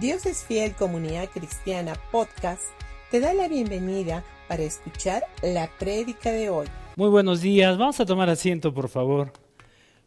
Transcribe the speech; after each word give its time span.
Dios 0.00 0.26
es 0.26 0.44
Fiel 0.44 0.74
Comunidad 0.74 1.30
Cristiana 1.30 1.94
Podcast 2.12 2.64
te 3.10 3.18
da 3.18 3.32
la 3.32 3.48
bienvenida 3.48 4.22
para 4.46 4.62
escuchar 4.62 5.22
la 5.42 5.70
prédica 5.78 6.30
de 6.32 6.50
hoy. 6.50 6.66
Muy 6.96 7.08
buenos 7.08 7.40
días, 7.40 7.78
vamos 7.78 7.98
a 7.98 8.04
tomar 8.04 8.28
asiento 8.28 8.74
por 8.74 8.90
favor. 8.90 9.32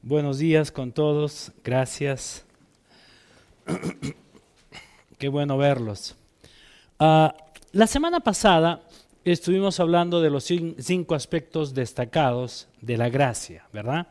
Buenos 0.03 0.37
días 0.37 0.71
con 0.71 0.91
todos, 0.91 1.51
gracias. 1.63 2.45
Qué 5.17 5.27
bueno 5.27 5.57
verlos. 5.57 6.15
Ah, 6.99 7.35
la 7.71 7.87
semana 7.87 8.19
pasada 8.19 8.83
estuvimos 9.25 9.79
hablando 9.79 10.21
de 10.21 10.29
los 10.29 10.43
cinco 10.43 11.15
aspectos 11.15 11.73
destacados 11.73 12.67
de 12.79 12.95
la 12.95 13.09
gracia, 13.09 13.67
¿verdad? 13.73 14.05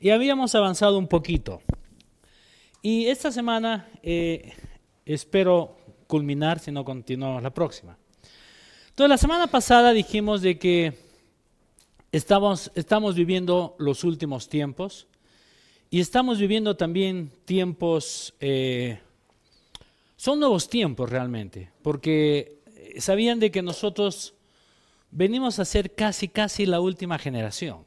Y 0.00 0.10
habíamos 0.10 0.56
avanzado 0.56 0.98
un 0.98 1.06
poquito. 1.06 1.62
Y 2.82 3.06
esta 3.06 3.30
semana 3.30 3.88
eh, 4.02 4.52
espero 5.06 5.76
culminar 6.06 6.58
si 6.58 6.70
no 6.70 6.84
continuamos 6.84 7.42
la 7.42 7.54
próxima. 7.54 7.96
Entonces, 8.90 9.08
la 9.08 9.18
semana 9.18 9.46
pasada 9.46 9.92
dijimos 9.92 10.42
de 10.42 10.58
que 10.58 10.92
estamos, 12.12 12.70
estamos 12.74 13.14
viviendo 13.14 13.74
los 13.78 14.04
últimos 14.04 14.48
tiempos 14.48 15.06
y 15.90 16.00
estamos 16.00 16.38
viviendo 16.38 16.76
también 16.76 17.32
tiempos, 17.44 18.34
eh, 18.40 18.98
son 20.16 20.40
nuevos 20.40 20.68
tiempos 20.68 21.08
realmente, 21.08 21.70
porque 21.82 22.60
sabían 22.98 23.40
de 23.40 23.50
que 23.50 23.62
nosotros 23.62 24.34
venimos 25.10 25.58
a 25.58 25.64
ser 25.64 25.94
casi, 25.94 26.28
casi 26.28 26.66
la 26.66 26.80
última 26.80 27.18
generación. 27.18 27.84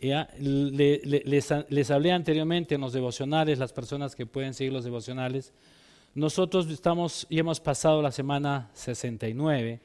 ¿Ya? 0.00 0.28
les, 0.36 1.48
les 1.68 1.90
hablé 1.92 2.10
anteriormente 2.10 2.74
en 2.74 2.80
los 2.80 2.92
devocionales, 2.92 3.58
las 3.60 3.72
personas 3.72 4.16
que 4.16 4.26
pueden 4.26 4.52
seguir 4.52 4.72
los 4.72 4.82
devocionales, 4.82 5.52
nosotros 6.14 6.68
estamos 6.68 7.26
y 7.30 7.38
hemos 7.38 7.60
pasado 7.60 8.02
la 8.02 8.12
semana 8.12 8.70
69, 8.74 9.80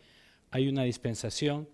hay 0.52 0.68
una 0.68 0.84
dispensación 0.84 1.68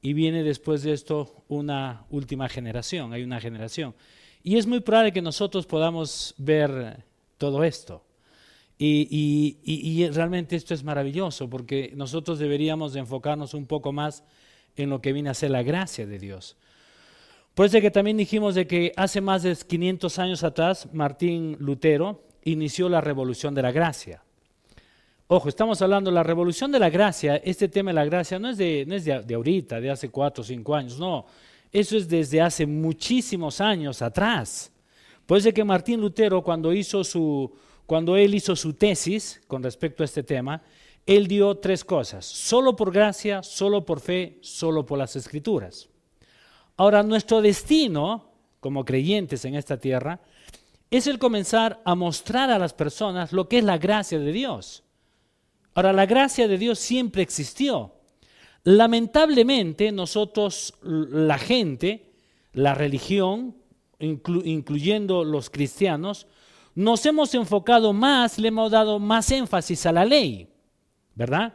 y 0.00 0.12
viene 0.12 0.42
después 0.42 0.82
de 0.82 0.92
esto 0.92 1.44
una 1.48 2.04
última 2.10 2.48
generación, 2.48 3.12
hay 3.12 3.22
una 3.22 3.40
generación. 3.40 3.94
Y 4.42 4.56
es 4.58 4.66
muy 4.66 4.80
probable 4.80 5.12
que 5.12 5.22
nosotros 5.22 5.66
podamos 5.66 6.34
ver 6.38 7.04
todo 7.38 7.64
esto. 7.64 8.04
Y, 8.78 10.08
realmente 10.12 10.54
esto 10.54 10.74
es 10.74 10.84
maravilloso 10.84 11.48
porque 11.48 11.92
nosotros 11.96 12.38
deberíamos 12.38 12.92
de 12.92 13.00
enfocarnos 13.00 13.54
un 13.54 13.66
poco 13.66 13.92
más 13.92 14.22
en 14.76 14.90
lo 14.90 15.00
que 15.00 15.12
viene 15.12 15.30
a 15.30 15.34
ser 15.34 15.50
la 15.50 15.62
gracia 15.62 16.06
de 16.06 16.18
Dios. 16.18 16.56
Por 17.54 17.66
eso 17.66 17.80
que 17.80 17.90
también 17.90 18.18
dijimos 18.18 18.54
de 18.54 18.66
que 18.66 18.92
hace 18.96 19.22
más 19.22 19.42
de 19.42 19.56
500 19.56 20.18
años 20.18 20.44
atrás 20.44 20.88
Martín 20.92 21.56
Lutero 21.58 22.25
inició 22.46 22.88
la 22.88 23.00
revolución 23.00 23.54
de 23.54 23.62
la 23.62 23.72
gracia. 23.72 24.22
Ojo, 25.28 25.48
estamos 25.48 25.82
hablando 25.82 26.10
de 26.10 26.14
la 26.14 26.22
revolución 26.22 26.70
de 26.70 26.78
la 26.78 26.88
gracia, 26.88 27.36
este 27.36 27.68
tema 27.68 27.90
de 27.90 27.94
la 27.94 28.04
gracia 28.04 28.38
no 28.38 28.48
es 28.48 28.56
de, 28.56 28.84
no 28.86 28.94
es 28.94 29.04
de, 29.04 29.34
ahorita, 29.34 29.80
de 29.80 29.90
hace 29.90 30.08
cuatro 30.08 30.42
o 30.42 30.44
cinco 30.44 30.74
años, 30.74 31.00
no, 31.00 31.26
eso 31.72 31.96
es 31.96 32.08
desde 32.08 32.40
hace 32.40 32.64
muchísimos 32.64 33.60
años 33.60 34.00
atrás. 34.02 34.70
Puede 35.26 35.52
que 35.52 35.64
Martín 35.64 36.00
Lutero, 36.00 36.42
cuando, 36.42 36.72
hizo 36.72 37.02
su, 37.02 37.52
cuando 37.84 38.16
él 38.16 38.36
hizo 38.36 38.54
su 38.54 38.74
tesis 38.74 39.42
con 39.48 39.64
respecto 39.64 40.04
a 40.04 40.06
este 40.06 40.22
tema, 40.22 40.62
él 41.04 41.26
dio 41.26 41.56
tres 41.56 41.84
cosas, 41.84 42.24
solo 42.24 42.76
por 42.76 42.92
gracia, 42.92 43.42
solo 43.42 43.84
por 43.84 43.98
fe, 43.98 44.38
solo 44.42 44.86
por 44.86 44.98
las 44.98 45.16
escrituras. 45.16 45.88
Ahora, 46.76 47.02
nuestro 47.02 47.42
destino 47.42 48.30
como 48.60 48.84
creyentes 48.84 49.44
en 49.44 49.56
esta 49.56 49.78
tierra 49.78 50.20
es 50.90 51.06
el 51.06 51.18
comenzar 51.18 51.80
a 51.84 51.94
mostrar 51.94 52.50
a 52.50 52.58
las 52.58 52.72
personas 52.72 53.32
lo 53.32 53.48
que 53.48 53.58
es 53.58 53.64
la 53.64 53.78
gracia 53.78 54.18
de 54.18 54.32
Dios. 54.32 54.84
Ahora, 55.74 55.92
la 55.92 56.06
gracia 56.06 56.48
de 56.48 56.58
Dios 56.58 56.78
siempre 56.78 57.22
existió. 57.22 57.92
Lamentablemente, 58.64 59.92
nosotros, 59.92 60.74
la 60.82 61.38
gente, 61.38 62.12
la 62.52 62.74
religión, 62.74 63.56
incluyendo 63.98 65.24
los 65.24 65.50
cristianos, 65.50 66.26
nos 66.74 67.04
hemos 67.06 67.34
enfocado 67.34 67.92
más, 67.92 68.38
le 68.38 68.48
hemos 68.48 68.70
dado 68.70 68.98
más 68.98 69.30
énfasis 69.30 69.86
a 69.86 69.92
la 69.92 70.04
ley, 70.04 70.48
¿verdad? 71.14 71.54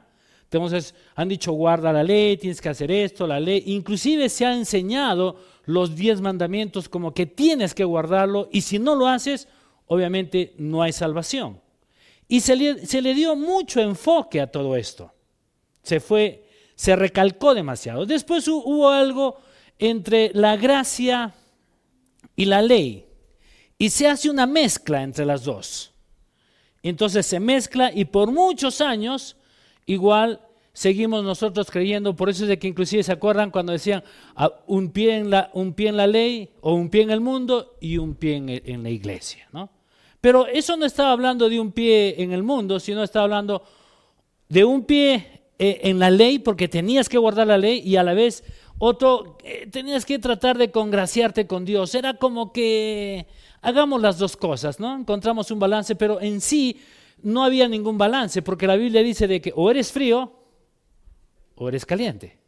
Han 1.15 1.29
dicho 1.29 1.53
guarda 1.53 1.93
la 1.93 2.03
ley, 2.03 2.37
tienes 2.37 2.59
que 2.59 2.69
hacer 2.69 2.91
esto, 2.91 3.25
la 3.25 3.39
ley. 3.39 3.63
Inclusive 3.67 4.27
se 4.29 4.45
ha 4.45 4.53
enseñado 4.53 5.37
los 5.65 5.95
diez 5.95 6.19
mandamientos 6.19 6.89
como 6.89 7.13
que 7.13 7.25
tienes 7.25 7.73
que 7.73 7.83
guardarlo 7.83 8.49
y 8.51 8.61
si 8.61 8.77
no 8.77 8.95
lo 8.95 9.07
haces, 9.07 9.47
obviamente 9.87 10.53
no 10.57 10.81
hay 10.81 10.91
salvación. 10.91 11.61
Y 12.27 12.41
se 12.41 12.55
le, 12.55 12.85
se 12.85 13.01
le 13.01 13.13
dio 13.13 13.35
mucho 13.35 13.79
enfoque 13.79 14.41
a 14.41 14.47
todo 14.47 14.75
esto. 14.75 15.13
Se 15.83 15.99
fue, 15.99 16.47
se 16.75 16.95
recalcó 16.95 17.53
demasiado. 17.53 18.05
Después 18.05 18.47
hubo 18.47 18.89
algo 18.89 19.37
entre 19.79 20.31
la 20.33 20.57
gracia 20.57 21.33
y 22.35 22.45
la 22.45 22.61
ley 22.61 23.05
y 23.77 23.89
se 23.89 24.07
hace 24.07 24.29
una 24.29 24.45
mezcla 24.45 25.01
entre 25.01 25.25
las 25.25 25.43
dos. 25.43 25.91
Entonces 26.83 27.25
se 27.25 27.39
mezcla 27.39 27.91
y 27.93 28.05
por 28.05 28.31
muchos 28.31 28.81
años 28.81 29.35
igual 29.85 30.41
seguimos 30.73 31.23
nosotros 31.23 31.69
creyendo, 31.69 32.15
por 32.15 32.29
eso 32.29 32.43
es 32.43 32.49
de 32.49 32.59
que 32.59 32.67
inclusive 32.67 33.03
se 33.03 33.11
acuerdan 33.11 33.51
cuando 33.51 33.73
decían 33.73 34.03
ah, 34.35 34.51
un, 34.67 34.91
pie 34.91 35.17
en 35.17 35.29
la, 35.29 35.49
un 35.53 35.73
pie 35.73 35.89
en 35.89 35.97
la 35.97 36.07
ley 36.07 36.49
o 36.61 36.73
un 36.73 36.89
pie 36.89 37.01
en 37.01 37.11
el 37.11 37.21
mundo 37.21 37.75
y 37.81 37.97
un 37.97 38.15
pie 38.15 38.61
en, 38.63 38.83
la 38.83 38.89
iglesia. 38.89 39.47
¿no? 39.51 39.69
Pero 40.21 40.47
eso 40.47 40.77
no 40.77 40.85
estaba 40.85 41.11
hablando 41.11 41.49
de 41.49 41.59
un 41.59 41.71
pie 41.71 42.21
en 42.21 42.31
el 42.31 42.43
mundo, 42.43 42.79
sino 42.79 43.03
estaba 43.03 43.23
hablando 43.25 43.63
de 44.47 44.63
un 44.63 44.85
pie 44.85 45.41
eh, 45.59 45.81
en 45.83 45.99
la 45.99 46.09
ley 46.09 46.39
porque 46.39 46.67
tenías 46.67 47.09
que 47.09 47.17
guardar 47.17 47.47
la 47.47 47.57
ley 47.57 47.81
y 47.85 47.97
a 47.97 48.03
la 48.03 48.13
vez 48.13 48.43
otro, 48.83 49.37
eh, 49.43 49.67
tenías 49.71 50.05
que 50.05 50.17
tratar 50.17 50.57
de 50.57 50.71
congraciarte 50.71 51.45
con 51.45 51.65
Dios. 51.65 51.93
Era 51.93 52.15
como 52.15 52.51
que 52.51 53.27
hagamos 53.61 54.01
las 54.01 54.17
dos 54.17 54.35
cosas, 54.35 54.79
¿no? 54.79 54.95
Encontramos 54.97 55.51
un 55.51 55.59
balance, 55.59 55.95
pero 55.95 56.19
en 56.19 56.41
sí 56.41 56.81
no 57.23 57.43
había 57.43 57.67
ningún 57.67 57.97
balance, 57.97 58.41
porque 58.41 58.67
la 58.67 58.75
Biblia 58.75 59.03
dice 59.03 59.27
de 59.27 59.41
que 59.41 59.53
o 59.55 59.69
eres 59.69 59.91
frío 59.91 60.33
o 61.55 61.69
eres 61.69 61.85
caliente. 61.85 62.39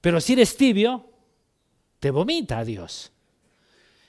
Pero 0.00 0.20
si 0.20 0.32
eres 0.32 0.56
tibio, 0.56 1.06
te 2.00 2.10
vomita 2.10 2.58
a 2.58 2.64
Dios. 2.64 3.12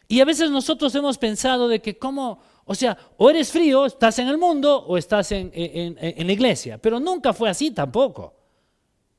Y 0.07 0.21
a 0.21 0.25
veces 0.25 0.49
nosotros 0.49 0.93
hemos 0.95 1.17
pensado 1.17 1.67
de 1.67 1.81
que 1.81 1.97
como, 1.97 2.39
o 2.65 2.75
sea, 2.75 2.97
o 3.17 3.29
eres 3.29 3.51
frío, 3.51 3.85
estás 3.85 4.19
en 4.19 4.27
el 4.27 4.37
mundo 4.37 4.83
o 4.85 4.97
estás 4.97 5.31
en, 5.31 5.51
en 5.53 6.27
la 6.27 6.33
iglesia, 6.33 6.77
pero 6.77 6.99
nunca 6.99 7.33
fue 7.33 7.49
así 7.49 7.71
tampoco. 7.71 8.33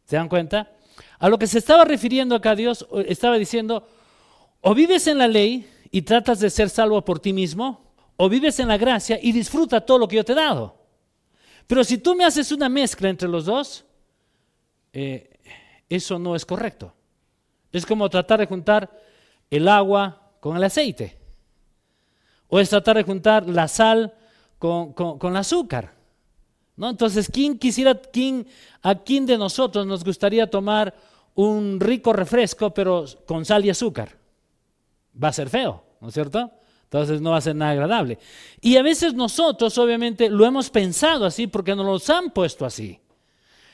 ¿Se 0.04 0.16
dan 0.16 0.28
cuenta? 0.28 0.72
A 1.18 1.28
lo 1.28 1.38
que 1.38 1.46
se 1.46 1.58
estaba 1.58 1.84
refiriendo 1.84 2.34
acá 2.34 2.54
Dios 2.54 2.86
estaba 3.06 3.38
diciendo, 3.38 3.86
o 4.60 4.74
vives 4.74 5.06
en 5.06 5.18
la 5.18 5.28
ley 5.28 5.68
y 5.90 6.02
tratas 6.02 6.40
de 6.40 6.50
ser 6.50 6.70
salvo 6.70 7.04
por 7.04 7.20
ti 7.20 7.32
mismo, 7.32 7.83
o 8.16 8.28
vives 8.28 8.58
en 8.60 8.68
la 8.68 8.76
gracia 8.76 9.18
y 9.20 9.32
disfruta 9.32 9.80
todo 9.80 9.98
lo 9.98 10.08
que 10.08 10.16
yo 10.16 10.24
te 10.24 10.32
he 10.32 10.36
dado. 10.36 10.76
Pero 11.66 11.82
si 11.82 11.98
tú 11.98 12.14
me 12.14 12.24
haces 12.24 12.52
una 12.52 12.68
mezcla 12.68 13.08
entre 13.08 13.28
los 13.28 13.46
dos, 13.46 13.84
eh, 14.92 15.30
eso 15.88 16.18
no 16.18 16.36
es 16.36 16.44
correcto. 16.44 16.92
Es 17.72 17.84
como 17.86 18.08
tratar 18.08 18.40
de 18.40 18.46
juntar 18.46 18.90
el 19.50 19.66
agua 19.68 20.32
con 20.40 20.56
el 20.56 20.64
aceite. 20.64 21.18
O 22.48 22.60
es 22.60 22.68
tratar 22.68 22.96
de 22.96 23.02
juntar 23.02 23.48
la 23.48 23.66
sal 23.66 24.14
con, 24.58 24.94
el 25.22 25.36
azúcar. 25.36 25.94
¿no? 26.76 26.90
Entonces, 26.90 27.28
¿quién 27.32 27.58
quisiera, 27.58 28.00
a 28.82 28.94
quién 28.96 29.26
de 29.26 29.38
nosotros 29.38 29.86
nos 29.86 30.04
gustaría 30.04 30.48
tomar 30.48 30.94
un 31.34 31.80
rico 31.80 32.12
refresco 32.12 32.72
pero 32.72 33.06
con 33.26 33.44
sal 33.44 33.64
y 33.64 33.70
azúcar? 33.70 34.16
Va 35.22 35.28
a 35.28 35.32
ser 35.32 35.48
feo, 35.48 35.82
¿no 36.00 36.08
es 36.08 36.14
cierto? 36.14 36.50
Entonces 36.94 37.20
no 37.20 37.32
va 37.32 37.38
a 37.38 37.40
ser 37.40 37.56
nada 37.56 37.72
agradable. 37.72 38.20
Y 38.60 38.76
a 38.76 38.82
veces 38.82 39.14
nosotros 39.14 39.76
obviamente 39.78 40.30
lo 40.30 40.46
hemos 40.46 40.70
pensado 40.70 41.26
así 41.26 41.48
porque 41.48 41.74
nos 41.74 41.84
los 41.84 42.08
han 42.08 42.30
puesto 42.30 42.64
así. 42.64 43.00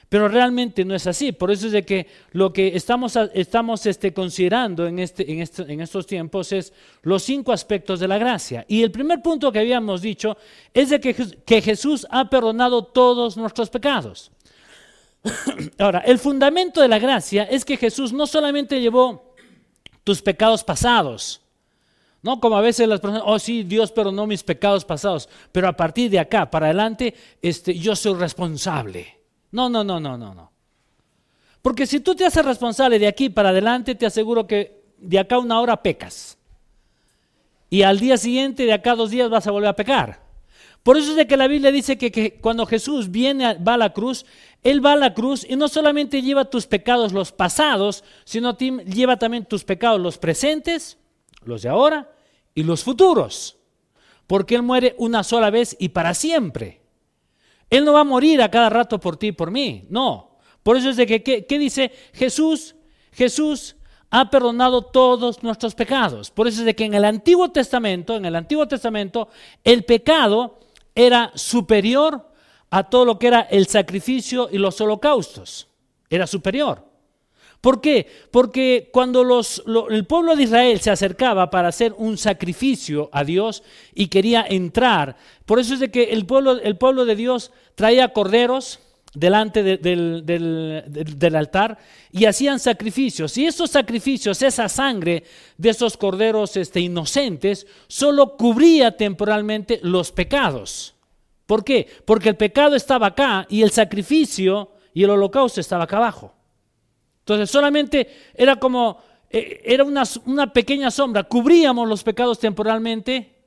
Pero 0.08 0.26
realmente 0.26 0.86
no 0.86 0.94
es 0.94 1.06
así. 1.06 1.30
Por 1.32 1.50
eso 1.50 1.66
es 1.66 1.72
de 1.72 1.84
que 1.84 2.06
lo 2.32 2.50
que 2.50 2.74
estamos, 2.74 3.14
estamos 3.34 3.84
este, 3.84 4.14
considerando 4.14 4.86
en, 4.86 4.98
este, 5.00 5.30
en, 5.30 5.42
este, 5.42 5.70
en 5.70 5.82
estos 5.82 6.06
tiempos 6.06 6.50
es 6.52 6.72
los 7.02 7.22
cinco 7.22 7.52
aspectos 7.52 8.00
de 8.00 8.08
la 8.08 8.16
gracia. 8.16 8.64
Y 8.66 8.82
el 8.82 8.90
primer 8.90 9.20
punto 9.20 9.52
que 9.52 9.58
habíamos 9.58 10.00
dicho 10.00 10.38
es 10.72 10.88
de 10.88 10.98
que, 10.98 11.14
que 11.44 11.60
Jesús 11.60 12.06
ha 12.08 12.30
perdonado 12.30 12.84
todos 12.84 13.36
nuestros 13.36 13.68
pecados. 13.68 14.32
Ahora, 15.78 15.98
el 16.06 16.18
fundamento 16.18 16.80
de 16.80 16.88
la 16.88 16.98
gracia 16.98 17.42
es 17.42 17.66
que 17.66 17.76
Jesús 17.76 18.14
no 18.14 18.26
solamente 18.26 18.80
llevó 18.80 19.34
tus 20.04 20.22
pecados 20.22 20.64
pasados, 20.64 21.42
no 22.22 22.40
como 22.40 22.56
a 22.56 22.60
veces 22.60 22.86
las 22.86 23.00
personas, 23.00 23.22
oh 23.24 23.38
sí, 23.38 23.62
Dios 23.62 23.92
perdonó 23.92 24.26
mis 24.26 24.42
pecados 24.42 24.84
pasados, 24.84 25.28
pero 25.52 25.68
a 25.68 25.72
partir 25.72 26.10
de 26.10 26.18
acá 26.18 26.50
para 26.50 26.66
adelante, 26.66 27.14
este, 27.40 27.78
yo 27.78 27.96
soy 27.96 28.14
responsable. 28.14 29.18
No, 29.52 29.68
no, 29.68 29.82
no, 29.82 29.98
no, 29.98 30.18
no, 30.18 30.34
no. 30.34 30.52
Porque 31.62 31.86
si 31.86 32.00
tú 32.00 32.14
te 32.14 32.24
haces 32.24 32.44
responsable 32.44 32.98
de 32.98 33.06
aquí 33.06 33.28
para 33.28 33.50
adelante, 33.50 33.94
te 33.94 34.06
aseguro 34.06 34.46
que 34.46 34.82
de 34.98 35.18
acá 35.18 35.38
una 35.38 35.60
hora 35.60 35.82
pecas. 35.82 36.38
Y 37.68 37.82
al 37.82 38.00
día 38.00 38.16
siguiente, 38.16 38.64
de 38.64 38.72
acá 38.72 38.94
dos 38.94 39.10
días, 39.10 39.30
vas 39.30 39.46
a 39.46 39.50
volver 39.50 39.68
a 39.68 39.76
pecar. 39.76 40.30
Por 40.82 40.96
eso 40.96 41.10
es 41.10 41.16
de 41.16 41.26
que 41.26 41.36
la 41.36 41.46
Biblia 41.46 41.70
dice 41.70 41.98
que, 41.98 42.38
cuando 42.40 42.64
Jesús 42.66 43.10
viene, 43.10 43.54
va 43.58 43.74
a 43.74 43.78
la 43.78 43.92
cruz, 43.92 44.24
Él 44.62 44.84
va 44.84 44.94
a 44.94 44.96
la 44.96 45.12
cruz 45.12 45.46
y 45.48 45.56
no 45.56 45.68
solamente 45.68 46.22
lleva 46.22 46.46
tus 46.46 46.66
pecados 46.66 47.12
los 47.12 47.32
pasados, 47.32 48.02
sino 48.24 48.56
lleva 48.56 49.18
también 49.18 49.44
tus 49.44 49.64
pecados 49.64 50.00
los 50.00 50.16
presentes, 50.16 50.96
los 51.44 51.62
de 51.62 51.68
ahora 51.68 52.12
y 52.54 52.62
los 52.62 52.84
futuros. 52.84 53.56
Porque 54.26 54.54
Él 54.54 54.62
muere 54.62 54.94
una 54.98 55.24
sola 55.24 55.50
vez 55.50 55.76
y 55.78 55.90
para 55.90 56.14
siempre. 56.14 56.80
Él 57.70 57.84
no 57.84 57.92
va 57.92 58.00
a 58.00 58.04
morir 58.04 58.42
a 58.42 58.50
cada 58.50 58.68
rato 58.68 58.98
por 58.98 59.16
ti 59.16 59.28
y 59.28 59.32
por 59.32 59.50
mí, 59.50 59.86
no. 59.88 60.38
Por 60.62 60.76
eso 60.76 60.90
es 60.90 60.96
de 60.96 61.06
que, 61.06 61.22
¿qué, 61.22 61.58
dice 61.58 61.92
Jesús? 62.12 62.74
Jesús 63.12 63.76
ha 64.10 64.28
perdonado 64.28 64.82
todos 64.82 65.42
nuestros 65.42 65.74
pecados. 65.74 66.30
Por 66.30 66.48
eso 66.48 66.60
es 66.60 66.66
de 66.66 66.74
que 66.74 66.84
en 66.84 66.94
el 66.94 67.04
Antiguo 67.04 67.50
Testamento, 67.50 68.16
en 68.16 68.24
el 68.24 68.36
Antiguo 68.36 68.66
Testamento, 68.66 69.28
el 69.62 69.84
pecado 69.84 70.58
era 70.94 71.30
superior 71.34 72.28
a 72.70 72.84
todo 72.84 73.04
lo 73.04 73.18
que 73.18 73.28
era 73.28 73.40
el 73.42 73.66
sacrificio 73.66 74.48
y 74.50 74.58
los 74.58 74.80
holocaustos. 74.80 75.68
Era 76.08 76.26
superior. 76.26 76.89
¿Por 77.60 77.82
qué? 77.82 78.06
Porque 78.30 78.88
cuando 78.90 79.42
el 79.90 80.06
pueblo 80.06 80.34
de 80.34 80.44
Israel 80.44 80.80
se 80.80 80.90
acercaba 80.90 81.50
para 81.50 81.68
hacer 81.68 81.94
un 81.98 82.16
sacrificio 82.16 83.10
a 83.12 83.22
Dios 83.22 83.62
y 83.94 84.08
quería 84.08 84.46
entrar, 84.48 85.16
por 85.44 85.60
eso 85.60 85.74
es 85.74 85.80
de 85.80 85.90
que 85.90 86.04
el 86.04 86.24
pueblo, 86.24 87.04
de 87.04 87.16
Dios 87.16 87.52
traía 87.74 88.14
corderos 88.14 88.80
delante 89.12 89.62
del, 89.62 90.24
del, 90.24 91.36
altar 91.36 91.76
y 92.10 92.24
hacían 92.24 92.58
sacrificios. 92.58 93.36
Y 93.36 93.44
esos 93.44 93.70
sacrificios, 93.70 94.40
esa 94.40 94.68
sangre 94.70 95.24
de 95.58 95.68
esos 95.68 95.98
corderos 95.98 96.56
este, 96.56 96.80
inocentes, 96.80 97.66
solo 97.88 98.38
cubría 98.38 98.96
temporalmente 98.96 99.80
los 99.82 100.12
pecados. 100.12 100.94
¿Por 101.44 101.62
qué? 101.62 101.86
Porque 102.06 102.30
el 102.30 102.36
pecado 102.36 102.74
estaba 102.74 103.08
acá 103.08 103.46
y 103.50 103.60
el 103.60 103.70
sacrificio 103.70 104.70
y 104.94 105.04
el 105.04 105.10
holocausto 105.10 105.60
estaba 105.60 105.84
acá 105.84 105.98
abajo. 105.98 106.39
Entonces 107.20 107.50
solamente 107.50 108.08
era 108.34 108.56
como, 108.56 108.98
eh, 109.30 109.62
era 109.64 109.84
una, 109.84 110.02
una 110.26 110.52
pequeña 110.52 110.90
sombra, 110.90 111.24
cubríamos 111.24 111.88
los 111.88 112.02
pecados 112.02 112.38
temporalmente 112.38 113.40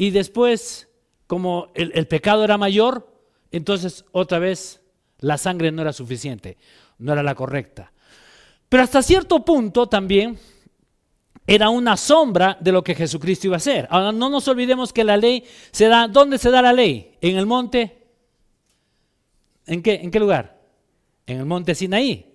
y 0.00 0.10
después, 0.10 0.88
como 1.26 1.72
el, 1.74 2.06
pecado 2.06 2.42
era 2.42 2.56
mayor, 2.56 3.06
entonces 3.52 4.06
otra 4.12 4.38
vez 4.38 4.80
la 5.18 5.36
sangre 5.36 5.70
no 5.70 5.82
era 5.82 5.92
suficiente, 5.92 6.56
no 6.96 7.12
era 7.12 7.22
la 7.22 7.34
correcta. 7.34 7.92
Pero 8.70 8.82
hasta 8.82 9.02
cierto 9.02 9.44
punto 9.44 9.88
también 9.88 10.38
era 11.46 11.68
una 11.68 11.98
sombra 11.98 12.56
de 12.60 12.72
lo 12.72 12.82
que 12.82 12.94
Jesucristo 12.94 13.48
iba 13.48 13.56
a 13.56 13.58
hacer. 13.58 13.86
Ahora 13.90 14.10
no 14.10 14.30
nos 14.30 14.48
olvidemos 14.48 14.90
que 14.90 15.04
la 15.04 15.18
ley 15.18 15.44
se 15.70 15.88
da, 15.88 16.08
¿dónde 16.08 16.38
se 16.38 16.50
da 16.50 16.62
la 16.62 16.72
ley? 16.72 17.18
¿En 17.20 17.36
el 17.36 17.44
monte? 17.44 18.06
¿En 19.66 19.82
qué, 19.82 19.96
en 19.96 20.10
qué 20.10 20.18
lugar? 20.18 20.62
En 21.26 21.40
el 21.40 21.44
monte 21.44 21.74
Sinaí. 21.74 22.29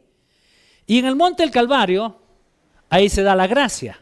Y 0.87 0.99
en 0.99 1.05
el 1.05 1.15
monte 1.15 1.43
del 1.43 1.51
Calvario, 1.51 2.19
ahí 2.89 3.09
se 3.09 3.23
da 3.23 3.35
la 3.35 3.47
gracia. 3.47 3.99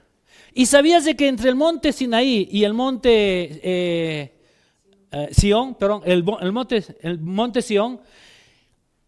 ¿Y 0.54 0.66
sabías 0.66 1.06
de 1.06 1.16
que 1.16 1.28
entre 1.28 1.50
el 1.50 1.56
monte 1.56 1.92
Sinaí 1.92 2.48
y 2.52 2.64
el 2.64 2.74
monte 2.74 3.10
eh, 3.64 4.34
eh, 5.12 5.30
Sión, 5.32 5.76
perdón, 5.76 6.02
el, 6.06 6.24
monte, 6.24 6.84
el 7.02 7.20
monte 7.20 7.62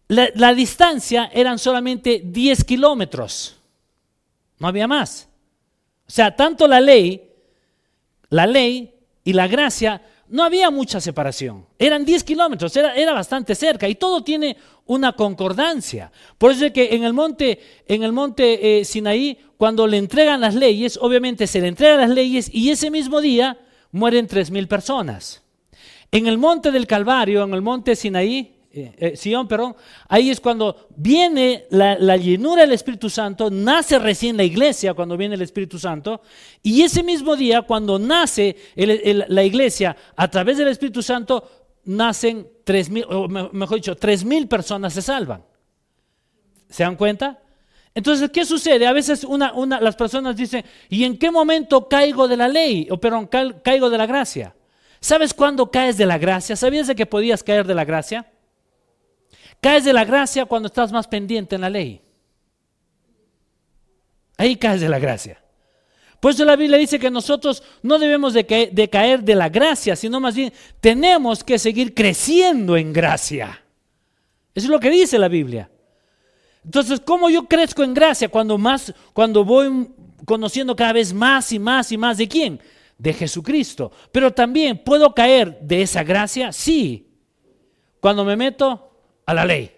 la, 0.08 0.28
la, 0.34 0.54
distancia 0.54 1.30
eran 1.32 1.58
solamente 1.58 2.22
10 2.24 2.64
kilómetros. 2.64 3.56
No 4.58 4.68
había 4.68 4.86
más. 4.86 5.28
O 6.06 6.10
sea, 6.10 6.34
tanto 6.34 6.66
la 6.66 6.80
ley, 6.80 7.30
la 8.30 8.46
ley 8.46 8.94
y 9.24 9.32
la 9.32 9.48
gracia, 9.48 10.02
no 10.28 10.44
había 10.44 10.70
mucha 10.70 11.00
separación. 11.00 11.66
Eran 11.78 12.04
10 12.04 12.24
kilómetros, 12.24 12.76
era, 12.76 12.94
era, 12.94 13.12
bastante 13.12 13.54
cerca 13.54 13.88
y 13.88 13.94
todo 13.94 14.22
tiene 14.22 14.56
una 14.86 15.12
concordancia. 15.12 16.12
Por 16.38 16.52
eso 16.52 16.66
es 16.66 16.72
que 16.72 16.94
en 16.94 17.04
el 17.04 17.12
monte, 17.12 17.60
en 17.86 18.02
el 18.02 18.12
monte 18.12 18.80
eh, 18.80 18.84
Sinaí, 18.84 19.38
cuando 19.56 19.86
le 19.86 19.98
entregan 19.98 20.40
las 20.40 20.54
leyes, 20.54 20.98
obviamente 21.00 21.46
se 21.46 21.60
le 21.60 21.68
entregan 21.68 22.00
las 22.00 22.10
leyes 22.10 22.50
y 22.52 22.70
ese 22.70 22.90
mismo 22.90 23.20
día 23.20 23.58
mueren 23.92 24.26
tres 24.26 24.50
mil 24.50 24.68
personas. 24.68 25.42
En 26.12 26.26
el 26.26 26.38
monte 26.38 26.70
del 26.70 26.86
Calvario, 26.86 27.42
en 27.42 27.52
el 27.54 27.62
monte 27.62 27.96
Sinaí, 27.96 28.56
eh, 28.72 28.92
eh, 28.98 29.16
Sion, 29.16 29.48
perdón, 29.48 29.74
ahí 30.06 30.28
es 30.28 30.38
cuando 30.38 30.88
viene 30.94 31.64
la, 31.70 32.16
llenura 32.18 32.60
del 32.60 32.72
Espíritu 32.72 33.08
Santo, 33.08 33.50
nace 33.50 33.98
recién 33.98 34.36
la 34.36 34.44
iglesia 34.44 34.92
cuando 34.92 35.16
viene 35.16 35.34
el 35.34 35.40
Espíritu 35.40 35.78
Santo, 35.78 36.20
y 36.62 36.82
ese 36.82 37.02
mismo 37.02 37.36
día, 37.36 37.62
cuando 37.62 37.98
nace 37.98 38.54
la 38.76 39.44
iglesia 39.44 39.96
a 40.14 40.30
través 40.30 40.58
del 40.58 40.68
Espíritu 40.68 41.02
Santo, 41.02 41.55
nacen 41.86 42.48
tres 42.64 42.90
mil, 42.90 43.04
o 43.08 43.28
mejor 43.28 43.76
dicho, 43.76 43.96
tres 43.96 44.24
mil 44.24 44.46
personas 44.46 44.92
se 44.92 45.02
salvan. 45.02 45.42
¿Se 46.68 46.82
dan 46.82 46.96
cuenta? 46.96 47.40
Entonces, 47.94 48.30
¿qué 48.30 48.44
sucede? 48.44 48.86
A 48.86 48.92
veces 48.92 49.24
una, 49.24 49.54
una, 49.54 49.80
las 49.80 49.96
personas 49.96 50.36
dicen, 50.36 50.64
¿y 50.90 51.04
en 51.04 51.18
qué 51.18 51.30
momento 51.30 51.88
caigo 51.88 52.28
de 52.28 52.36
la 52.36 52.48
ley? 52.48 52.88
O 52.90 52.98
perdón, 52.98 53.26
caigo 53.26 53.88
de 53.88 53.96
la 53.96 54.04
gracia. 54.04 54.54
¿Sabes 55.00 55.32
cuándo 55.32 55.70
caes 55.70 55.96
de 55.96 56.04
la 56.04 56.18
gracia? 56.18 56.56
¿Sabías 56.56 56.88
de 56.88 56.94
que 56.94 57.06
podías 57.06 57.42
caer 57.42 57.66
de 57.66 57.74
la 57.74 57.84
gracia? 57.84 58.30
Caes 59.60 59.84
de 59.84 59.92
la 59.92 60.04
gracia 60.04 60.44
cuando 60.44 60.66
estás 60.66 60.92
más 60.92 61.08
pendiente 61.08 61.54
en 61.54 61.60
la 61.62 61.70
ley. 61.70 62.02
Ahí 64.36 64.56
caes 64.56 64.80
de 64.80 64.88
la 64.88 64.98
gracia. 64.98 65.40
Por 66.26 66.32
eso 66.32 66.44
la 66.44 66.56
Biblia 66.56 66.76
dice 66.76 66.98
que 66.98 67.08
nosotros 67.08 67.62
no 67.82 68.00
debemos 68.00 68.34
de, 68.34 68.44
caer 68.90 69.22
de 69.22 69.36
la 69.36 69.48
gracia, 69.48 69.94
sino 69.94 70.18
más 70.18 70.34
bien 70.34 70.52
tenemos 70.80 71.44
que 71.44 71.56
seguir 71.56 71.94
creciendo 71.94 72.76
en 72.76 72.92
gracia. 72.92 73.62
Eso 74.52 74.66
es 74.66 74.70
lo 74.70 74.80
que 74.80 74.90
dice 74.90 75.20
la 75.20 75.28
Biblia. 75.28 75.70
Entonces, 76.64 76.98
¿cómo 76.98 77.30
yo 77.30 77.44
crezco 77.44 77.84
en 77.84 77.94
gracia 77.94 78.28
cuando 78.28 78.58
más, 78.58 78.92
cuando 79.12 79.44
voy 79.44 79.88
conociendo 80.24 80.74
cada 80.74 80.94
vez 80.94 81.14
más 81.14 81.52
y 81.52 81.60
más 81.60 81.92
y 81.92 81.96
más 81.96 82.18
de 82.18 82.26
quién? 82.26 82.60
De 82.98 83.12
Jesucristo. 83.12 83.92
Pero 84.10 84.32
también 84.32 84.82
puedo 84.82 85.14
caer 85.14 85.60
de 85.60 85.82
esa 85.82 86.02
gracia, 86.02 86.50
sí. 86.50 87.06
Cuando 88.00 88.24
me 88.24 88.34
meto 88.34 88.90
a 89.26 89.32
la 89.32 89.44
ley. 89.44 89.75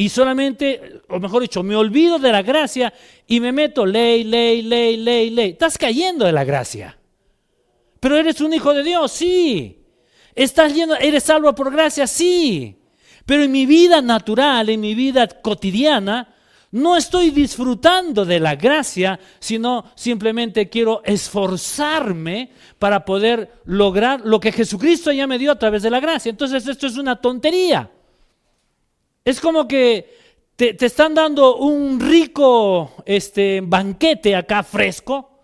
Y 0.00 0.10
solamente, 0.10 1.00
o 1.08 1.18
mejor 1.18 1.42
dicho, 1.42 1.64
me 1.64 1.74
olvido 1.74 2.20
de 2.20 2.30
la 2.30 2.42
gracia 2.42 2.94
y 3.26 3.40
me 3.40 3.50
meto 3.50 3.84
ley, 3.84 4.22
ley, 4.22 4.62
ley, 4.62 4.96
ley, 4.96 5.30
ley. 5.30 5.50
Estás 5.50 5.76
cayendo 5.76 6.24
de 6.24 6.30
la 6.30 6.44
gracia. 6.44 6.96
Pero 7.98 8.16
eres 8.16 8.40
un 8.40 8.54
hijo 8.54 8.72
de 8.72 8.84
Dios, 8.84 9.10
sí. 9.10 9.84
Estás 10.36 10.72
lleno, 10.72 10.94
eres 10.94 11.24
salvo 11.24 11.52
por 11.52 11.72
gracia, 11.72 12.06
sí. 12.06 12.76
Pero 13.26 13.42
en 13.42 13.50
mi 13.50 13.66
vida 13.66 14.00
natural, 14.00 14.68
en 14.68 14.80
mi 14.80 14.94
vida 14.94 15.26
cotidiana, 15.26 16.32
no 16.70 16.96
estoy 16.96 17.32
disfrutando 17.32 18.24
de 18.24 18.38
la 18.38 18.54
gracia, 18.54 19.18
sino 19.40 19.90
simplemente 19.96 20.68
quiero 20.68 21.02
esforzarme 21.04 22.52
para 22.78 23.04
poder 23.04 23.50
lograr 23.64 24.20
lo 24.24 24.38
que 24.38 24.52
Jesucristo 24.52 25.10
ya 25.10 25.26
me 25.26 25.38
dio 25.38 25.50
a 25.50 25.58
través 25.58 25.82
de 25.82 25.90
la 25.90 25.98
gracia. 25.98 26.30
Entonces 26.30 26.68
esto 26.68 26.86
es 26.86 26.96
una 26.96 27.20
tontería. 27.20 27.90
Es 29.28 29.42
como 29.42 29.68
que 29.68 30.16
te, 30.56 30.74
están 30.86 31.12
dando 31.12 31.56
un 31.56 32.00
rico 32.00 32.94
este, 33.04 33.60
banquete 33.62 34.34
acá 34.34 34.62
fresco, 34.62 35.42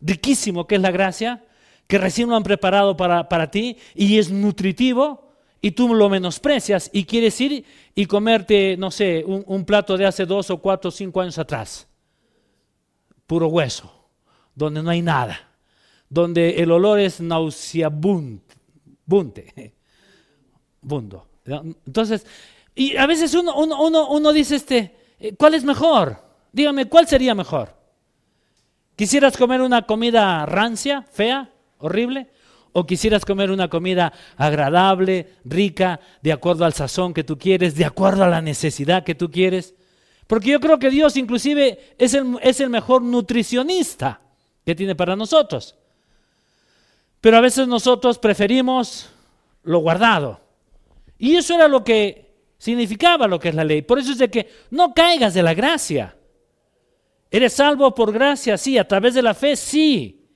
riquísimo, 0.00 0.66
que 0.66 0.76
es 0.76 0.80
la 0.80 0.90
gracia, 0.90 1.44
que 1.86 1.98
recién 1.98 2.30
lo 2.30 2.36
han 2.36 2.42
preparado 2.42 2.96
para, 2.96 3.28
para 3.28 3.50
ti 3.50 3.76
y 3.94 4.16
es 4.16 4.30
nutritivo 4.30 5.30
y 5.60 5.72
tú 5.72 5.94
lo 5.94 6.08
menosprecias 6.08 6.88
y 6.90 7.04
quieres 7.04 7.38
ir 7.42 7.66
y 7.94 8.06
comerte, 8.06 8.78
no 8.78 8.90
sé, 8.90 9.22
un, 9.26 9.44
un, 9.46 9.66
plato 9.66 9.98
de 9.98 10.06
hace 10.06 10.24
dos 10.24 10.48
o 10.48 10.56
cuatro 10.56 10.88
o 10.88 10.90
cinco 10.90 11.20
años 11.20 11.36
atrás. 11.36 11.86
Puro 13.26 13.48
hueso, 13.48 13.92
donde 14.54 14.82
no 14.82 14.88
hay 14.88 15.02
nada, 15.02 15.50
donde 16.08 16.62
el 16.62 16.70
olor 16.70 16.98
es 16.98 17.20
nauseabundo. 17.20 18.42
Bundo. 20.80 21.26
Entonces, 21.86 22.24
y 22.78 22.96
a 22.96 23.06
veces 23.06 23.34
uno, 23.34 23.56
uno, 23.56 24.32
dice, 24.32 24.54
este, 24.54 24.94
eh, 25.18 25.34
¿cuál 25.36 25.54
es 25.54 25.64
mejor? 25.64 26.16
Dígame, 26.52 26.86
¿cuál 26.86 27.08
sería 27.08 27.34
mejor? 27.34 27.74
¿Quisieras 28.94 29.36
comer 29.36 29.62
una 29.62 29.82
comida 29.82 30.46
rancia, 30.46 31.04
fea, 31.10 31.50
horrible? 31.78 32.30
¿O 32.72 32.86
quisieras 32.86 33.24
comer 33.24 33.50
una 33.50 33.66
comida 33.66 34.12
agradable, 34.36 35.26
rica, 35.44 35.98
de 36.22 36.30
acuerdo 36.30 36.64
al 36.64 36.72
sazón 36.72 37.14
que 37.14 37.24
tú 37.24 37.36
quieres, 37.36 37.74
de 37.74 37.84
acuerdo 37.84 38.22
a 38.22 38.28
la 38.28 38.40
necesidad 38.40 39.02
que 39.02 39.16
tú 39.16 39.28
quieres? 39.28 39.74
Porque 40.28 40.50
yo 40.50 40.60
creo 40.60 40.78
que 40.78 40.90
Dios 40.90 41.16
inclusive 41.16 41.96
es 41.98 42.14
el, 42.14 42.38
es 42.42 42.60
el 42.60 42.70
mejor 42.70 43.02
nutricionista 43.02 44.20
que 44.64 44.76
tiene 44.76 44.94
para 44.94 45.16
nosotros. 45.16 45.74
Pero 47.20 47.38
a 47.38 47.40
veces 47.40 47.66
nosotros 47.66 48.20
preferimos 48.20 49.10
lo 49.64 49.80
guardado. 49.80 50.40
Y 51.18 51.34
eso 51.34 51.56
era 51.56 51.66
lo 51.66 51.82
que 51.82 52.27
significaba 52.58 53.26
lo 53.26 53.38
que 53.38 53.48
es 53.48 53.54
la 53.54 53.64
ley. 53.64 53.82
Por 53.82 53.98
eso 53.98 54.12
es 54.12 54.18
de 54.18 54.30
que 54.30 54.50
no 54.70 54.92
caigas 54.92 55.32
de 55.32 55.42
la 55.42 55.54
gracia. 55.54 56.16
Eres 57.30 57.52
salvo 57.52 57.94
por 57.94 58.12
gracia, 58.12 58.56
sí, 58.58 58.76
a 58.78 58.86
través 58.86 59.14
de 59.14 59.22
la 59.22 59.34
fe, 59.34 59.54
sí. 59.54 60.26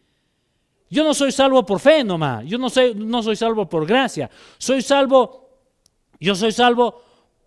Yo 0.89 1.05
no 1.05 1.15
soy 1.15 1.33
salvo 1.33 1.65
por 1.65 1.81
fe 1.81 2.05
nomás, 2.05 2.45
yo 2.45 2.59
no 2.59 2.69
soy, 2.69 2.95
no 2.95 3.23
soy 3.23 3.35
salvo 3.35 3.67
por 3.67 3.87
gracia, 3.87 4.31
soy 4.59 4.83
salvo, 4.83 5.49
yo 6.21 6.35
soy 6.35 6.53
salvo 6.53 7.03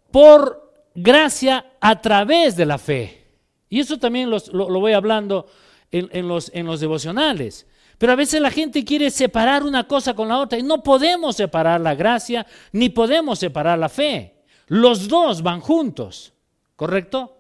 por 0.10 0.74
gracia 0.96 1.74
a 1.80 2.02
través 2.02 2.56
de 2.56 2.66
la 2.66 2.80
fe. 2.80 3.24
Y 3.70 3.80
eso 3.80 4.00
también 4.00 4.32
lo, 4.32 4.40
voy 4.80 4.94
hablando 4.94 5.46
en, 5.92 6.28
los, 6.28 6.50
en 6.56 6.66
los 6.66 6.80
devocionales. 6.80 7.68
Pero 8.00 8.14
a 8.14 8.16
veces 8.16 8.42
la 8.42 8.50
gente 8.50 8.84
quiere 8.84 9.12
separar 9.12 9.64
una 9.64 9.88
cosa 9.88 10.16
con 10.16 10.28
la 10.28 10.40
otra 10.40 10.58
y 10.58 10.64
no 10.64 10.82
podemos 10.82 11.36
separar 11.36 11.80
la 11.80 11.96
gracia 11.96 12.46
ni 12.72 12.90
podemos 12.90 13.38
separar 13.40 13.78
la 13.78 13.90
fe. 13.90 14.35
Los 14.68 15.08
dos 15.08 15.42
van 15.42 15.62
juntos, 15.62 16.34
¿correcto? 16.76 17.36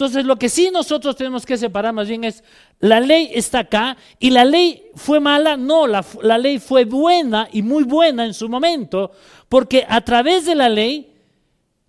Entonces, 0.00 0.24
lo 0.24 0.36
que 0.36 0.48
sí 0.48 0.70
nosotros 0.72 1.14
tenemos 1.14 1.44
que 1.44 1.58
separar 1.58 1.92
más 1.92 2.08
bien 2.08 2.24
es, 2.24 2.42
la 2.78 3.00
ley 3.00 3.32
está 3.34 3.58
acá 3.58 3.98
y 4.18 4.30
la 4.30 4.46
ley 4.46 4.84
fue 4.94 5.20
mala, 5.20 5.58
no, 5.58 5.86
la, 5.86 6.02
ley 6.38 6.58
fue 6.58 6.86
buena 6.86 7.50
y 7.52 7.60
muy 7.60 7.84
buena 7.84 8.24
en 8.24 8.32
su 8.32 8.48
momento, 8.48 9.10
porque 9.50 9.84
a 9.86 10.00
través 10.00 10.46
de 10.46 10.54
la 10.54 10.70
ley, 10.70 11.12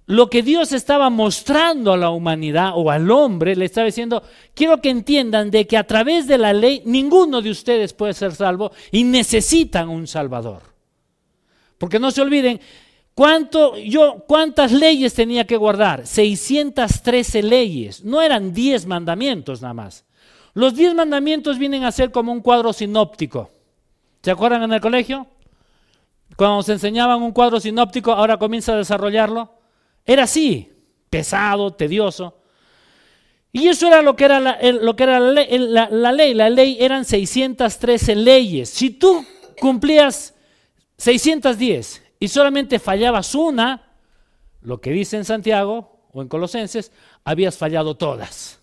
lo 0.07 0.29
que 0.29 0.43
Dios 0.43 0.74
estaba 0.74 1.10
mostrando 1.10 1.93
a 1.93 1.98
la 1.98 2.10
humanidad 2.10 2.74
o 2.75 2.91
al 2.91 3.10
hombre, 3.10 3.55
le 3.55 3.63
estaba 3.63 3.86
diciendo, 3.86 4.21
quiero 4.53 4.81
que 4.81 4.89
entiendan 4.89 5.50
de 5.50 5.65
que 5.65 5.77
a 5.77 5.88
través 5.88 6.27
de 6.27 6.38
la 6.38 6.51
ley 6.51 6.81
ninguno 6.83 7.41
de 7.41 7.50
ustedes 7.50 7.93
puede 7.93 8.13
ser 8.13 8.36
salvo 8.36 8.74
y 8.91 9.05
necesitan 9.05 9.88
un 9.88 10.05
Salvador. 10.05 10.63
Porque 11.77 11.98
no 11.98 12.12
se 12.12 12.21
olviden, 12.21 12.60
¿Cuánto, 13.13 13.77
yo, 13.77 14.23
¿Cuántas 14.27 14.71
leyes 14.71 15.13
tenía 15.13 15.45
que 15.45 15.57
guardar? 15.57 16.07
613 16.07 17.43
leyes. 17.43 18.03
No 18.03 18.21
eran 18.21 18.53
10 18.53 18.85
mandamientos 18.85 19.61
nada 19.61 19.73
más. 19.73 20.05
Los 20.53 20.75
10 20.75 20.95
mandamientos 20.95 21.57
vienen 21.57 21.83
a 21.83 21.91
ser 21.91 22.11
como 22.11 22.31
un 22.31 22.41
cuadro 22.41 22.73
sinóptico. 22.73 23.49
¿Se 24.21 24.31
acuerdan 24.31 24.63
en 24.63 24.73
el 24.73 24.81
colegio? 24.81 25.27
Cuando 26.35 26.57
nos 26.57 26.69
enseñaban 26.69 27.21
un 27.21 27.31
cuadro 27.31 27.59
sinóptico, 27.59 28.11
ahora 28.11 28.37
comienza 28.37 28.73
a 28.73 28.77
desarrollarlo. 28.77 29.53
Era 30.05 30.23
así, 30.23 30.71
pesado, 31.09 31.71
tedioso. 31.71 32.37
Y 33.51 33.67
eso 33.67 33.87
era 33.87 34.01
lo 34.01 34.15
que 34.15 34.25
era 34.25 34.39
lo 34.39 34.95
que 34.95 35.03
era 35.03 35.19
la 35.19 36.11
ley. 36.11 36.33
La 36.33 36.49
ley 36.49 36.77
eran 36.79 37.03
613 37.03 38.15
leyes. 38.15 38.69
Si 38.69 38.91
tú 38.91 39.25
cumplías 39.59 40.33
610 40.97 42.01
y 42.21 42.27
solamente 42.27 42.77
fallabas 42.77 43.33
una, 43.33 43.95
lo 44.61 44.79
que 44.79 44.91
dice 44.91 45.17
en 45.17 45.25
Santiago 45.25 46.05
o 46.13 46.21
en 46.21 46.27
Colosenses, 46.27 46.91
habías 47.23 47.57
fallado 47.57 47.97
todas. 47.97 48.61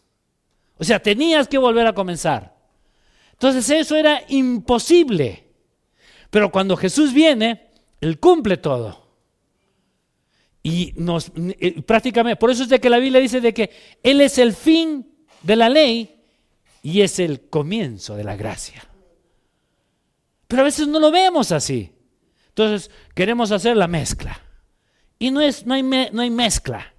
O 0.77 0.85
sea, 0.85 1.03
tenías 1.03 1.49
que 1.49 1.59
volver 1.59 1.85
a 1.89 1.93
comenzar. 1.93 2.57
Entonces 3.33 3.69
eso 3.69 3.97
era 3.97 4.23
imposible. 4.29 5.49
Pero 6.31 6.53
cuando 6.53 6.77
Jesús 6.77 7.13
viene, 7.13 7.73
Él 8.01 8.21
cumple 8.21 8.59
todo. 8.59 9.09
Y 10.63 10.93
nos 10.95 11.33
eh, 11.35 11.83
prácticamente, 11.83 12.37
por 12.37 12.53
eso 12.53 12.63
es 12.63 12.69
de 12.69 12.79
que 12.79 12.89
la 12.89 12.99
Biblia 13.01 13.21
dice 13.21 13.41
de 13.41 13.53
que 13.53 13.71
Él 14.05 14.21
es 14.21 14.39
el 14.39 14.53
fin 14.53 15.27
de 15.43 15.57
la 15.57 15.69
ley 15.69 16.23
y 16.85 17.01
es 17.01 17.19
el 17.19 17.49
comienzo 17.49 18.15
de 18.15 18.23
la 18.23 18.37
gracia. 18.37 18.89
Pero 20.47 20.63
a 20.63 20.65
veces 20.65 20.87
no 20.87 21.01
lo 21.01 21.11
vemos 21.11 21.51
así. 21.51 21.98
Entonces 22.59 22.91
queremos 23.15 23.53
hacer 23.53 23.77
la 23.77 23.87
mezcla. 23.87 24.41
Y 25.17 25.31
no, 25.31 25.41
es, 25.41 25.65
no, 25.65 25.75
hay, 25.75 25.83
no 25.85 26.23
hay 26.23 26.31
mezcla. 26.31 26.93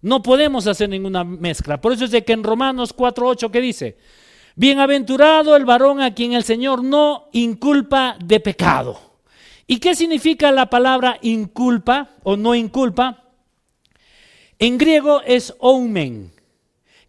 No 0.00 0.22
podemos 0.22 0.66
hacer 0.66 0.88
ninguna 0.88 1.22
mezcla. 1.22 1.82
Por 1.82 1.92
eso 1.92 2.06
es 2.06 2.10
de 2.12 2.24
que 2.24 2.32
en 2.32 2.42
Romanos 2.42 2.96
4.8 2.96 3.50
que 3.50 3.60
dice, 3.60 3.98
bienaventurado 4.54 5.54
el 5.54 5.66
varón 5.66 6.00
a 6.00 6.14
quien 6.14 6.32
el 6.32 6.44
Señor 6.44 6.82
no 6.82 7.28
inculpa 7.32 8.16
de 8.24 8.40
pecado. 8.40 8.98
¿Y 9.66 9.80
qué 9.80 9.94
significa 9.94 10.50
la 10.50 10.70
palabra 10.70 11.18
inculpa 11.20 12.12
o 12.22 12.38
no 12.38 12.54
inculpa? 12.54 13.24
En 14.58 14.78
griego 14.78 15.20
es 15.26 15.54
oumen, 15.58 16.32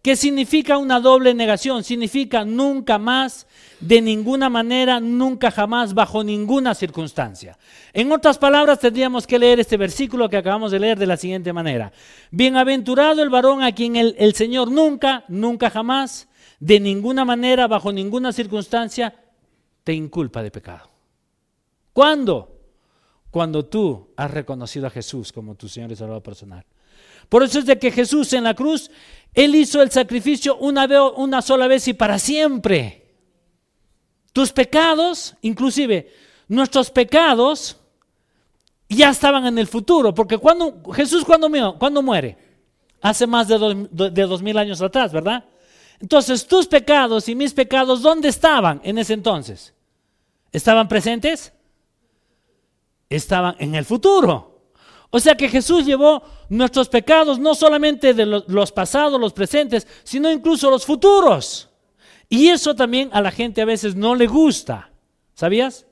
que 0.02 0.16
significa 0.16 0.78
una 0.78 1.00
doble 1.00 1.34
negación, 1.34 1.82
significa 1.84 2.44
nunca 2.44 2.98
más, 2.98 3.46
de 3.80 4.00
ninguna 4.00 4.48
manera, 4.48 5.00
nunca 5.00 5.50
jamás, 5.50 5.94
bajo 5.94 6.22
ninguna 6.24 6.74
circunstancia. 6.74 7.58
En 7.92 8.10
otras 8.12 8.38
palabras, 8.38 8.78
tendríamos 8.78 9.26
que 9.26 9.38
leer 9.38 9.60
este 9.60 9.76
versículo 9.76 10.28
que 10.28 10.36
acabamos 10.36 10.70
de 10.70 10.78
leer 10.78 10.98
de 10.98 11.06
la 11.06 11.16
siguiente 11.16 11.52
manera. 11.52 11.92
Bienaventurado 12.30 13.22
el 13.22 13.30
varón 13.30 13.62
a 13.62 13.72
quien 13.72 13.96
el 13.96 14.34
Señor 14.34 14.70
nunca, 14.70 15.24
nunca 15.28 15.70
jamás, 15.70 16.28
de 16.60 16.80
ninguna 16.80 17.24
manera, 17.24 17.66
bajo 17.66 17.92
ninguna 17.92 18.32
circunstancia, 18.32 19.14
te 19.84 19.92
inculpa 19.92 20.42
de 20.42 20.50
pecado. 20.50 20.90
¿Cuándo? 21.92 22.60
Cuando 23.30 23.64
tú 23.66 24.10
has 24.16 24.30
reconocido 24.30 24.86
a 24.86 24.90
Jesús 24.90 25.32
como 25.32 25.54
tu 25.54 25.68
Señor 25.68 25.92
y 25.92 25.96
Salvador 25.96 26.22
personal. 26.22 26.64
Por 27.28 27.42
eso 27.42 27.58
es 27.58 27.66
de 27.66 27.78
que 27.78 27.90
Jesús 27.90 28.32
en 28.32 28.44
la 28.44 28.54
cruz, 28.54 28.90
Él 29.34 29.54
hizo 29.54 29.82
el 29.82 29.90
sacrificio 29.90 30.56
una, 30.56 30.86
vez, 30.86 31.00
una 31.16 31.42
sola 31.42 31.66
vez 31.66 31.88
y 31.88 31.94
para 31.94 32.18
siempre. 32.18 33.06
Tus 34.32 34.52
pecados, 34.52 35.34
inclusive 35.42 36.12
nuestros 36.48 36.90
pecados, 36.90 37.76
ya 38.88 39.10
estaban 39.10 39.46
en 39.46 39.58
el 39.58 39.66
futuro. 39.66 40.14
Porque 40.14 40.38
cuando, 40.38 40.82
Jesús 40.92 41.24
cuando, 41.24 41.76
cuando 41.78 42.02
muere, 42.02 42.38
hace 43.00 43.26
más 43.26 43.48
de 43.48 43.58
dos 43.58 44.42
mil 44.42 44.56
años 44.56 44.80
atrás, 44.80 45.12
¿verdad? 45.12 45.44
Entonces 46.00 46.46
tus 46.46 46.66
pecados 46.66 47.28
y 47.28 47.34
mis 47.34 47.52
pecados, 47.52 48.02
¿dónde 48.02 48.28
estaban 48.28 48.80
en 48.84 48.98
ese 48.98 49.14
entonces? 49.14 49.74
¿Estaban 50.52 50.88
presentes? 50.88 51.52
estaban 53.08 53.56
en 53.58 53.74
el 53.74 53.84
futuro. 53.84 54.57
O 55.10 55.20
sea 55.20 55.34
que 55.36 55.48
Jesús 55.48 55.86
llevó 55.86 56.22
nuestros 56.50 56.88
pecados 56.88 57.38
no 57.38 57.54
solamente 57.54 58.12
de 58.12 58.26
los, 58.26 58.72
pasados, 58.72 59.18
los 59.18 59.32
presentes, 59.32 59.86
sino 60.04 60.30
incluso 60.30 60.70
los 60.70 60.84
futuros. 60.84 61.68
Y 62.28 62.48
eso 62.48 62.74
también 62.74 63.08
a 63.12 63.22
la 63.22 63.30
gente 63.30 63.62
a 63.62 63.64
veces 63.66 63.96
no 63.96 64.14
le 64.14 64.26
gusta. 64.26 64.90
¿Sabías? 65.34 65.86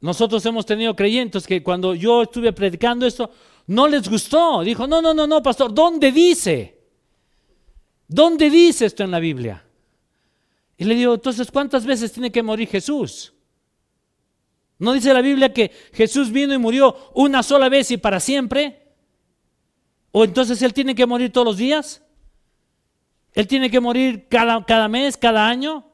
Nosotros 0.00 0.44
hemos 0.46 0.64
tenido 0.64 0.96
creyentes 0.96 1.46
que 1.46 1.62
cuando 1.62 1.94
yo 1.94 2.22
estuve 2.22 2.52
predicando 2.52 3.06
esto, 3.06 3.30
no 3.66 3.88
les 3.88 4.08
gustó. 4.08 4.62
Dijo, 4.62 4.86
no, 4.86 5.02
no, 5.02 5.12
no, 5.12 5.26
no, 5.26 5.42
pastor, 5.42 5.74
¿dónde 5.74 6.12
dice? 6.12 6.80
¿Dónde 8.08 8.48
dice 8.48 8.86
esto 8.86 9.02
en 9.02 9.10
la 9.10 9.18
Biblia? 9.18 9.64
Y 10.78 10.84
le 10.84 10.94
digo, 10.94 11.14
entonces, 11.14 11.50
¿cuántas 11.50 11.84
veces 11.84 12.12
tiene 12.12 12.30
que 12.30 12.42
morir 12.42 12.68
Jesús? 12.68 13.34
¿No 14.78 14.92
dice 14.92 15.14
la 15.14 15.22
Biblia 15.22 15.52
que 15.52 15.70
Jesús 15.92 16.30
vino 16.30 16.52
y 16.52 16.58
murió 16.58 16.94
una 17.14 17.42
sola 17.42 17.68
vez 17.68 17.90
y 17.90 17.96
para 17.96 18.20
siempre? 18.20 18.82
¿O 20.12 20.24
entonces 20.24 20.60
Él 20.62 20.74
tiene 20.74 20.94
que 20.94 21.06
morir 21.06 21.32
todos 21.32 21.46
los 21.46 21.56
días? 21.56 22.02
¿Él 23.32 23.46
tiene 23.46 23.70
que 23.70 23.80
morir 23.80 24.28
cada, 24.28 24.88
mes, 24.88 25.16
cada 25.16 25.46
año? 25.46 25.84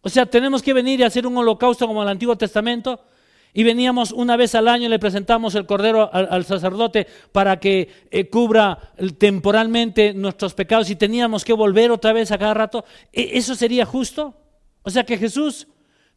O 0.00 0.08
sea, 0.08 0.26
tenemos 0.26 0.62
que 0.62 0.72
venir 0.72 1.00
y 1.00 1.02
hacer 1.02 1.26
un 1.26 1.36
holocausto 1.36 1.86
como 1.86 2.02
el 2.02 2.08
Antiguo 2.08 2.36
Testamento. 2.36 3.04
Y 3.52 3.62
veníamos 3.62 4.12
una 4.12 4.36
vez 4.36 4.54
al 4.54 4.66
año 4.66 4.86
y 4.86 4.88
le 4.88 4.98
presentamos 4.98 5.54
el 5.54 5.64
cordero 5.64 6.12
al, 6.12 6.44
sacerdote 6.44 7.06
para 7.32 7.60
que 7.60 7.88
eh, 8.10 8.28
cubra 8.28 8.92
temporalmente 9.18 10.12
nuestros 10.12 10.54
pecados 10.54 10.90
y 10.90 10.96
teníamos 10.96 11.44
que 11.44 11.52
volver 11.52 11.90
otra 11.90 12.12
vez 12.12 12.32
a 12.32 12.38
cada 12.38 12.54
rato. 12.54 12.84
¿E, 13.12 13.38
¿Eso 13.38 13.54
sería 13.54 13.86
justo? 13.86 14.34
O 14.82 14.90
sea 14.90 15.04
que 15.04 15.16
Jesús 15.16 15.68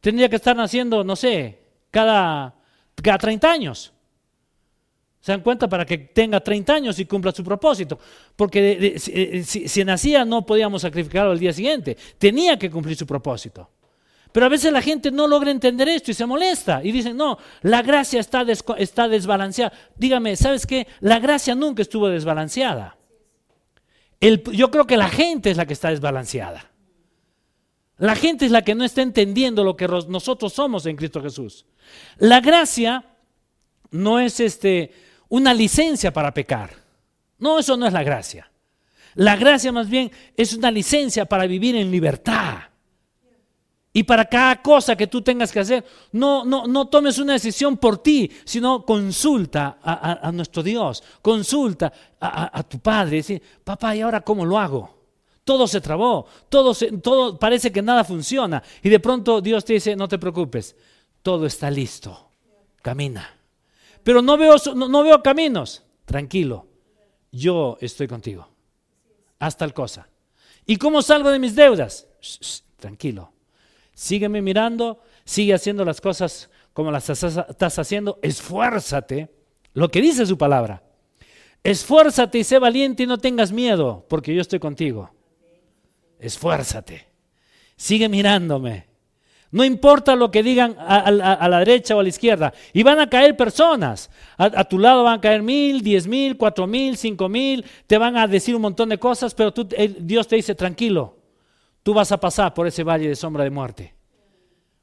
tendría 0.02 0.30
que 0.30 0.38
estar 0.38 0.56
naciendo, 0.56 1.04
no 1.04 1.16
sé, 1.16 1.67
cada, 1.92 2.56
cada 3.02 3.18
30 3.18 3.52
años. 3.52 3.94
¿Se 5.28 5.34
dan 5.34 5.42
cuenta? 5.42 5.68
Para 5.68 5.86
que 5.86 5.98
tenga 5.98 6.40
30 6.40 6.74
años 6.74 7.00
y 7.00 7.06
cumpla 7.06 7.34
su 7.34 7.44
propósito. 7.44 8.00
Porque 8.34 8.96
eh, 8.96 9.44
si, 9.44 9.84
nacía 9.84 10.24
no 10.24 10.46
podíamos 10.46 10.84
sacrificarlo 10.84 11.32
al 11.32 11.40
día 11.40 11.52
siguiente. 11.52 11.98
Tenía 12.18 12.58
que 12.58 12.72
cumplir 12.72 12.96
su 12.96 13.06
propósito. 13.06 13.70
Pero 14.32 14.46
a 14.46 14.50
veces 14.50 14.72
la 14.72 14.82
gente 14.82 15.12
no 15.12 15.28
logra 15.28 15.52
entender 15.52 15.90
esto 15.90 16.12
y 16.12 16.14
se 16.14 16.26
molesta. 16.26 16.82
Y 16.82 16.94
dicen, 16.94 17.18
no, 17.18 17.38
la 17.62 17.82
gracia 17.82 18.22
está, 18.22 18.46
está 18.78 19.10
desbalanceada. 19.10 19.74
Dígame, 19.98 20.38
¿sabes 20.38 20.66
qué? 20.66 20.88
La 21.02 21.20
gracia 21.20 21.56
nunca 21.56 21.82
estuvo 21.82 22.08
desbalanceada. 22.08 22.98
yo 24.22 24.72
creo 24.72 24.88
que 24.88 24.96
la 24.96 25.10
gente 25.10 25.52
es 25.52 25.58
la 25.58 25.66
que 25.66 25.74
está 25.74 25.90
desbalanceada. 25.90 26.72
La 27.98 28.16
gente 28.16 28.46
es 28.46 28.52
la 28.52 28.62
que 28.62 28.76
no 28.76 28.86
está 28.86 29.02
entendiendo 29.02 29.64
lo 29.66 29.76
que 29.76 29.88
nosotros 29.88 30.54
somos 30.54 30.86
en 30.86 30.96
Cristo 30.96 31.22
Jesús. 31.22 31.66
La 32.18 32.40
gracia 32.42 33.04
no 33.92 34.20
es 34.20 34.40
este, 34.40 34.94
una 35.30 35.54
licencia 35.54 36.12
para 36.12 36.34
pecar. 36.34 36.72
No, 37.40 37.60
eso 37.60 37.78
no 37.78 37.88
es 37.88 37.94
la 37.94 38.04
gracia. 38.04 38.50
La 39.16 39.36
gracia 39.36 39.72
más 39.72 39.90
bien 39.90 40.12
es 40.36 40.54
una 40.54 40.72
licencia 40.72 41.26
para 41.26 41.48
vivir 41.48 41.76
en 41.76 41.92
libertad. 41.92 42.58
Y 43.94 44.04
para 44.04 44.26
cada 44.26 44.62
cosa 44.62 44.96
que 44.96 45.08
tú 45.08 45.24
tengas 45.24 45.52
que 45.52 45.60
hacer, 45.60 45.84
no, 46.12 46.46
no, 46.46 46.68
no 46.68 46.88
tomes 46.88 47.18
una 47.18 47.34
decisión 47.34 47.78
por 47.78 47.98
ti, 47.98 48.32
sino 48.46 48.86
consulta 48.86 49.80
a, 49.82 50.32
nuestro 50.32 50.62
Dios, 50.62 51.04
consulta 51.20 51.92
a, 52.20 52.62
tu 52.62 52.78
Padre, 52.78 53.18
decir, 53.18 53.42
papá, 53.64 53.96
¿y 53.96 54.02
ahora 54.02 54.22
cómo 54.22 54.46
lo 54.46 54.60
hago? 54.60 54.98
todo 55.48 55.66
se 55.66 55.80
trabó, 55.80 56.28
todo, 56.50 56.76
todo 57.02 57.40
parece 57.40 57.72
que 57.72 57.82
nada 57.82 58.04
funciona. 58.04 58.62
Y 58.84 58.90
de 58.90 59.00
pronto 59.00 59.40
Dios 59.40 59.64
te 59.64 59.74
dice, 59.74 59.96
no 59.96 60.10
te 60.10 60.20
preocupes, 60.20 60.76
todo 61.28 61.46
está 61.46 61.70
listo, 61.70 62.32
camina. 62.82 63.38
Pero 64.02 64.22
no 64.22 64.38
veo, 64.38 64.56
no, 64.74 65.04
veo 65.04 65.22
caminos, 65.22 65.84
tranquilo, 66.06 66.68
yo 67.34 67.78
estoy 67.82 68.08
contigo. 68.08 68.48
Haz 69.38 69.58
tal 69.58 69.74
cosa. 69.74 70.08
¿Y 70.66 70.78
cómo 70.78 71.02
salgo 71.02 71.30
de 71.30 71.40
mis 71.40 71.54
deudas? 71.54 72.08
tranquilo. 72.78 73.34
Sígueme 73.94 74.42
mirando, 74.42 75.02
sigue 75.26 75.54
haciendo 75.54 75.84
las 75.84 76.00
cosas 76.00 76.50
como 76.72 76.92
las 76.92 77.10
estás 77.10 77.78
haciendo, 77.78 78.20
esfuérzate, 78.22 79.30
lo 79.74 79.92
que 79.92 80.02
dice 80.02 80.26
su 80.26 80.38
palabra. 80.38 80.82
Esfuérzate 81.62 82.38
y 82.38 82.46
sé 82.46 82.58
valiente 82.58 83.04
y 83.04 83.06
no 83.06 83.18
tengas 83.18 83.52
miedo, 83.52 84.06
porque 84.08 84.34
yo 84.34 84.40
estoy 84.40 84.60
contigo. 84.60 85.12
Esfuérzate. 86.20 87.10
Sigue 87.76 88.08
mirándome. 88.08 88.87
No 89.52 89.64
importa 89.64 90.16
lo 90.16 90.30
que 90.30 90.44
digan 90.44 90.76
a, 90.78 91.10
la 91.12 91.60
derecha 91.60 91.96
o 91.96 92.00
a 92.00 92.04
la 92.04 92.10
izquierda. 92.10 92.54
Y 92.74 92.84
van 92.84 93.00
a 93.00 93.10
caer 93.10 93.38
personas. 93.38 94.10
A, 94.38 94.64
tu 94.66 94.78
lado 94.78 95.04
van 95.04 95.20
a 95.20 95.22
caer 95.22 95.42
mil, 95.42 95.82
diez 95.82 96.06
mil, 96.06 96.36
cuatro 96.36 96.68
mil, 96.68 96.98
cinco 96.98 97.30
mil. 97.30 97.64
Te 97.86 97.98
van 97.98 98.18
a 98.18 98.28
decir 98.28 98.56
un 98.56 98.62
montón 98.62 98.90
de 98.90 98.98
cosas, 98.98 99.34
pero 99.34 99.54
tú, 99.54 99.68
Dios 100.00 100.28
te 100.28 100.36
dice, 100.36 100.54
tranquilo, 100.54 101.18
tú 101.82 101.94
vas 101.94 102.12
a 102.12 102.20
pasar 102.20 102.54
por 102.54 102.68
ese 102.68 102.84
valle 102.84 103.08
de 103.08 103.16
sombra 103.16 103.46
de 103.46 103.50
muerte. 103.50 103.94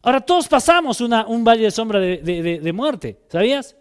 Ahora 0.02 0.20
todos 0.20 0.48
pasamos 0.48 1.00
un 1.00 1.44
valle 1.44 1.64
de 1.64 1.70
sombra 1.70 1.98
de, 1.98 2.72
muerte, 2.74 3.20
¿sabías? 3.28 3.74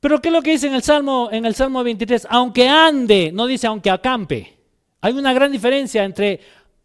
Pero 0.00 0.20
¿qué 0.20 0.28
es 0.28 0.32
lo 0.32 0.42
que 0.42 0.52
dice 0.52 0.66
en 0.66 0.74
el 0.74 0.82
Salmo, 0.82 1.28
en 1.30 1.44
el 1.44 1.54
Salmo 1.54 1.84
23? 1.84 2.26
Aunque 2.30 2.68
ande, 2.68 3.30
no 3.32 3.46
dice 3.46 3.66
aunque 3.66 3.90
acampe. 3.90 4.54
Hay 5.02 5.12
una 5.12 5.34
gran 5.34 5.52
diferencia 5.52 6.04
entre 6.04 6.40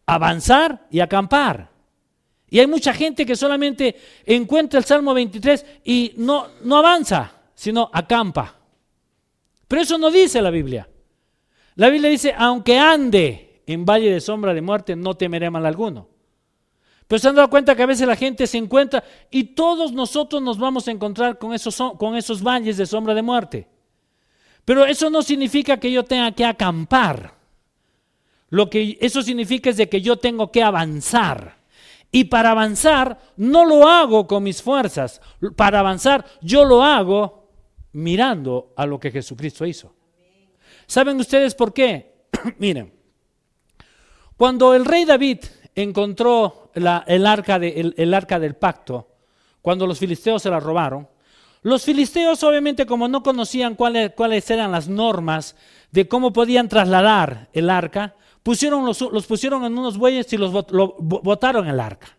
avanzar 0.06 0.86
y 0.92 1.00
acampar. 1.00 1.69
Y 2.50 2.60
hay 2.60 2.68
mucha 2.68 2.94
gente 2.94 3.26
que 3.26 3.36
solamente 3.36 3.96
encuentra 4.26 4.80
el 4.80 4.86
Salmo 4.86 5.14
23 5.14 5.66
y 5.86 6.14
no, 6.18 6.48
no 6.64 6.78
avanza, 6.78 7.32
sino 7.54 7.90
acampa. 7.94 8.56
Pero 9.68 9.82
eso 9.82 9.98
no 9.98 10.10
dice 10.10 10.42
la 10.42 10.50
Biblia. 10.50 10.90
La 11.76 11.90
Biblia 11.90 12.10
dice, 12.10 12.34
aunque 12.36 12.78
ande 12.78 13.62
en 13.68 13.86
valle 13.86 14.12
de 14.12 14.20
sombra 14.20 14.54
de 14.54 14.62
muerte, 14.62 14.96
no 14.96 15.16
temeré 15.16 15.50
mal 15.50 15.66
alguno. 15.66 16.08
Pero 17.08 17.20
se 17.20 17.28
han 17.28 17.36
dado 17.36 17.50
cuenta 17.50 17.76
que 17.76 17.84
a 17.84 17.88
veces 17.88 18.08
la 18.08 18.16
gente 18.16 18.48
se 18.48 18.58
encuentra 18.58 19.04
y 19.30 19.44
todos 19.44 19.92
nosotros 19.92 20.42
nos 20.42 20.58
vamos 20.58 20.88
a 20.88 20.92
encontrar 20.92 21.38
con 21.38 21.54
esos, 21.54 21.78
con 21.98 22.16
esos 22.16 22.42
valles 22.42 22.78
de 22.78 22.86
sombra 22.86 23.14
de 23.14 23.22
muerte. 23.22 23.68
Pero 24.66 24.86
eso 24.86 25.10
no 25.10 25.22
significa 25.22 25.80
que 25.80 25.92
yo 25.92 26.04
tenga 26.04 26.32
que 26.32 26.46
acampar. 26.46 27.36
Lo 28.50 28.70
que 28.70 28.98
eso 29.02 29.22
significa 29.22 29.70
es 29.70 29.78
de 29.78 29.88
que 29.88 30.02
yo 30.02 30.18
tengo 30.18 30.52
que 30.52 30.64
avanzar. 30.64 31.59
Y 32.12 32.26
para 32.26 32.52
avanzar 32.52 33.20
no 33.38 33.66
lo 33.66 33.88
hago 33.88 34.26
con 34.26 34.44
mis 34.44 34.62
fuerzas. 34.62 35.22
Para 35.56 35.80
avanzar 35.80 36.26
yo 36.42 36.66
lo 36.66 36.84
hago 36.84 37.50
mirando 37.94 38.74
a 38.76 38.86
lo 38.86 39.00
que 39.00 39.12
Jesucristo 39.12 39.66
hizo. 39.66 39.94
¿Saben 40.88 41.20
ustedes 41.20 41.54
por 41.54 41.74
qué? 41.74 42.26
Miren, 42.58 42.92
cuando 44.36 44.74
el 44.74 44.86
rey 44.86 45.06
David 45.06 45.40
encontró 45.76 46.72
el, 46.74 46.88
arca 46.88 47.58
el, 47.58 48.14
arca 48.14 48.40
del 48.40 48.56
pacto, 48.56 49.08
cuando 49.62 49.86
los 49.86 50.00
filisteos 50.00 50.42
se 50.42 50.50
la 50.50 50.60
robaron, 50.60 51.08
los 51.62 51.84
filisteos 51.84 52.42
obviamente 52.44 52.86
como 52.86 53.08
no 53.08 53.22
conocían 53.22 53.76
cuáles 53.76 54.50
eran 54.50 54.72
las 54.72 54.88
normas 54.88 55.56
de 55.92 56.08
cómo 56.08 56.32
podían 56.32 56.70
trasladar 56.70 57.50
el 57.54 57.70
arca, 57.70 58.16
pusieron 58.50 58.84
los, 58.84 59.28
pusieron 59.28 59.64
en 59.64 59.78
unos 59.78 59.96
bueyes 59.96 60.34
y 60.34 60.38
los 60.38 60.52
botaron 60.52 61.68
el 61.68 61.80
arca. 61.80 62.18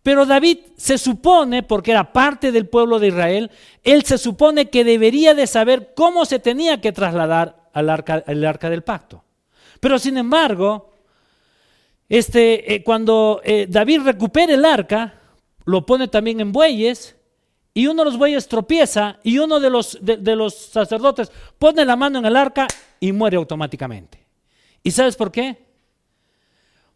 Pero 0.00 0.24
David 0.24 0.58
se 0.76 0.98
supone, 0.98 1.64
porque 1.64 1.90
era 1.90 2.12
parte 2.12 2.52
del 2.52 2.68
pueblo 2.68 3.00
de 3.00 3.08
Israel, 3.08 3.50
él 3.82 4.04
se 4.04 4.18
supone 4.18 4.70
que 4.70 4.84
debería 4.84 5.34
de 5.34 5.48
saber 5.48 5.94
cómo 5.96 6.26
se 6.26 6.38
tenía 6.38 6.80
que 6.80 6.92
trasladar 6.92 7.56
al 7.72 7.90
arca, 7.90 8.22
el 8.28 8.44
arca 8.44 8.70
del 8.70 8.84
pacto. 8.84 9.24
Pero 9.80 9.98
sin 9.98 10.16
embargo, 10.16 10.92
este, 12.08 12.76
eh, 12.76 12.84
cuando 12.84 13.40
eh, 13.42 13.66
David 13.68 14.02
recupera 14.02 14.54
el 14.54 14.64
arca, 14.64 15.14
lo 15.64 15.84
pone 15.84 16.06
también 16.06 16.38
en 16.38 16.52
bueyes, 16.52 17.16
y 17.74 17.88
uno 17.88 18.04
de 18.04 18.10
los 18.10 18.16
bueyes 18.16 18.46
tropieza, 18.46 19.18
y 19.24 19.38
uno 19.38 19.58
de 19.58 19.70
los, 19.70 19.98
de, 20.00 20.36
los 20.36 20.54
sacerdotes 20.54 21.32
pone 21.58 21.84
la 21.84 21.96
mano 21.96 22.20
en 22.20 22.26
el 22.26 22.36
arca 22.36 22.68
y 23.00 23.10
muere 23.10 23.38
automáticamente. 23.38 24.21
¿Y 24.82 24.90
sabes 24.90 25.16
por 25.16 25.30
qué? 25.30 25.66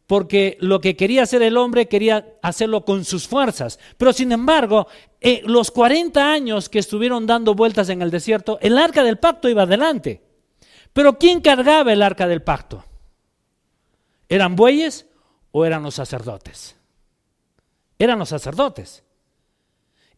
Porque 0.07 0.57
lo 0.61 0.81
que 0.81 0.97
quería 0.97 1.25
hacer 1.25 1.43
el 1.43 1.57
hombre 1.57 1.89
quería 1.89 2.37
hacerlo 2.43 2.85
con 2.85 3.05
sus 3.05 3.27
fuerzas. 3.27 3.79
Pero 3.97 4.13
sin 4.13 4.31
embargo, 4.33 4.87
eh, 5.21 5.43
los 5.45 5.71
40 5.71 6.33
años 6.33 6.69
que 6.69 6.79
estuvieron 6.79 7.27
dando 7.27 7.55
vueltas 7.55 7.89
en 7.89 8.03
el 8.03 8.11
desierto, 8.11 8.59
el 8.61 8.79
arca 8.79 9.03
del 9.03 9.19
pacto 9.19 9.49
iba 9.49 9.63
adelante. 9.63 10.23
Pero 10.93 11.19
¿quién 11.19 11.41
cargaba 11.41 11.93
el 11.93 12.03
arca 12.03 12.27
del 12.27 12.43
pacto? 12.43 12.85
¿Eran 14.29 14.57
bueyes 14.57 15.07
o 15.51 15.65
eran 15.65 15.83
los 15.83 15.95
sacerdotes? 15.95 16.77
Eran 17.99 18.19
los 18.19 18.29
sacerdotes. 18.29 19.03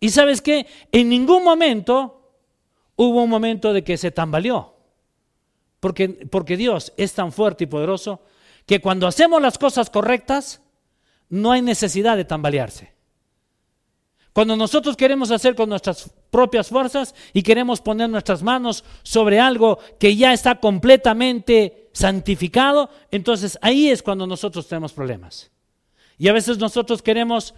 Y 0.00 0.10
sabes 0.10 0.42
qué? 0.42 0.66
En 0.92 1.08
ningún 1.08 1.42
momento 1.44 2.32
hubo 2.96 3.22
un 3.22 3.30
momento 3.30 3.72
de 3.72 3.82
que 3.84 3.96
se 3.96 4.10
tambaleó. 4.10 4.77
Porque, 5.80 6.08
porque 6.08 6.56
Dios 6.56 6.92
es 6.96 7.12
tan 7.12 7.32
fuerte 7.32 7.64
y 7.64 7.66
poderoso 7.66 8.22
que 8.66 8.80
cuando 8.80 9.06
hacemos 9.06 9.40
las 9.40 9.58
cosas 9.58 9.90
correctas, 9.90 10.60
no 11.28 11.52
hay 11.52 11.62
necesidad 11.62 12.16
de 12.16 12.24
tambalearse. 12.24 12.92
Cuando 14.32 14.56
nosotros 14.56 14.96
queremos 14.96 15.30
hacer 15.30 15.54
con 15.54 15.68
nuestras 15.68 16.10
propias 16.30 16.68
fuerzas 16.68 17.14
y 17.32 17.42
queremos 17.42 17.80
poner 17.80 18.08
nuestras 18.08 18.42
manos 18.42 18.84
sobre 19.02 19.40
algo 19.40 19.78
que 19.98 20.14
ya 20.14 20.32
está 20.32 20.60
completamente 20.60 21.90
santificado, 21.92 22.88
entonces 23.10 23.58
ahí 23.62 23.88
es 23.88 24.02
cuando 24.02 24.26
nosotros 24.26 24.68
tenemos 24.68 24.92
problemas. 24.92 25.50
Y 26.18 26.28
a 26.28 26.32
veces 26.32 26.58
nosotros 26.58 27.02
queremos 27.02 27.54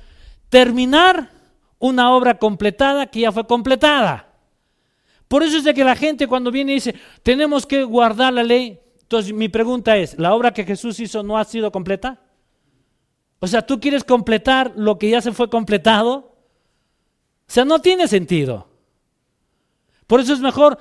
terminar 0.48 1.30
una 1.78 2.14
obra 2.14 2.38
completada 2.38 3.08
que 3.08 3.20
ya 3.20 3.32
fue 3.32 3.46
completada. 3.46 4.29
Por 5.30 5.44
eso 5.44 5.58
es 5.58 5.62
de 5.62 5.74
que 5.74 5.84
la 5.84 5.94
gente 5.94 6.26
cuando 6.26 6.50
viene 6.50 6.72
y 6.72 6.74
dice, 6.74 6.92
tenemos 7.22 7.64
que 7.64 7.84
guardar 7.84 8.32
la 8.32 8.42
ley. 8.42 8.80
Entonces 9.02 9.32
mi 9.32 9.48
pregunta 9.48 9.96
es, 9.96 10.18
¿la 10.18 10.34
obra 10.34 10.52
que 10.52 10.64
Jesús 10.64 10.98
hizo 10.98 11.22
no 11.22 11.38
ha 11.38 11.44
sido 11.44 11.70
completa? 11.70 12.20
O 13.38 13.46
sea, 13.46 13.64
¿tú 13.64 13.78
quieres 13.78 14.02
completar 14.02 14.72
lo 14.74 14.98
que 14.98 15.08
ya 15.08 15.20
se 15.20 15.30
fue 15.30 15.48
completado? 15.48 16.14
O 16.16 17.46
sea, 17.46 17.64
no 17.64 17.78
tiene 17.78 18.08
sentido. 18.08 18.66
Por 20.08 20.18
eso 20.18 20.32
es 20.32 20.40
mejor, 20.40 20.78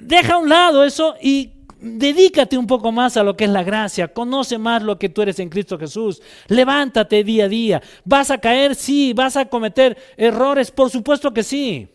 deja 0.00 0.36
a 0.36 0.38
un 0.38 0.48
lado 0.48 0.82
eso 0.82 1.14
y 1.20 1.52
dedícate 1.78 2.56
un 2.56 2.66
poco 2.66 2.92
más 2.92 3.18
a 3.18 3.22
lo 3.22 3.36
que 3.36 3.44
es 3.44 3.50
la 3.50 3.62
gracia, 3.62 4.08
conoce 4.08 4.56
más 4.56 4.82
lo 4.82 4.98
que 4.98 5.10
tú 5.10 5.20
eres 5.20 5.38
en 5.38 5.50
Cristo 5.50 5.78
Jesús, 5.78 6.22
levántate 6.48 7.22
día 7.24 7.44
a 7.44 7.48
día, 7.48 7.82
vas 8.06 8.30
a 8.30 8.38
caer, 8.38 8.74
sí, 8.74 9.12
vas 9.12 9.36
a 9.36 9.44
cometer 9.44 9.98
errores, 10.16 10.70
por 10.70 10.88
supuesto 10.88 11.34
que 11.34 11.42
sí. 11.42 11.90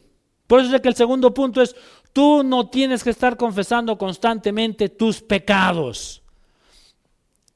Por 0.52 0.60
eso 0.60 0.76
es 0.76 0.82
que 0.82 0.90
el 0.90 0.96
segundo 0.96 1.34
punto 1.34 1.62
es, 1.62 1.74
tú 2.12 2.44
no 2.44 2.68
tienes 2.68 3.06
que 3.06 3.10
estar 3.10 3.38
confesando 3.38 3.98
constantemente 3.98 4.90
tus 4.90 5.22
pecados. 5.22 6.22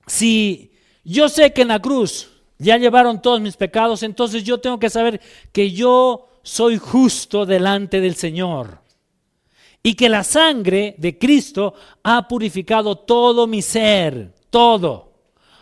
Si 0.07 0.71
yo 1.03 1.27
sé 1.27 1.51
que 1.51 1.63
en 1.63 1.67
la 1.67 1.81
cruz 1.81 2.29
ya 2.57 2.77
llevaron 2.77 3.21
todos 3.21 3.41
mis 3.41 3.57
pecados, 3.57 4.01
entonces 4.01 4.45
yo 4.45 4.61
tengo 4.61 4.79
que 4.79 4.89
saber 4.89 5.19
que 5.51 5.73
yo 5.73 6.29
soy 6.41 6.77
justo 6.77 7.45
delante 7.45 7.99
del 7.99 8.15
Señor. 8.15 8.79
Y 9.83 9.95
que 9.95 10.07
la 10.07 10.23
sangre 10.23 10.95
de 10.97 11.17
Cristo 11.17 11.73
ha 12.01 12.25
purificado 12.29 12.95
todo 12.95 13.45
mi 13.45 13.61
ser, 13.61 14.33
todo. 14.49 15.11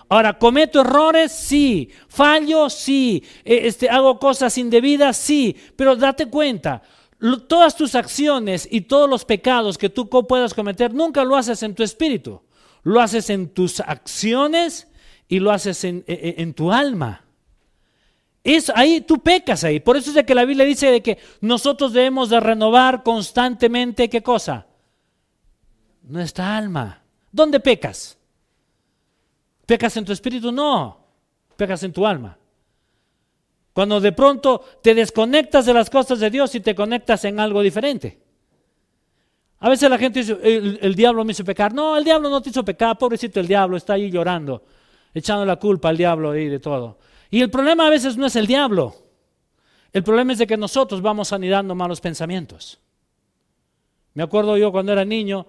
Ahora, 0.07 0.37
¿cometo 0.37 0.81
errores? 0.81 1.31
Sí. 1.31 1.89
¿Fallo? 2.07 2.69
Sí. 2.69 3.23
Eh, 3.43 3.61
este, 3.63 3.89
¿Hago 3.89 4.19
cosas 4.19 4.55
indebidas? 4.59 5.17
Sí. 5.17 5.57
Pero 5.75 5.95
date 5.95 6.27
cuenta, 6.27 6.83
todas 7.47 7.75
tus 7.75 7.95
acciones 7.95 8.67
y 8.69 8.81
todos 8.81 9.09
los 9.09 9.25
pecados 9.25 9.77
que 9.77 9.89
tú 9.89 10.09
puedas 10.09 10.53
cometer, 10.53 10.93
nunca 10.93 11.23
lo 11.23 11.35
haces 11.35 11.63
en 11.63 11.75
tu 11.75 11.83
espíritu. 11.83 12.41
Lo 12.83 12.99
haces 12.99 13.29
en 13.29 13.49
tus 13.49 13.79
acciones 13.79 14.87
y 15.27 15.39
lo 15.39 15.51
haces 15.51 15.83
en, 15.85 16.03
en 16.07 16.53
tu 16.53 16.71
alma. 16.71 17.23
Es 18.43 18.69
ahí 18.69 18.99
tú 19.01 19.19
pecas 19.19 19.63
ahí. 19.63 19.79
Por 19.79 19.95
eso 19.95 20.09
es 20.09 20.15
de 20.15 20.25
que 20.25 20.35
la 20.35 20.43
Biblia 20.43 20.65
dice 20.65 20.91
de 20.91 21.01
que 21.01 21.17
nosotros 21.39 21.93
debemos 21.93 22.29
de 22.29 22.41
renovar 22.41 23.03
constantemente 23.03 24.09
qué 24.09 24.21
cosa? 24.21 24.67
Nuestra 26.03 26.57
alma. 26.57 27.01
¿Dónde 27.31 27.61
pecas? 27.61 28.17
¿Pecas 29.65 29.95
en 29.95 30.03
tu 30.03 30.11
espíritu? 30.11 30.51
No. 30.51 30.97
Pecas 31.55 31.83
en 31.83 31.93
tu 31.93 32.05
alma. 32.05 32.37
Cuando 33.73 33.99
de 33.99 34.11
pronto 34.11 34.63
te 34.81 34.93
desconectas 34.93 35.65
de 35.65 35.73
las 35.73 35.89
cosas 35.89 36.19
de 36.19 36.29
Dios 36.29 36.53
y 36.55 36.59
te 36.59 36.75
conectas 36.75 37.25
en 37.25 37.39
algo 37.39 37.61
diferente. 37.61 38.19
A 39.59 39.69
veces 39.69 39.89
la 39.89 39.97
gente 39.97 40.19
dice, 40.19 40.37
el, 40.43 40.93
diablo 40.93 41.25
me 41.25 41.31
hizo 41.31 41.43
pecar. 41.43 41.73
No, 41.73 41.97
el 41.97 42.03
diablo 42.03 42.29
no 42.29 42.41
te 42.41 42.49
hizo 42.49 42.63
pecar, 42.63 42.97
pobrecito 42.97 43.39
el 43.39 43.47
diablo, 43.47 43.77
está 43.77 43.93
ahí 43.93 44.11
llorando, 44.11 44.63
echando 45.13 45.45
la 45.45 45.55
culpa 45.55 45.89
al 45.89 45.97
diablo 45.97 46.31
ahí 46.31 46.49
de 46.49 46.59
todo. 46.59 46.99
Y 47.31 47.41
el 47.41 47.49
problema 47.49 47.87
a 47.87 47.89
veces 47.89 48.15
no 48.15 48.27
es 48.27 48.35
el 48.35 48.45
diablo. 48.45 48.93
El 49.91 50.03
problema 50.03 50.33
es 50.33 50.39
de 50.39 50.47
que 50.47 50.57
nosotros 50.57 51.01
vamos 51.01 51.33
anidando 51.33 51.73
malos 51.73 52.01
pensamientos. 52.01 52.79
Me 54.13 54.23
acuerdo 54.23 54.57
yo 54.57 54.71
cuando 54.71 54.91
era 54.91 55.05
niño, 55.05 55.47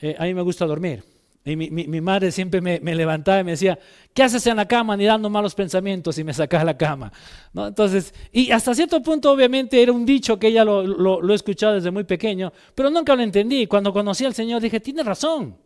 eh, 0.00 0.16
a 0.18 0.24
mí 0.24 0.34
me 0.34 0.42
gusta 0.42 0.66
dormir. 0.66 1.04
Y 1.42 1.56
mi, 1.56 2.00
madre 2.02 2.32
siempre 2.32 2.60
me, 2.60 2.94
levantaba 2.94 3.40
y 3.40 3.44
me 3.44 3.52
decía, 3.52 3.78
¿qué 4.12 4.22
haces 4.22 4.46
en 4.46 4.56
la 4.56 4.68
cama 4.68 4.94
ni 4.94 5.06
dando 5.06 5.30
malos 5.30 5.54
pensamientos 5.54 6.18
y 6.18 6.24
me 6.24 6.34
sacas 6.34 6.64
la 6.64 6.76
cama? 6.76 7.10
¿No? 7.54 7.66
Entonces, 7.66 8.12
y 8.30 8.50
hasta 8.50 8.74
cierto 8.74 9.02
punto 9.02 9.32
obviamente 9.32 9.82
era 9.82 9.90
un 9.90 10.04
dicho 10.04 10.38
que 10.38 10.48
ella 10.48 10.64
lo, 10.64 10.82
lo, 10.82 11.32
he 11.32 11.34
escuchado 11.34 11.74
desde 11.74 11.90
muy 11.90 12.04
pequeño, 12.04 12.52
pero 12.74 12.90
nunca 12.90 13.16
lo 13.16 13.22
entendí. 13.22 13.66
Cuando 13.66 13.90
conocí 13.90 14.26
al 14.26 14.34
Señor 14.34 14.60
dije, 14.60 14.80
tiene 14.80 15.02
razón. 15.02 15.56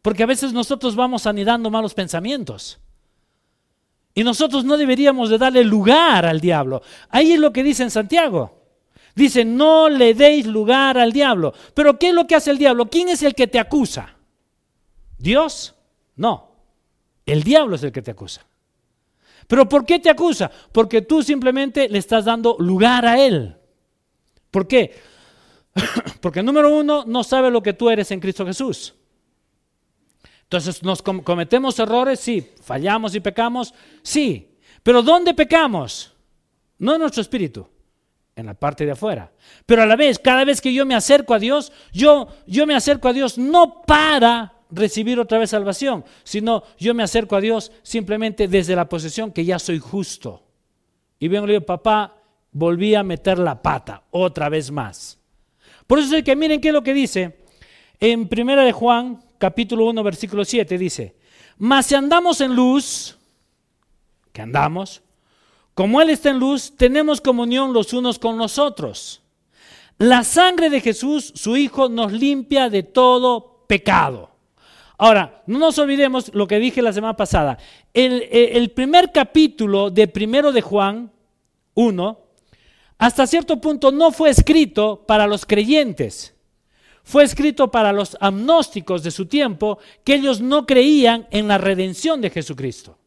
Porque 0.00 0.22
a 0.22 0.26
veces 0.26 0.52
nosotros 0.52 0.94
vamos 0.94 1.26
anidando 1.26 1.68
malos 1.68 1.92
pensamientos. 1.92 2.78
Y 4.14 4.22
nosotros 4.22 4.64
no 4.64 4.76
deberíamos 4.76 5.28
de 5.28 5.38
darle 5.38 5.64
lugar 5.64 6.24
al 6.24 6.40
diablo. 6.40 6.82
Ahí 7.08 7.32
es 7.32 7.40
lo 7.40 7.52
que 7.52 7.64
dice 7.64 7.82
en 7.82 7.90
Santiago. 7.90 8.62
Dice, 9.16 9.44
no 9.44 9.88
le 9.88 10.14
deis 10.14 10.46
lugar 10.46 10.98
al 10.98 11.12
diablo. 11.12 11.52
Pero 11.74 11.98
¿qué 11.98 12.10
es 12.10 12.14
lo 12.14 12.28
que 12.28 12.36
hace 12.36 12.52
el 12.52 12.58
diablo? 12.58 12.86
¿Quién 12.86 13.08
es 13.08 13.24
el 13.24 13.34
que 13.34 13.48
te 13.48 13.58
acusa? 13.58 14.15
¿Dios? 15.18 15.74
No. 16.16 16.52
El 17.24 17.42
diablo 17.42 17.76
es 17.76 17.82
el 17.82 17.92
que 17.92 18.02
te 18.02 18.12
acusa. 18.12 18.46
¿Pero 19.46 19.68
por 19.68 19.84
qué 19.84 19.98
te 19.98 20.10
acusa? 20.10 20.50
Porque 20.72 21.02
tú 21.02 21.22
simplemente 21.22 21.88
le 21.88 21.98
estás 21.98 22.24
dando 22.24 22.56
lugar 22.58 23.06
a 23.06 23.20
él. 23.20 23.56
¿Por 24.50 24.66
qué? 24.66 24.94
Porque 26.20 26.42
número 26.42 26.74
uno, 26.74 27.04
no 27.06 27.22
sabe 27.22 27.50
lo 27.50 27.62
que 27.62 27.72
tú 27.72 27.90
eres 27.90 28.10
en 28.10 28.20
Cristo 28.20 28.46
Jesús. 28.46 28.94
Entonces, 30.42 30.82
¿nos 30.82 31.02
cometemos 31.02 31.78
errores? 31.78 32.20
Sí. 32.20 32.52
¿Fallamos 32.62 33.14
y 33.14 33.20
pecamos? 33.20 33.74
Sí. 34.02 34.56
Pero 34.82 35.02
¿dónde 35.02 35.34
pecamos? 35.34 36.12
No 36.78 36.94
en 36.94 37.00
nuestro 37.00 37.22
espíritu, 37.22 37.66
en 38.36 38.46
la 38.46 38.54
parte 38.54 38.84
de 38.84 38.92
afuera. 38.92 39.32
Pero 39.64 39.82
a 39.82 39.86
la 39.86 39.96
vez, 39.96 40.18
cada 40.18 40.44
vez 40.44 40.60
que 40.60 40.72
yo 40.72 40.86
me 40.86 40.94
acerco 40.94 41.34
a 41.34 41.38
Dios, 41.38 41.72
yo, 41.92 42.28
yo 42.46 42.66
me 42.66 42.74
acerco 42.76 43.08
a 43.08 43.12
Dios 43.12 43.38
no 43.38 43.82
para 43.82 44.55
recibir 44.70 45.18
otra 45.18 45.38
vez 45.38 45.50
salvación, 45.50 46.04
sino 46.24 46.62
yo 46.78 46.94
me 46.94 47.02
acerco 47.02 47.36
a 47.36 47.40
Dios 47.40 47.72
simplemente 47.82 48.48
desde 48.48 48.76
la 48.76 48.88
posición 48.88 49.32
que 49.32 49.44
ya 49.44 49.58
soy 49.58 49.78
justo. 49.78 50.42
Y 51.18 51.28
vengo 51.28 51.44
y 51.44 51.48
le 51.48 51.52
digo, 51.54 51.66
papá, 51.66 52.16
volví 52.52 52.94
a 52.94 53.02
meter 53.02 53.38
la 53.38 53.62
pata 53.62 54.02
otra 54.10 54.48
vez 54.48 54.70
más. 54.70 55.18
Por 55.86 55.98
eso 55.98 56.16
es 56.16 56.24
que 56.24 56.36
miren 56.36 56.60
qué 56.60 56.68
es 56.68 56.74
lo 56.74 56.82
que 56.82 56.94
dice 56.94 57.46
en 58.00 58.28
Primera 58.28 58.62
de 58.62 58.72
Juan, 58.72 59.22
capítulo 59.38 59.86
1, 59.86 60.02
versículo 60.02 60.44
7, 60.44 60.76
dice, 60.76 61.16
mas 61.58 61.86
si 61.86 61.94
andamos 61.94 62.40
en 62.40 62.54
luz, 62.54 63.16
que 64.32 64.42
andamos, 64.42 65.02
como 65.74 66.00
Él 66.00 66.10
está 66.10 66.30
en 66.30 66.38
luz, 66.38 66.74
tenemos 66.76 67.20
comunión 67.20 67.72
los 67.72 67.92
unos 67.92 68.18
con 68.18 68.38
los 68.38 68.58
otros. 68.58 69.22
La 69.98 70.24
sangre 70.24 70.68
de 70.68 70.80
Jesús, 70.80 71.32
su 71.34 71.56
Hijo, 71.56 71.88
nos 71.88 72.12
limpia 72.12 72.68
de 72.68 72.82
todo 72.82 73.64
pecado. 73.66 74.35
Ahora, 74.98 75.42
no 75.46 75.58
nos 75.58 75.78
olvidemos 75.78 76.34
lo 76.34 76.46
que 76.46 76.58
dije 76.58 76.80
la 76.80 76.92
semana 76.92 77.16
pasada. 77.16 77.58
El, 77.92 78.70
primer 78.70 79.12
capítulo 79.12 79.90
de 79.90 80.08
primero 80.08 80.52
de 80.52 80.62
Juan 80.62 81.12
1, 81.74 82.18
hasta 82.98 83.26
cierto 83.26 83.60
punto 83.60 83.92
no 83.92 84.10
fue 84.10 84.30
escrito 84.30 85.04
para 85.06 85.26
los 85.26 85.44
creyentes. 85.44 86.34
Fue 87.02 87.24
escrito 87.24 87.70
para 87.70 87.92
los 87.92 88.16
agnósticos 88.20 89.02
de 89.02 89.10
su 89.10 89.26
tiempo, 89.26 89.78
que 90.02 90.14
ellos 90.14 90.40
no 90.40 90.66
creían 90.66 91.28
en 91.30 91.46
la 91.46 91.58
redención 91.58 92.20
de 92.20 92.30
Jesucristo. 92.30 92.98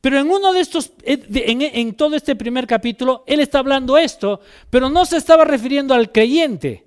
Pero 0.00 0.20
en 0.20 0.30
uno 0.30 0.52
de 0.52 0.60
estos, 0.60 0.92
en, 1.02 1.60
en 1.60 1.94
todo 1.94 2.14
este 2.14 2.36
primer 2.36 2.68
capítulo, 2.68 3.24
él 3.26 3.40
está 3.40 3.58
hablando 3.58 3.98
esto, 3.98 4.40
pero 4.70 4.88
no 4.88 5.04
se 5.04 5.16
estaba 5.16 5.44
refiriendo 5.44 5.92
al 5.92 6.12
creyente, 6.12 6.85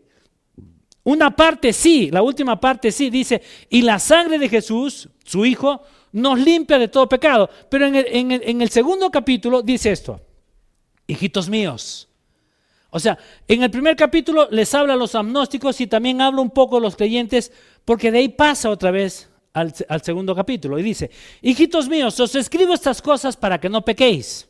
una 1.04 1.36
parte 1.36 1.74
sí, 1.74 2.12
la 2.12 2.22
última 2.22 2.60
parte 2.60 2.92
sí, 2.92 3.10
dice, 3.10 3.42
y 3.70 3.82
la 3.82 4.00
sangre 4.00 4.38
de 4.38 4.50
Jesús, 4.50 5.10
su 5.24 5.46
Hijo, 5.46 5.82
nos 6.12 6.40
limpia 6.40 6.78
de 6.78 6.88
todo 6.88 7.08
pecado. 7.08 7.50
Pero 7.70 7.86
en 7.86 8.62
el, 8.62 8.70
segundo 8.70 9.10
capítulo 9.10 9.62
dice 9.62 9.92
esto, 9.92 10.20
hijitos 11.08 11.50
míos. 11.50 12.08
O 12.92 13.00
sea, 13.00 13.18
en 13.48 13.62
el 13.64 13.70
primer 13.70 13.96
capítulo 13.96 14.48
les 14.50 14.74
habla 14.74 14.94
a 14.94 14.98
los 14.98 15.14
agnósticos 15.14 15.80
y 15.80 15.88
también 15.88 16.22
habla 16.22 16.42
un 16.42 16.50
poco 16.50 16.78
a 16.78 16.82
los 16.82 16.96
creyentes, 16.96 17.52
porque 17.86 18.12
de 18.12 18.20
ahí 18.20 18.30
pasa 18.30 18.70
otra 18.70 18.90
vez 18.90 19.30
al, 19.54 19.74
al 19.88 20.02
segundo 20.02 20.36
capítulo 20.36 20.80
y 20.80 20.84
dice, 20.84 21.12
hijitos 21.42 21.88
míos, 21.88 22.20
os 22.20 22.34
escribo 22.34 22.74
estas 22.74 23.02
cosas 23.02 23.38
para 23.38 23.60
que 23.60 23.70
no 23.70 23.86
pequéis. 23.86 24.48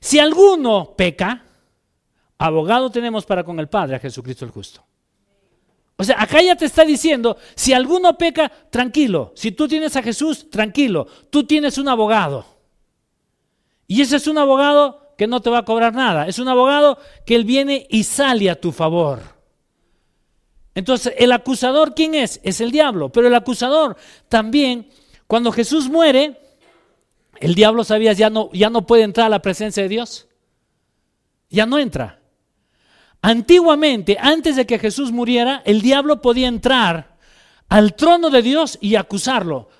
Si 0.00 0.18
alguno 0.18 0.94
peca, 0.96 1.44
abogado 2.38 2.90
tenemos 2.90 3.26
para 3.26 3.44
con 3.44 3.60
el 3.60 3.68
Padre, 3.68 3.96
a 3.96 3.98
Jesucristo 3.98 4.44
el 4.44 4.50
justo. 4.50 4.84
O 5.96 6.04
sea, 6.04 6.20
acá 6.20 6.42
ya 6.42 6.56
te 6.56 6.64
está 6.64 6.84
diciendo, 6.84 7.36
si 7.54 7.72
alguno 7.72 8.18
peca, 8.18 8.50
tranquilo. 8.70 9.32
Si 9.36 9.52
tú 9.52 9.68
tienes 9.68 9.94
a 9.96 10.02
Jesús, 10.02 10.50
tranquilo. 10.50 11.06
Tú 11.30 11.44
tienes 11.44 11.78
un 11.78 11.88
abogado. 11.88 12.44
Y 13.86 14.00
ese 14.00 14.16
es 14.16 14.26
un 14.26 14.38
abogado 14.38 15.14
que 15.16 15.26
no 15.26 15.40
te 15.40 15.50
va 15.50 15.58
a 15.58 15.64
cobrar 15.64 15.94
nada. 15.94 16.26
Es 16.26 16.38
un 16.38 16.48
abogado 16.48 16.98
que 17.24 17.36
él 17.36 17.44
viene 17.44 17.86
y 17.90 18.04
sale 18.04 18.50
a 18.50 18.60
tu 18.60 18.72
favor. 18.72 19.20
Entonces, 20.74 21.14
el 21.16 21.30
acusador, 21.30 21.94
¿quién 21.94 22.16
es? 22.16 22.40
Es 22.42 22.60
el 22.60 22.72
diablo. 22.72 23.10
Pero 23.10 23.28
el 23.28 23.34
acusador 23.34 23.96
también, 24.28 24.88
cuando 25.28 25.52
Jesús 25.52 25.88
muere, 25.88 26.40
el 27.38 27.54
diablo, 27.54 27.84
¿sabías? 27.84 28.18
Ya 28.18 28.30
no, 28.30 28.50
ya 28.52 28.70
no 28.70 28.84
puede 28.84 29.04
entrar 29.04 29.28
a 29.28 29.30
la 29.30 29.42
presencia 29.42 29.84
de 29.84 29.88
Dios. 29.88 30.26
Ya 31.50 31.66
no 31.66 31.78
entra. 31.78 32.20
Antiguamente, 33.26 34.18
antes 34.20 34.54
de 34.54 34.66
que 34.66 34.78
Jesús 34.78 35.10
muriera, 35.10 35.62
el 35.64 35.80
diablo 35.80 36.20
podía 36.20 36.46
entrar 36.46 37.16
al 37.70 37.94
trono 37.94 38.28
de 38.28 38.42
Dios 38.42 38.76
y 38.82 38.96
acusarlo. 38.96 39.70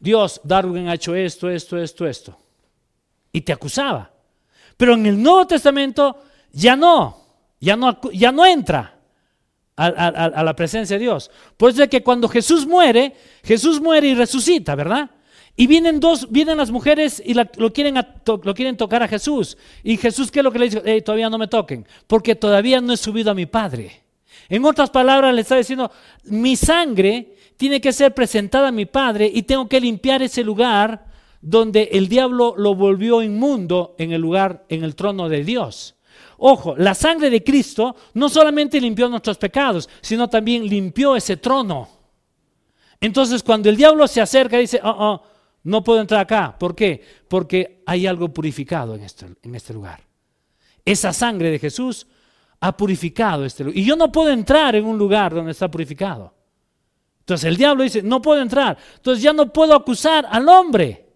Dios, 0.00 0.40
Darwin 0.42 0.88
ha 0.88 0.94
hecho 0.94 1.14
esto, 1.14 1.48
esto, 1.48 1.78
esto, 1.78 2.04
esto. 2.04 2.36
Y 3.30 3.42
te 3.42 3.52
acusaba. 3.52 4.10
Pero 4.76 4.94
en 4.94 5.06
el 5.06 5.22
Nuevo 5.22 5.46
Testamento 5.46 6.20
ya 6.50 6.74
no, 6.74 7.28
ya 7.60 7.76
no, 7.76 8.00
ya 8.12 8.32
no 8.32 8.44
entra 8.44 8.98
a, 9.76 9.86
a 9.86 10.42
la 10.42 10.56
presencia 10.56 10.96
de 10.96 11.04
Dios. 11.04 11.30
Por 11.56 11.70
eso 11.70 11.84
es 11.84 11.88
que 11.88 12.02
cuando 12.02 12.28
Jesús 12.28 12.66
muere, 12.66 13.14
Jesús 13.44 13.80
muere 13.80 14.08
y 14.08 14.14
resucita, 14.14 14.74
¿verdad? 14.74 15.08
Y 15.60 15.66
vienen 15.66 16.00
dos, 16.00 16.26
vienen 16.30 16.56
las 16.56 16.70
mujeres 16.70 17.22
y 17.22 17.34
lo, 17.34 17.70
quieren 17.70 17.94
lo, 18.24 18.54
quieren 18.54 18.78
tocar 18.78 19.02
a 19.02 19.08
Jesús. 19.08 19.58
Y 19.84 19.98
Jesús, 19.98 20.30
¿qué 20.30 20.40
es 20.40 20.44
lo 20.44 20.50
que 20.50 20.58
le 20.58 20.70
dice? 20.70 21.02
todavía 21.02 21.28
no 21.28 21.36
me 21.36 21.48
toquen, 21.48 21.86
porque 22.06 22.34
todavía 22.34 22.80
no 22.80 22.94
he 22.94 22.96
subido 22.96 23.30
a 23.30 23.34
mi 23.34 23.44
Padre. 23.44 24.04
En 24.48 24.64
otras 24.64 24.88
palabras, 24.88 25.34
le 25.34 25.42
está 25.42 25.56
diciendo, 25.56 25.90
mi 26.24 26.56
sangre 26.56 27.36
tiene 27.58 27.78
que 27.78 27.92
ser 27.92 28.14
presentada 28.14 28.68
a 28.68 28.72
mi 28.72 28.86
Padre 28.86 29.30
y 29.30 29.42
tengo 29.42 29.68
que 29.68 29.82
limpiar 29.82 30.22
ese 30.22 30.42
lugar 30.42 31.04
donde 31.42 31.90
el 31.92 32.08
diablo 32.08 32.54
lo 32.56 32.74
volvió 32.74 33.20
inmundo 33.20 33.96
en 33.98 34.12
el 34.12 34.22
lugar, 34.22 34.64
en 34.70 34.82
el 34.82 34.94
trono 34.94 35.28
de 35.28 35.44
Dios. 35.44 35.94
Ojo, 36.38 36.74
la 36.74 36.94
sangre 36.94 37.28
de 37.28 37.44
Cristo 37.44 37.96
no 38.14 38.30
solamente 38.30 38.80
limpió 38.80 39.10
nuestros 39.10 39.36
pecados, 39.36 39.90
sino 40.00 40.26
también 40.26 40.66
limpió 40.66 41.16
ese 41.16 41.36
trono. 41.36 41.86
Entonces, 42.98 43.42
cuando 43.42 43.68
el 43.68 43.76
diablo 43.76 44.08
se 44.08 44.22
acerca, 44.22 44.56
dice, 44.56 44.80
oh, 44.82 44.88
oh, 44.98 45.29
no 45.62 45.84
puedo 45.84 46.00
entrar 46.00 46.20
acá. 46.20 46.56
¿Por 46.58 46.74
qué? 46.74 47.02
Porque 47.28 47.82
hay 47.86 48.06
algo 48.06 48.32
purificado 48.32 48.94
en 48.94 49.02
este, 49.02 49.26
en 49.42 49.54
este 49.54 49.74
lugar. 49.74 50.02
Esa 50.84 51.12
sangre 51.12 51.50
de 51.50 51.58
Jesús 51.58 52.06
ha 52.60 52.76
purificado 52.76 53.44
este 53.44 53.64
lugar. 53.64 53.78
Y 53.78 53.84
yo 53.84 53.96
no 53.96 54.10
puedo 54.10 54.30
entrar 54.30 54.74
en 54.76 54.84
un 54.84 54.98
lugar 54.98 55.34
donde 55.34 55.52
está 55.52 55.70
purificado. 55.70 56.34
Entonces 57.20 57.48
el 57.48 57.56
diablo 57.56 57.84
dice, 57.84 58.02
no 58.02 58.20
puedo 58.20 58.40
entrar. 58.40 58.76
Entonces 58.96 59.22
ya 59.22 59.32
no 59.32 59.52
puedo 59.52 59.74
acusar 59.74 60.26
al 60.30 60.48
hombre. 60.48 61.06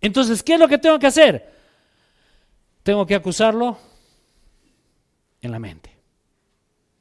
Entonces, 0.00 0.42
¿qué 0.42 0.54
es 0.54 0.60
lo 0.60 0.68
que 0.68 0.78
tengo 0.78 0.98
que 0.98 1.06
hacer? 1.06 1.52
Tengo 2.82 3.06
que 3.06 3.14
acusarlo 3.14 3.78
en 5.40 5.50
la 5.50 5.58
mente. 5.58 5.95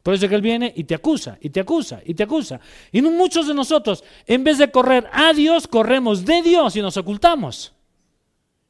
Por 0.05 0.13
eso 0.13 0.29
que 0.29 0.35
Él 0.35 0.41
viene 0.43 0.71
y 0.75 0.83
te 0.83 0.93
acusa, 0.93 1.39
y 1.41 1.49
te 1.49 1.61
acusa, 1.61 1.99
y 2.05 2.13
te 2.13 2.21
acusa. 2.21 2.59
Y 2.91 3.01
muchos 3.01 3.47
de 3.47 3.55
nosotros, 3.55 4.03
en 4.27 4.43
vez 4.43 4.59
de 4.59 4.69
correr 4.69 5.09
a 5.11 5.33
Dios, 5.33 5.67
corremos 5.67 6.23
de 6.25 6.43
Dios 6.43 6.75
y 6.75 6.81
nos 6.83 6.95
ocultamos. 6.95 7.73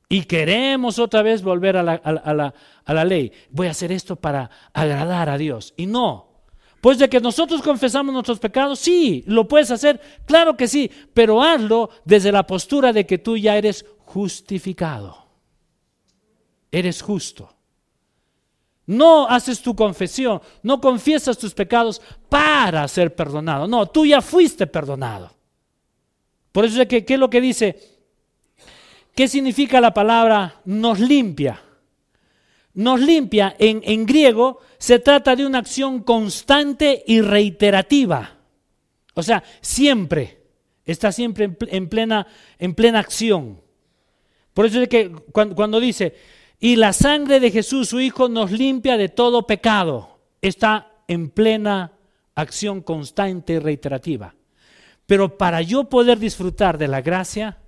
Y 0.07 0.23
queremos 0.23 0.97
otra 0.97 1.23
vez 1.23 1.43
volver 1.43 1.75
a 1.75 1.83
la, 1.83 1.95
a 1.95 2.93
la, 2.93 3.03
ley. 3.03 3.33
Voy 3.49 3.67
a 3.67 3.71
hacer 3.71 3.91
esto 3.91 4.15
para 4.15 4.49
agradar 4.71 5.27
a 5.27 5.37
Dios. 5.37 5.73
Y 5.75 5.87
no. 5.87 6.29
Pues 6.79 6.99
de 6.99 7.09
que 7.09 7.19
nosotros 7.19 7.61
confesamos 7.61 8.13
nuestros 8.13 8.39
pecados, 8.39 8.79
sí, 8.79 9.21
lo 9.27 9.45
puedes 9.45 9.71
hacer, 9.71 9.99
claro 10.25 10.55
que 10.55 10.69
sí, 10.69 10.89
pero 11.13 11.43
hazlo 11.43 11.89
desde 12.05 12.31
la 12.31 12.47
postura 12.47 12.93
de 12.93 13.05
que 13.05 13.17
tú 13.17 13.35
ya 13.35 13.57
eres 13.57 13.85
justificado. 14.05 15.17
Eres 16.71 17.01
justo. 17.01 17.54
No 18.87 19.27
haces 19.27 19.61
tu 19.61 19.75
confesión, 19.75 20.41
no 20.61 20.79
confiesas 20.79 21.37
tus 21.37 21.53
pecados 21.53 22.01
para 22.29 22.87
ser 22.87 23.15
perdonado. 23.15 23.67
No, 23.67 23.87
tú 23.87 24.05
ya 24.05 24.21
fuiste 24.21 24.67
perdonado. 24.67 25.31
Por 26.51 26.65
eso 26.65 26.81
es 26.81 26.87
que, 26.87 27.03
¿qué 27.03 27.15
es 27.15 27.19
lo 27.19 27.29
que 27.29 27.41
dice? 27.41 27.77
¿Qué 29.15 29.27
significa 29.27 29.81
la 29.81 29.93
palabra 29.93 30.61
nos 30.65 30.99
limpia? 30.99 31.61
Nos 32.75 32.99
limpia 32.99 33.55
en, 33.57 34.05
griego 34.05 34.59
se 34.77 34.99
trata 34.99 35.35
de 35.35 35.45
una 35.45 35.59
acción 35.59 36.03
constante 36.03 37.03
y 37.07 37.21
reiterativa. 37.21 38.37
O 39.13 39.23
sea, 39.23 39.43
siempre, 39.61 40.41
está 40.85 41.11
siempre 41.11 41.49
en, 41.69 41.89
plena, 41.89 42.27
en 42.59 42.75
plena 42.75 42.99
acción. 42.99 43.61
Por 44.53 44.65
eso 44.65 44.81
es 44.81 44.89
que 44.89 45.09
cuando, 45.31 45.55
cuando 45.55 45.79
dice, 45.79 46.13
y 46.59 46.75
la 46.77 46.93
sangre 46.93 47.39
de 47.39 47.51
Jesús, 47.51 47.89
su 47.89 47.99
Hijo, 47.99 48.29
nos 48.29 48.51
limpia 48.51 48.97
de 48.97 49.09
todo 49.09 49.45
pecado, 49.45 50.19
está 50.41 50.91
en 51.07 51.29
plena 51.29 51.93
acción 52.33 52.81
constante 52.81 53.53
y 53.53 53.59
reiterativa. 53.59 54.35
Pero 55.05 55.37
para 55.37 55.61
yo 55.61 55.85
poder 55.85 56.17
disfrutar 56.17 56.77
de 56.77 56.87
la 56.87 57.01
gracia, 57.01 57.59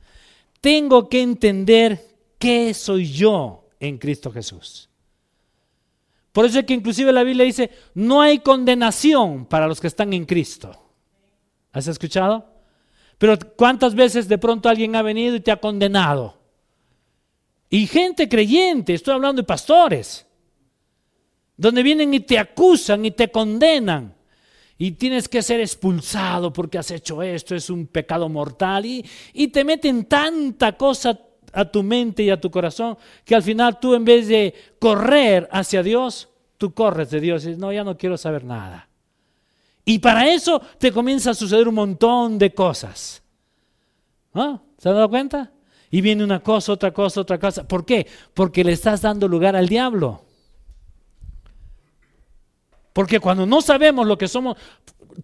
tengo 0.61 1.07
que 1.09 1.21
entender 1.21 2.03
qué 2.39 2.73
soy 2.73 3.11
yo 3.11 3.67
en 3.79 3.97
Cristo 3.97 4.31
Jesús. 4.31 4.89
Por 6.31 6.45
eso 6.45 6.59
es 6.59 6.65
que 6.65 6.73
inclusive 6.73 7.11
la 7.11 7.23
Biblia 7.23 7.45
dice, 7.45 7.71
no 7.95 8.21
hay 8.21 8.39
condenación 8.39 9.45
para 9.45 9.67
los 9.67 9.81
que 9.81 9.87
están 9.87 10.13
en 10.13 10.25
Cristo. 10.25 10.71
¿Has 11.71 11.87
escuchado? 11.87 12.45
Pero 13.17 13.37
¿cuántas 13.55 13.95
veces 13.95 14.27
de 14.27 14.37
pronto 14.37 14.69
alguien 14.69 14.95
ha 14.95 15.01
venido 15.01 15.35
y 15.35 15.39
te 15.39 15.51
ha 15.51 15.57
condenado? 15.57 16.37
Y 17.69 17.87
gente 17.87 18.29
creyente, 18.29 18.93
estoy 18.93 19.13
hablando 19.13 19.41
de 19.41 19.47
pastores, 19.47 20.25
donde 21.57 21.83
vienen 21.83 22.13
y 22.13 22.21
te 22.21 22.39
acusan 22.39 23.05
y 23.05 23.11
te 23.11 23.29
condenan. 23.29 24.15
Y 24.77 24.91
tienes 24.91 25.27
que 25.27 25.41
ser 25.41 25.59
expulsado 25.59 26.53
porque 26.53 26.77
has 26.77 26.91
hecho 26.91 27.23
esto, 27.23 27.55
es 27.55 27.69
un 27.69 27.87
pecado 27.87 28.29
mortal. 28.29 28.85
Y, 28.85 29.47
te 29.47 29.63
meten 29.63 30.05
tanta 30.05 30.77
cosa 30.77 31.19
a 31.51 31.65
tu 31.65 31.81
mente 31.81 32.23
y 32.23 32.29
a 32.29 32.39
tu 32.39 32.51
corazón 32.51 32.97
que 33.25 33.33
al 33.33 33.41
final 33.41 33.79
tú 33.79 33.95
en 33.95 34.05
vez 34.05 34.27
de 34.27 34.53
correr 34.77 35.49
hacia 35.51 35.81
Dios, 35.81 36.29
tú 36.57 36.73
corres 36.73 37.09
de 37.09 37.19
Dios 37.19 37.43
y 37.43 37.47
dices, 37.47 37.59
no, 37.59 37.71
ya 37.71 37.83
no 37.83 37.97
quiero 37.97 38.17
saber 38.17 38.43
nada. 38.43 38.87
Y 39.83 39.99
para 39.99 40.31
eso 40.31 40.61
te 40.77 40.91
comienza 40.91 41.31
a 41.31 41.33
suceder 41.33 41.67
un 41.67 41.75
montón 41.75 42.37
de 42.37 42.53
cosas. 42.53 43.23
¿No? 44.33 44.61
¿Se 44.77 44.89
han 44.89 44.95
dado 44.95 45.09
cuenta? 45.09 45.51
Y 45.89 46.01
viene 46.01 46.23
una 46.23 46.41
cosa, 46.41 46.73
otra 46.73 46.91
cosa, 46.91 47.21
otra 47.21 47.39
cosa. 47.39 47.67
¿Por 47.67 47.85
qué? 47.85 48.07
Porque 48.33 48.63
le 48.63 48.73
estás 48.73 49.01
dando 49.01 49.27
lugar 49.27 49.55
al 49.55 49.67
diablo. 49.67 50.23
Porque 52.93 53.19
cuando 53.19 53.45
no 53.45 53.61
sabemos 53.61 54.07
lo 54.07 54.17
que 54.17 54.27
somos, 54.27 54.57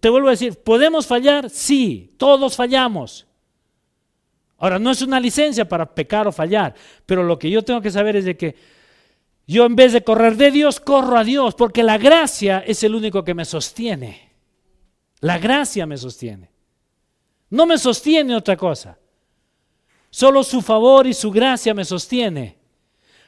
te 0.00 0.08
vuelvo 0.08 0.28
a 0.28 0.32
decir, 0.32 0.54
¿podemos 0.62 1.06
fallar? 1.06 1.50
Sí, 1.50 2.14
todos 2.16 2.56
fallamos. 2.56 3.26
Ahora, 4.58 4.78
no 4.78 4.90
es 4.90 5.02
una 5.02 5.20
licencia 5.20 5.68
para 5.68 5.94
pecar 5.94 6.26
o 6.26 6.32
fallar, 6.32 6.74
pero 7.04 7.22
lo 7.22 7.38
que 7.38 7.50
yo 7.50 7.62
tengo 7.62 7.80
que 7.80 7.90
saber 7.90 8.16
es 8.16 8.24
de 8.24 8.36
que 8.36 8.54
yo 9.46 9.66
en 9.66 9.76
vez 9.76 9.92
de 9.92 10.02
correr 10.02 10.36
de 10.36 10.50
Dios, 10.50 10.80
corro 10.80 11.18
a 11.18 11.24
Dios, 11.24 11.54
porque 11.54 11.82
la 11.82 11.98
gracia 11.98 12.60
es 12.66 12.82
el 12.82 12.94
único 12.94 13.24
que 13.24 13.34
me 13.34 13.44
sostiene. 13.44 14.30
La 15.20 15.38
gracia 15.38 15.86
me 15.86 15.96
sostiene. 15.96 16.50
No 17.50 17.66
me 17.66 17.76
sostiene 17.76 18.34
otra 18.34 18.56
cosa. 18.56 18.98
Solo 20.14 20.44
su 20.44 20.62
favor 20.62 21.08
y 21.08 21.12
su 21.12 21.32
gracia 21.32 21.74
me 21.74 21.84
sostiene. 21.84 22.56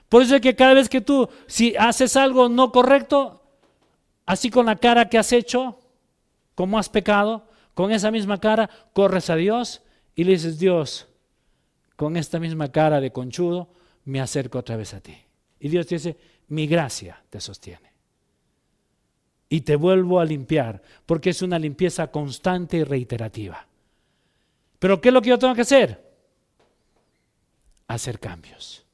Por 0.09 0.23
eso 0.23 0.37
es 0.37 0.41
que 0.41 0.55
cada 0.55 0.73
vez 0.73 0.89
que 0.89 1.01
tú, 1.01 1.29
si 1.49 1.75
haces 1.77 2.17
algo 2.17 2.49
no 2.49 2.71
correcto, 2.71 3.43
así 4.25 4.51
con 4.51 4.67
la 4.67 4.77
cara 4.77 5.09
que 5.09 5.19
has 5.19 5.33
hecho, 5.33 5.81
como 6.55 6.79
has 6.79 6.89
pecado, 6.89 7.49
con 7.75 7.91
esa 7.91 8.13
misma 8.13 8.39
cara, 8.39 8.71
corres 8.93 9.31
a 9.31 9.35
Dios 9.35 9.83
y 10.15 10.23
le 10.23 10.35
dices, 10.35 10.61
Dios, 10.61 11.09
con 11.97 12.17
esta 12.17 12.39
misma 12.39 12.71
cara 12.71 13.01
de 13.01 13.11
conchudo, 13.11 13.69
me 14.05 14.21
acerco 14.21 14.61
otra 14.61 14.77
vez 14.77 14.95
a 14.95 15.01
ti. 15.01 15.19
Y 15.59 15.69
Dios 15.69 15.89
te 15.89 15.97
dice, 15.97 16.17
mi 16.47 16.69
gracia 16.69 17.21
te 17.31 17.41
sostiene 17.41 17.91
y 19.49 19.63
te 19.63 19.75
vuelvo 19.75 20.21
a 20.21 20.25
limpiar, 20.25 20.83
porque 21.05 21.31
es 21.31 21.43
una 21.43 21.59
limpieza 21.59 22.13
constante 22.13 22.77
y 22.77 22.85
reiterativa. 22.85 23.67
Pero 24.79 25.01
¿qué 25.01 25.09
es 25.09 25.13
lo 25.13 25.21
que 25.21 25.31
yo 25.31 25.39
tengo 25.41 25.57
que 25.57 25.63
hacer? 25.63 26.06
Hacer 27.89 28.19
cambios. 28.19 28.85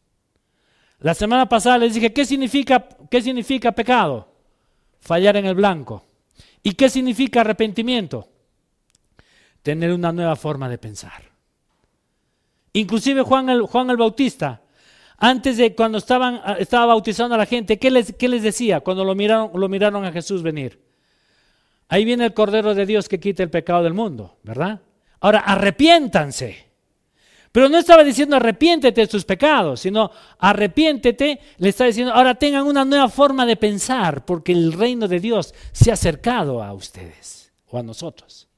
La 1.00 1.14
semana 1.14 1.48
pasada 1.48 1.78
les 1.78 1.94
dije, 1.94 2.12
¿qué 2.12 2.24
significa, 2.24 2.86
qué 3.10 3.20
significa 3.20 3.72
pecado? 3.72 4.28
Fallar 5.00 5.36
en 5.36 5.46
el 5.46 5.54
blanco. 5.54 6.04
¿Y 6.62 6.72
qué 6.74 6.88
significa 6.88 7.40
arrepentimiento? 7.40 8.28
Tener 9.62 9.92
una 9.92 10.12
nueva 10.12 10.36
forma 10.36 10.68
de 10.68 10.78
pensar. 10.78 11.30
Inclusive 12.72 13.22
Juan 13.22 13.48
el, 13.48 13.62
Juan 13.62 13.90
el 13.90 13.96
Bautista 13.96 14.62
antes 15.24 15.56
de 15.56 15.72
cuando 15.76 15.98
estaban, 15.98 16.40
ah, 16.42 16.56
estaba 16.58 16.86
bautizando 16.86 17.36
a 17.36 17.38
la 17.38 17.46
gente, 17.46 17.78
¿qué 17.78 17.92
les, 17.92 18.20
les 18.20 18.42
decía 18.42 18.80
cuando 18.80 19.04
lo 19.04 19.14
miraron, 19.14 19.52
lo 19.54 19.68
miraron 19.68 20.04
a 20.04 20.10
Jesús 20.10 20.42
venir? 20.42 20.82
Ahí 21.88 22.04
viene 22.04 22.24
el 22.24 22.34
Cordero 22.34 22.74
de 22.74 22.84
Dios 22.86 23.08
que 23.08 23.20
quita 23.20 23.44
el 23.44 23.48
pecado 23.48 23.84
del 23.84 23.94
mundo, 23.94 24.38
¿verdad? 24.42 24.80
Ahora, 25.20 25.38
arrepiéntanse. 25.38 26.71
Pero 27.52 27.68
no 27.68 27.78
estaba 27.78 28.02
diciendo 28.02 28.36
arrepiéntete 28.36 29.02
de 29.02 29.06
tus 29.06 29.24
pecados, 29.24 29.80
sino 29.80 30.10
arrepiéntete, 30.38 31.38
le 31.58 31.68
está 31.68 31.84
diciendo, 31.84 32.12
ahora 32.12 32.34
tengan 32.34 32.66
una 32.66 32.84
nueva 32.84 33.08
forma 33.08 33.44
de 33.44 33.56
pensar, 33.56 34.24
porque 34.24 34.52
el 34.52 34.72
reino 34.72 35.06
de 35.06 35.20
Dios 35.20 35.54
se 35.70 35.90
ha 35.90 35.94
acercado 35.94 36.62
a 36.62 36.72
ustedes 36.72 37.52
o 37.68 37.78
a 37.78 37.82
nosotros. 37.82 38.48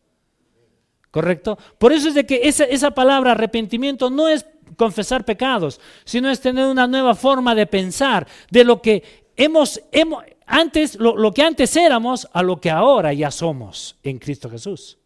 ¿Correcto? 1.10 1.58
Por 1.78 1.92
eso 1.92 2.08
es 2.08 2.14
de 2.14 2.24
que 2.24 2.40
esa, 2.44 2.64
esa 2.64 2.92
palabra 2.92 3.32
arrepentimiento 3.32 4.10
no 4.10 4.28
es 4.28 4.46
confesar 4.76 5.24
pecados, 5.24 5.80
sino 6.04 6.30
es 6.30 6.40
tener 6.40 6.66
una 6.66 6.86
nueva 6.86 7.14
forma 7.14 7.54
de 7.54 7.66
pensar 7.66 8.26
de 8.50 8.64
lo 8.64 8.80
que 8.80 9.02
hemos, 9.36 9.80
hemos 9.92 10.24
antes, 10.46 10.96
lo, 10.96 11.32
que 11.32 11.42
antes 11.42 11.76
éramos 11.76 12.28
a 12.32 12.42
lo 12.42 12.60
que 12.60 12.70
ahora 12.70 13.12
ya 13.12 13.30
somos 13.30 13.96
en 14.02 14.18
Cristo 14.18 14.50
Jesús. 14.50 14.98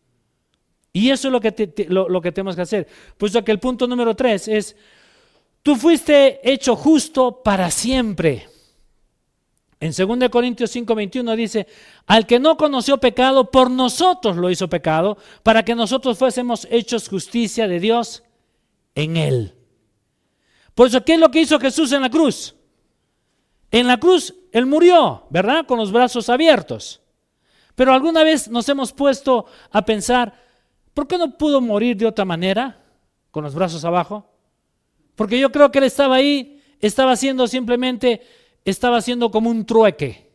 Y 0.99 1.11
eso 1.11 1.29
es 1.29 1.33
lo 1.33 1.41
que, 1.41 1.87
lo, 1.89 2.21
que 2.21 2.33
tenemos 2.33 2.57
que 2.57 2.63
hacer. 2.63 2.89
Puesto 3.17 3.45
que 3.45 3.53
el 3.53 3.61
punto 3.61 3.87
número 3.87 4.17
tres 4.17 4.49
es, 4.49 4.75
tú 5.63 5.77
fuiste 5.77 6.41
hecho 6.43 6.75
justo 6.75 7.41
para 7.41 7.71
siempre. 7.71 8.49
En 9.79 9.93
2 9.93 10.29
Corintios 10.29 10.75
5:21 10.75 11.37
dice, 11.37 11.69
al 12.09 12.27
que 12.27 12.41
no 12.41 12.57
conoció 12.57 12.99
pecado, 12.99 13.49
por 13.49 13.71
nosotros 13.71 14.39
lo 14.39 14.51
hizo 14.51 14.69
pecado, 14.69 15.17
para 15.45 15.65
que 15.65 15.77
nosotros 15.77 16.19
fuésemos 16.19 16.67
hechos 16.69 17.09
justicia 17.09 17.69
de 17.69 17.79
Dios 17.79 18.25
en 18.97 19.17
él. 19.17 19.55
Por 20.75 20.89
eso, 20.89 21.05
¿qué 21.05 21.15
es 21.15 21.21
lo 21.21 21.31
que 21.31 21.43
hizo 21.43 21.61
Jesús 21.61 21.93
en 21.93 22.03
la 22.03 22.11
cruz? 22.11 22.57
En 23.71 23.87
la 23.87 24.01
cruz 24.01 24.35
Él 24.51 24.67
murió, 24.67 25.29
¿verdad? 25.31 25.65
Con 25.65 25.79
los 25.79 25.93
brazos 25.93 26.29
abiertos. 26.29 27.01
Pero 27.77 27.93
alguna 27.93 28.25
vez 28.25 28.49
nos 28.49 28.69
hemos 28.69 28.93
puesto 28.93 29.47
a 29.71 29.85
pensar, 29.85 30.48
¿por 30.99 31.07
qué 31.07 31.17
no 31.17 31.39
pudo 31.39 31.61
morir 31.61 31.97
de 31.97 32.07
otra 32.07 32.25
manera? 32.25 32.83
Con 33.31 33.45
los 33.45 33.55
brazos 33.55 33.85
abajo. 33.85 34.29
Porque 35.15 35.39
yo 35.39 35.53
creo 35.53 35.71
que 35.71 35.79
Él 35.79 35.85
estaba 35.85 36.17
ahí, 36.17 36.61
estaba 36.81 37.13
haciendo 37.13 37.47
simplemente, 37.47 38.21
estaba 38.65 38.97
haciendo 38.97 39.31
como 39.31 39.49
un 39.49 39.65
trueque. 39.65 40.29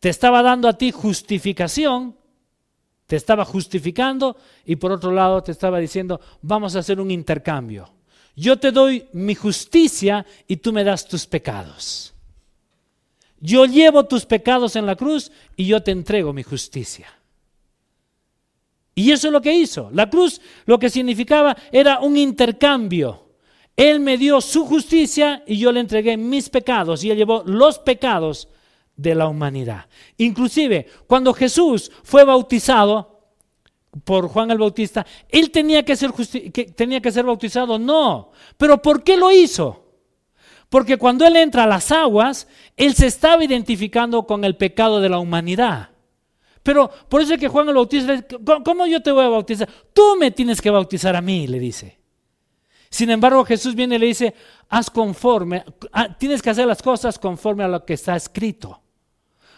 Te 0.00 0.08
estaba 0.08 0.42
dando 0.42 0.66
a 0.66 0.72
ti 0.72 0.90
justificación 0.90 2.16
te 3.06 3.14
estaba 3.14 3.44
justificando 3.44 4.36
y 4.64 4.74
por 4.74 4.90
otro 4.90 5.12
lado 5.12 5.44
te 5.44 5.52
estaba 5.52 5.78
diciendo, 5.78 6.20
vamos 6.42 6.74
a 6.74 6.80
hacer 6.80 7.00
un 7.00 7.12
intercambio. 7.12 7.88
Yo 8.34 8.58
te 8.58 8.72
doy 8.72 9.06
mi 9.12 9.36
justicia 9.36 10.26
y 10.48 10.56
tú 10.56 10.72
me 10.72 10.82
das 10.82 11.06
tus 11.06 11.24
pecados. 11.24 12.14
Yo 13.38 13.64
llevo 13.64 14.06
tus 14.06 14.26
pecados 14.26 14.74
en 14.74 14.86
la 14.86 14.96
cruz 14.96 15.30
y 15.56 15.66
yo 15.66 15.80
te 15.82 15.92
entrego 15.92 16.32
mi 16.32 16.42
justicia. 16.42 17.19
Y 18.94 19.12
eso 19.12 19.28
es 19.28 19.32
lo 19.32 19.40
que 19.40 19.54
hizo. 19.54 19.90
La 19.92 20.10
cruz 20.10 20.40
lo 20.66 20.78
que 20.78 20.90
significaba 20.90 21.56
era 21.72 22.00
un 22.00 22.16
intercambio. 22.16 23.28
Él 23.76 24.00
me 24.00 24.18
dio 24.18 24.40
su 24.40 24.66
justicia 24.66 25.42
y 25.46 25.56
yo 25.56 25.72
le 25.72 25.80
entregué 25.80 26.16
mis 26.16 26.50
pecados 26.50 27.02
y 27.02 27.10
él 27.10 27.16
llevó 27.16 27.42
los 27.46 27.78
pecados 27.78 28.48
de 28.96 29.14
la 29.14 29.28
humanidad. 29.28 29.86
Inclusive, 30.18 30.86
cuando 31.06 31.32
Jesús 31.32 31.90
fue 32.02 32.24
bautizado 32.24 33.20
por 34.04 34.28
Juan 34.28 34.50
el 34.50 34.58
Bautista, 34.58 35.06
él 35.28 35.50
tenía 35.50 35.84
que 35.84 35.96
ser, 35.96 36.12
tenía 36.76 37.00
que 37.00 37.10
ser 37.10 37.24
bautizado, 37.24 37.78
no. 37.78 38.30
Pero 38.56 38.80
¿por 38.82 39.02
qué 39.02 39.16
lo 39.16 39.30
hizo? 39.30 39.86
Porque 40.68 40.96
cuando 40.98 41.26
él 41.26 41.36
entra 41.36 41.64
a 41.64 41.66
las 41.66 41.90
aguas, 41.90 42.46
él 42.76 42.94
se 42.94 43.06
estaba 43.06 43.42
identificando 43.44 44.24
con 44.26 44.44
el 44.44 44.56
pecado 44.56 45.00
de 45.00 45.08
la 45.08 45.18
humanidad. 45.18 45.89
Pero 46.62 46.90
por 47.08 47.22
eso 47.22 47.34
es 47.34 47.40
que 47.40 47.48
Juan 47.48 47.68
el 47.68 47.74
Bautista, 47.74 48.24
¿cómo 48.64 48.86
yo 48.86 49.02
te 49.02 49.12
voy 49.12 49.24
a 49.24 49.28
bautizar? 49.28 49.68
Tú 49.92 50.16
me 50.18 50.30
tienes 50.30 50.60
que 50.60 50.70
bautizar 50.70 51.16
a 51.16 51.22
mí, 51.22 51.46
le 51.46 51.58
dice. 51.58 51.98
Sin 52.90 53.08
embargo, 53.10 53.44
Jesús 53.44 53.74
viene 53.74 53.96
y 53.96 53.98
le 53.98 54.06
dice, 54.06 54.34
haz 54.68 54.90
conforme, 54.90 55.64
ah, 55.92 56.16
tienes 56.18 56.42
que 56.42 56.50
hacer 56.50 56.66
las 56.66 56.82
cosas 56.82 57.18
conforme 57.18 57.64
a 57.64 57.68
lo 57.68 57.84
que 57.84 57.94
está 57.94 58.16
escrito. 58.16 58.80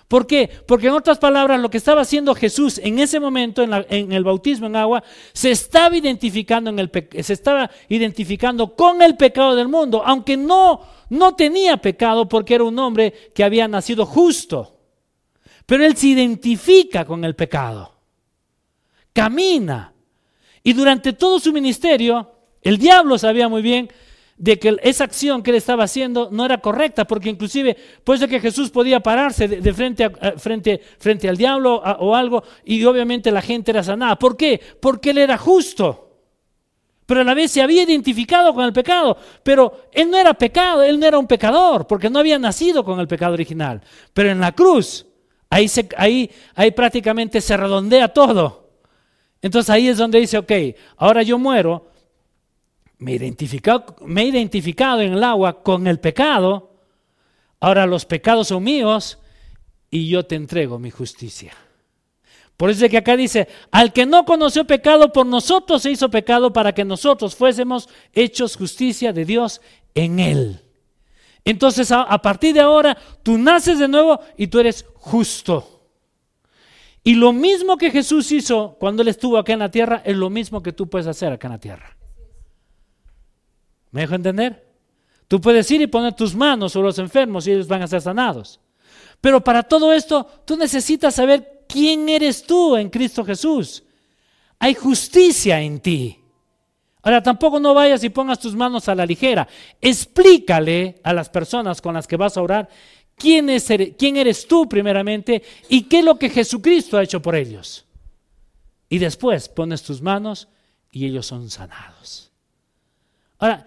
¿Por 0.07 0.27
qué? 0.27 0.51
Porque 0.67 0.89
en 0.89 0.93
otras 0.93 1.19
palabras, 1.19 1.59
lo 1.59 1.71
que 1.71 1.79
estaba 1.79 2.03
haciendo 2.03 2.35
Jesús 2.35 2.79
en 2.85 2.99
ese 2.99 3.19
momento, 3.19 3.63
en, 3.63 4.13
el 4.13 4.25
bautismo 4.25 4.67
en 4.67 4.77
agua, 4.77 5.03
se 5.33 5.51
estaba 5.51 5.97
identificando 5.97 6.71
se 7.19 7.33
estaba 7.33 7.71
identificando 7.89 8.77
con 8.77 9.01
el 9.01 9.17
pecado 9.17 9.57
del 9.57 9.69
mundo, 9.69 10.03
aunque 10.05 10.37
no, 10.37 10.83
no 11.09 11.35
tenía 11.35 11.79
pecado 11.79 12.29
porque 12.29 12.57
era 12.57 12.65
un 12.65 12.79
hombre 12.79 13.33
que 13.35 13.43
había 13.43 13.67
nacido 13.67 14.05
justo. 14.05 14.82
Pero 15.73 15.87
él 15.87 15.97
se 15.97 16.09
identifica 16.09 17.07
con 17.07 17.25
el 17.25 17.35
pecado. 17.35 17.95
Camina. 19.11 19.95
Y 20.63 20.75
durante 20.75 21.15
todo 21.15 21.41
su 21.41 21.51
ministerio, 21.51 22.31
el 22.61 22.77
diablo 22.77 23.17
sabía 23.17 23.49
muy 23.49 23.63
bien 23.63 23.89
de 24.37 24.59
que 24.59 24.77
esa 24.83 25.05
acción 25.05 25.43
que 25.43 25.49
él 25.49 25.57
estaba 25.57 25.85
haciendo 25.85 26.29
no 26.31 26.45
era 26.45 26.59
correcta, 26.59 27.07
porque 27.07 27.31
inclusive 27.31 27.75
puede 28.05 28.19
ser 28.19 28.29
que 28.29 28.41
Jesús 28.41 28.69
podía 28.69 29.01
pararse 29.01 29.49
de, 29.49 29.73
frente, 29.73 30.11
frente, 30.37 30.79
frente 30.99 31.27
al 31.27 31.39
diablo 31.39 31.77
o 31.77 32.15
algo 32.15 32.43
y 32.67 32.85
obviamente 32.85 33.31
la 33.31 33.41
gente 33.41 33.71
era 33.71 33.83
sanada. 33.83 34.19
¿Por 34.19 34.37
qué? 34.37 34.61
Porque 34.79 35.09
él 35.09 35.17
era 35.17 35.39
justo. 35.39 36.19
Pero 37.07 37.23
a 37.23 37.25
la 37.25 37.33
vez 37.33 37.51
se 37.51 37.63
había 37.63 37.85
identificado 37.85 38.53
con 38.53 38.67
el 38.67 38.75
pecado. 38.75 39.17
Pero 39.43 39.89
él 39.91 40.11
no 40.11 40.19
era 40.19 40.35
pecado, 40.35 40.83
él 40.83 41.01
no 41.01 41.07
era 41.07 41.19
un 41.19 41.27
pecador, 41.27 41.87
porque 41.87 42.11
no 42.11 42.19
había 42.19 42.39
nacido 42.39 42.85
con 42.85 43.01
el 43.01 43.09
pecado 43.09 43.33
original. 43.33 43.81
Pero 44.13 44.31
en 44.31 44.39
la 44.39 44.53
cruz, 44.53 45.07
ahí, 45.53 45.71
ahí, 45.99 46.31
ahí 46.55 46.71
prácticamente 46.71 47.41
se 47.43 47.57
redondea 47.57 48.09
todo. 48.09 48.71
Entonces 49.43 49.69
ahí 49.69 49.89
es 49.89 49.99
donde 49.99 50.21
dice, 50.21 50.39
ok, 50.39 50.53
ahora 50.97 51.23
yo 51.23 51.39
muero, 51.39 51.91
me 52.99 53.19
me 53.19 54.23
he 54.23 54.25
identificado 54.25 55.01
en 55.01 55.13
el 55.13 55.23
agua 55.23 55.63
con 55.63 55.87
el 55.87 56.01
pecado, 56.01 56.71
ahora 57.61 57.87
los 57.87 58.07
pecados 58.07 58.49
son 58.49 58.63
míos 58.63 59.19
y 59.91 60.09
yo 60.09 60.25
te 60.25 60.37
entrego 60.37 60.79
mi 60.79 60.91
justicia. 60.91 61.53
Por 62.57 62.71
eso 62.71 62.85
es 62.85 62.91
que 62.91 62.99
acá 62.99 63.17
dice, 63.17 63.49
al 63.73 63.93
que 63.93 64.07
no 64.07 64.25
conoció 64.25 64.65
pecado, 64.65 65.13
por 65.13 65.27
nosotros 65.27 65.83
se 65.83 65.91
hizo 65.91 66.09
pecado 66.11 66.53
para 66.53 66.73
que 66.73 66.85
nosotros 66.85 67.35
fuésemos 67.35 67.89
hechos 68.15 68.57
justicia 68.57 69.13
de 69.13 69.25
Dios 69.25 69.61
en 69.95 70.21
él. 70.21 70.63
Entonces 71.45 71.91
a, 71.91 72.19
partir 72.23 72.55
de 72.55 72.61
ahora 72.61 72.97
tú 73.23 73.37
naces 73.37 73.79
de 73.79 73.89
nuevo 73.89 74.21
y 74.37 74.47
tú 74.47 74.61
eres 74.61 74.85
justo. 74.95 75.69
Y 77.05 77.15
lo 77.15 77.33
mismo 77.33 77.77
que 77.77 77.91
Jesús 77.91 78.31
hizo 78.31 78.77
cuando 78.79 79.03
él 79.03 79.09
estuvo 79.09 79.37
acá 79.37 79.53
en 79.53 79.59
la 79.59 79.71
tierra 79.71 80.03
es 80.05 80.17
lo 80.17 80.31
mismo 80.31 80.63
que 80.63 80.73
tú 80.73 80.89
puedes 80.89 81.09
hacer 81.09 81.33
acá 81.33 81.49
en 81.49 81.53
la 81.53 81.59
tierra. 81.59 81.97
¿Me 83.91 84.03
dejo 84.03 84.15
entender? 84.15 84.73
Tú 85.27 85.41
puedes 85.41 85.69
ir 85.71 85.81
y 85.81 85.87
poner 85.87 86.15
tus 86.15 86.35
manos 86.35 86.73
sobre 86.73 86.89
los 86.89 86.99
enfermos 86.99 87.47
y 87.47 87.53
ellos 87.53 87.67
van 87.67 87.83
a 87.83 87.89
ser 87.89 88.01
sanados. 88.01 88.61
Pero 89.21 89.43
para 89.43 89.63
todo 89.63 89.93
esto, 89.93 90.27
tú 90.45 90.57
necesitas 90.57 91.15
saber 91.15 91.65
quién 91.69 92.09
eres 92.09 92.45
tú 92.45 92.77
en 92.77 92.89
Cristo 92.89 93.25
Jesús. 93.25 93.83
Hay 94.59 94.75
justicia 94.75 95.61
en 95.61 95.81
ti. 95.81 96.22
Ahora 97.03 97.23
tampoco 97.23 97.59
no 97.59 97.75
vayas 97.75 98.05
y 98.05 98.11
pongas 98.11 98.39
tus 98.39 98.55
manos 98.55 98.89
a 98.89 98.95
la 98.95 99.05
ligera. 99.05 99.47
Explícale 99.81 101.01
a 101.03 101.13
las 101.13 101.29
personas 101.29 101.83
con 101.83 101.95
las 101.95 102.07
que 102.07 102.17
vas 102.17 102.37
a 102.37 102.43
orar 102.43 102.69
quién, 103.17 103.51
es, 103.51 103.69
quién 103.99 104.17
eres 104.17 104.47
tú 104.47 104.69
primeramente 104.69 105.43
y 105.69 105.83
qué 105.83 105.99
es 105.99 106.05
lo 106.05 106.19
que 106.19 106.31
Jesucristo 106.31 106.97
ha 106.97 107.03
hecho 107.03 107.21
por 107.21 107.35
ellos. 107.35 107.85
Y 108.89 108.99
después 108.99 109.49
pones 109.49 109.83
tus 109.83 110.01
manos 110.01 110.49
y 110.93 111.07
ellos 111.07 111.27
son 111.27 111.51
sanados. 111.51 112.31
Ahora, 113.39 113.67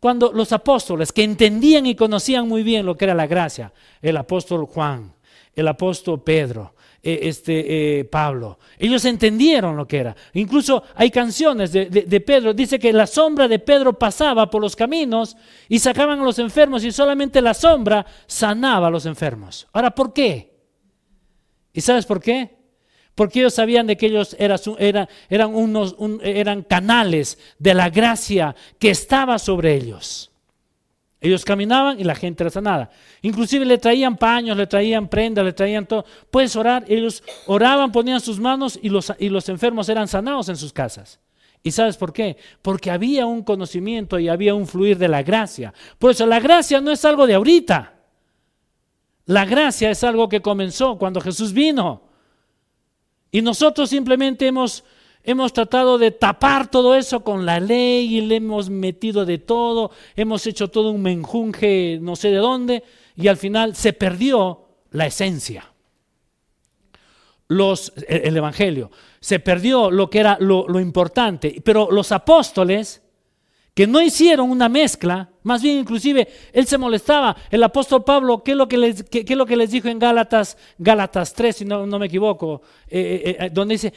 cuando 0.00 0.32
los 0.32 0.52
apóstoles 0.52 1.12
que 1.12 1.22
entendían 1.22 1.86
y 1.86 1.94
conocían 1.94 2.48
muy 2.48 2.62
bien 2.62 2.86
lo 2.86 2.96
que 2.96 3.04
era 3.04 3.14
la 3.14 3.26
gracia, 3.26 3.72
el 4.00 4.16
apóstol 4.16 4.64
Juan, 4.64 5.14
el 5.54 5.68
apóstol 5.68 6.22
Pedro, 6.22 6.74
eh, 7.02 7.20
este, 7.22 8.00
eh, 8.00 8.04
Pablo, 8.04 8.58
ellos 8.78 9.04
entendieron 9.04 9.76
lo 9.76 9.86
que 9.88 9.98
era. 9.98 10.16
Incluso 10.34 10.84
hay 10.94 11.10
canciones 11.10 11.72
de, 11.72 11.86
de, 11.86 12.20
Pedro, 12.20 12.54
dice 12.54 12.78
que 12.78 12.92
la 12.92 13.06
sombra 13.06 13.48
de 13.48 13.58
Pedro 13.58 13.98
pasaba 13.98 14.48
por 14.48 14.62
los 14.62 14.76
caminos 14.76 15.36
y 15.68 15.78
sacaban 15.78 16.20
a 16.20 16.24
los 16.24 16.38
enfermos 16.38 16.84
y 16.84 16.92
solamente 16.92 17.42
la 17.42 17.54
sombra 17.54 18.06
sanaba 18.26 18.86
a 18.86 18.90
los 18.90 19.06
enfermos. 19.06 19.66
Ahora, 19.72 19.90
¿por 19.90 20.12
qué? 20.12 20.52
¿Y 21.72 21.80
sabes 21.80 22.06
por 22.06 22.20
qué? 22.20 22.62
porque 23.14 23.40
ellos 23.40 23.54
sabían 23.54 23.86
de 23.86 23.96
que 23.96 24.06
ellos 24.06 24.36
eran, 24.38 25.08
eran, 25.28 25.54
unos, 25.54 25.96
eran 26.22 26.62
canales 26.62 27.38
de 27.58 27.74
la 27.74 27.90
gracia 27.90 28.56
que 28.78 28.90
estaba 28.90 29.38
sobre 29.38 29.74
ellos. 29.74 30.31
Ellos 31.22 31.44
caminaban 31.44 32.00
y 32.00 32.04
la 32.04 32.16
gente 32.16 32.42
era 32.42 32.50
sanada. 32.50 32.90
Inclusive 33.22 33.64
le 33.64 33.78
traían 33.78 34.16
paños, 34.16 34.56
le 34.56 34.66
traían 34.66 35.08
prendas, 35.08 35.44
le 35.44 35.52
traían 35.52 35.86
todo. 35.86 36.04
Puedes 36.30 36.56
orar, 36.56 36.84
ellos 36.88 37.22
oraban, 37.46 37.92
ponían 37.92 38.20
sus 38.20 38.40
manos 38.40 38.78
y 38.82 38.88
los, 38.88 39.12
y 39.20 39.28
los 39.28 39.48
enfermos 39.48 39.88
eran 39.88 40.08
sanados 40.08 40.48
en 40.48 40.56
sus 40.56 40.72
casas. 40.72 41.20
¿Y 41.62 41.70
sabes 41.70 41.96
por 41.96 42.12
qué? 42.12 42.36
Porque 42.60 42.90
había 42.90 43.24
un 43.24 43.44
conocimiento 43.44 44.18
y 44.18 44.28
había 44.28 44.52
un 44.52 44.66
fluir 44.66 44.98
de 44.98 45.06
la 45.06 45.22
gracia. 45.22 45.72
Por 45.98 46.10
eso 46.10 46.26
la 46.26 46.40
gracia 46.40 46.80
no 46.80 46.90
es 46.90 47.04
algo 47.04 47.24
de 47.26 47.34
ahorita. 47.34 47.94
La 49.26 49.44
gracia 49.44 49.90
es 49.90 50.02
algo 50.02 50.28
que 50.28 50.42
comenzó 50.42 50.98
cuando 50.98 51.20
Jesús 51.20 51.52
vino. 51.52 52.02
Y 53.30 53.42
nosotros 53.42 53.88
simplemente 53.90 54.48
hemos, 54.48 54.82
hemos 55.24 55.52
tratado 55.52 55.98
de 55.98 56.10
tapar 56.10 56.70
todo 56.70 56.94
eso 56.94 57.22
con 57.22 57.46
la 57.46 57.60
ley 57.60 58.16
y 58.16 58.20
le 58.22 58.36
hemos 58.36 58.70
metido 58.70 59.24
de 59.24 59.38
todo, 59.38 59.90
hemos 60.16 60.46
hecho 60.46 60.68
todo 60.68 60.90
un 60.90 61.02
menjunje 61.02 61.98
no 62.00 62.16
sé 62.16 62.30
de 62.30 62.36
dónde 62.36 62.82
y 63.16 63.28
al 63.28 63.36
final 63.36 63.76
se 63.76 63.92
perdió 63.92 64.66
la 64.90 65.06
esencia. 65.06 65.68
Los, 67.48 67.92
el, 68.08 68.34
Evangelio, 68.34 68.90
se 69.20 69.38
perdió 69.38 69.90
lo 69.90 70.08
que 70.08 70.20
era 70.20 70.38
lo, 70.40 70.66
lo 70.68 70.80
importante, 70.80 71.60
pero 71.62 71.90
los 71.90 72.10
apóstoles 72.10 73.01
que 73.74 73.86
no 73.86 74.02
hicieron 74.02 74.50
una 74.50 74.68
mezcla, 74.68 75.30
más 75.42 75.62
bien 75.62 75.78
inclusive 75.78 76.28
él 76.52 76.66
se 76.66 76.76
molestaba, 76.76 77.34
el 77.50 77.62
apóstol 77.62 78.04
Pablo, 78.04 78.42
¿qué 78.44 78.52
es 78.52 78.56
lo 78.56 78.68
que 78.68 78.76
les, 79.56 79.70
dijo 79.70 79.88
en 79.88 79.98
Gálatas, 79.98 80.58
Gálatas 80.78 81.32
3, 81.32 81.56
si 81.56 81.64
no, 81.64 81.86
no 81.86 81.98
me 81.98 82.06
equivoco, 82.06 82.60
eh, 82.88 83.22
eh, 83.24 83.46
eh, 83.46 83.50
donde 83.50 83.74
dice, 83.74 83.92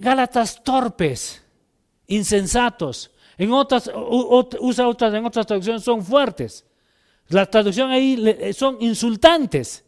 Gálatas 0.00 0.62
torpes, 0.64 1.42
insensatos, 2.08 3.12
en 3.38 3.52
otras, 3.52 3.90
usa 3.94 4.88
otras, 4.88 5.14
en 5.14 5.24
otras 5.24 5.46
traducciones 5.46 5.84
son 5.84 6.04
fuertes, 6.04 6.66
la 7.28 7.46
traducción 7.46 7.90
ahí 7.90 8.52
son 8.52 8.78
insultantes. 8.80 9.84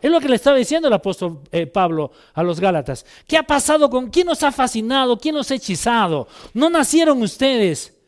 Es 0.00 0.10
lo 0.10 0.18
que 0.18 0.28
le 0.28 0.36
estaba 0.36 0.56
diciendo 0.56 0.88
el 0.88 0.94
apóstol 0.94 1.42
Pablo 1.72 2.10
a 2.34 2.42
los 2.42 2.58
Gálatas. 2.58 3.06
¿Qué 3.28 3.36
ha 3.36 3.42
pasado 3.44 3.88
con 3.88 4.10
quién 4.10 4.26
nos 4.26 4.42
ha 4.42 4.50
fascinado? 4.50 5.16
¿Quién 5.18 5.34
nos 5.36 5.50
ha 5.50 5.54
hechizado? 5.54 6.26
¿No 6.52 6.68
nacieron 6.68 7.22
ustedes? 7.22 7.99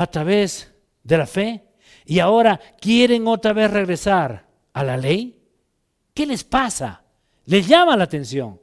A 0.00 0.06
través 0.06 0.72
de 1.02 1.18
la 1.18 1.26
fe 1.26 1.62
y 2.06 2.20
ahora 2.20 2.58
quieren 2.80 3.26
otra 3.26 3.52
vez 3.52 3.70
regresar 3.70 4.46
a 4.72 4.82
la 4.82 4.96
ley? 4.96 5.38
¿Qué 6.14 6.24
les 6.24 6.42
pasa? 6.42 7.04
Les 7.44 7.68
llama 7.68 7.98
la 7.98 8.04
atención. 8.04 8.58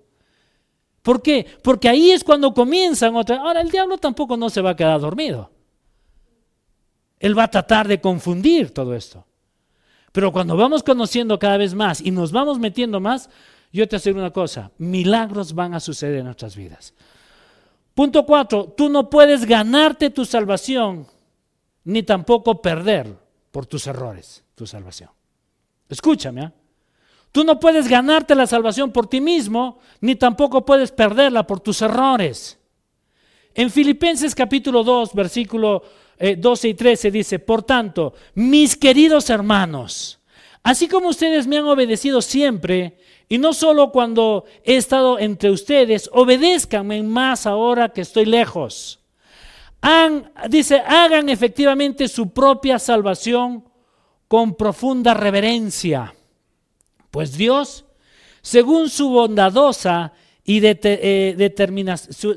¿Por 1.04 1.22
qué? 1.22 1.46
Porque 1.62 1.90
ahí 1.90 2.10
es 2.10 2.24
cuando 2.24 2.56
comienzan 2.56 3.16
otra. 3.16 3.38
Ahora 3.38 3.62
el 3.62 3.70
diablo 3.70 4.00
tampoco 4.00 4.36
no 4.36 4.50
se 4.50 4.62
va 4.62 4.72
a 4.72 4.76
quedar 4.76 5.00
dormido. 5.00 5.52
Él 7.20 7.38
va 7.38 7.44
a 7.44 7.52
tratar 7.52 7.88
de 7.88 8.02
confundir 8.02 8.74
todo 8.74 8.96
esto. 8.96 9.28
Pero 10.12 10.32
cuando 10.32 10.58
vamos 10.58 10.82
conociendo 10.82 11.38
cada 11.38 11.58
vez 11.58 11.76
más 11.76 12.02
y 12.02 12.10
nos 12.10 12.32
vamos 12.32 12.58
metiendo 12.58 13.00
más, 13.00 13.30
yo 13.72 13.88
te 13.88 13.98
aseguro 13.98 14.24
una 14.24 14.34
cosa, 14.34 14.72
milagros 14.80 15.54
van 15.54 15.76
a 15.76 15.80
suceder 15.80 16.18
en 16.18 16.26
nuestras 16.26 16.56
vidas. 16.56 16.96
Punto 17.94 18.26
cuatro, 18.26 18.74
tú 18.76 18.90
no 18.90 19.08
puedes 19.08 19.46
ganarte 19.46 20.10
tu 20.10 20.26
salvación 20.26 21.06
ni 21.88 22.04
tampoco 22.04 22.62
perder 22.62 23.16
por 23.50 23.66
tus 23.66 23.88
errores 23.88 24.44
tu 24.56 24.68
salvación. 24.68 25.10
Escúchame, 25.88 26.42
¿ah? 26.42 26.54
tú 27.32 27.46
no 27.46 27.60
puedes 27.62 27.88
ganarte 27.88 28.36
la 28.36 28.46
salvación 28.46 28.92
por 28.92 29.08
ti 29.08 29.22
mismo, 29.22 29.80
ni 30.02 30.16
tampoco 30.16 30.66
puedes 30.66 30.92
perderla 30.92 31.48
por 31.48 31.62
tus 31.62 31.82
errores. 31.82 32.60
En 33.54 33.70
Filipenses 33.70 34.36
capítulo 34.36 34.84
2, 34.84 35.14
versículo 35.14 35.82
12 36.38 36.68
eh, 36.68 36.72
y 36.72 36.74
13 36.74 37.10
dice, 37.12 37.40
por 37.40 37.64
tanto, 37.64 38.14
mis 38.36 38.76
queridos 38.76 39.30
hermanos, 39.30 40.20
así 40.64 40.90
como 40.90 41.08
ustedes 41.08 41.48
me 41.48 41.58
han 41.58 41.66
obedecido 41.66 42.22
siempre, 42.22 42.98
y 43.30 43.38
no 43.38 43.54
solo 43.54 43.94
cuando 43.94 44.44
he 44.66 44.76
estado 44.76 45.20
entre 45.20 45.52
ustedes, 45.52 46.10
obedézcanme 46.12 47.02
más 47.04 47.46
ahora 47.46 47.90
que 47.90 48.02
estoy 48.02 48.26
lejos 48.26 49.00
dice, 50.50 50.80
hagan 50.80 51.30
efectivamente 51.30 52.08
su 52.08 52.32
propia 52.32 52.80
salvación 52.80 53.64
con 54.28 54.56
profunda 54.56 55.14
reverencia. 55.14 56.14
Pues 57.12 57.38
Dios, 57.38 57.86
según 58.42 58.90
su 58.90 59.10
bondadosa 59.10 60.14
y 60.44 60.62
eh, 60.64 61.56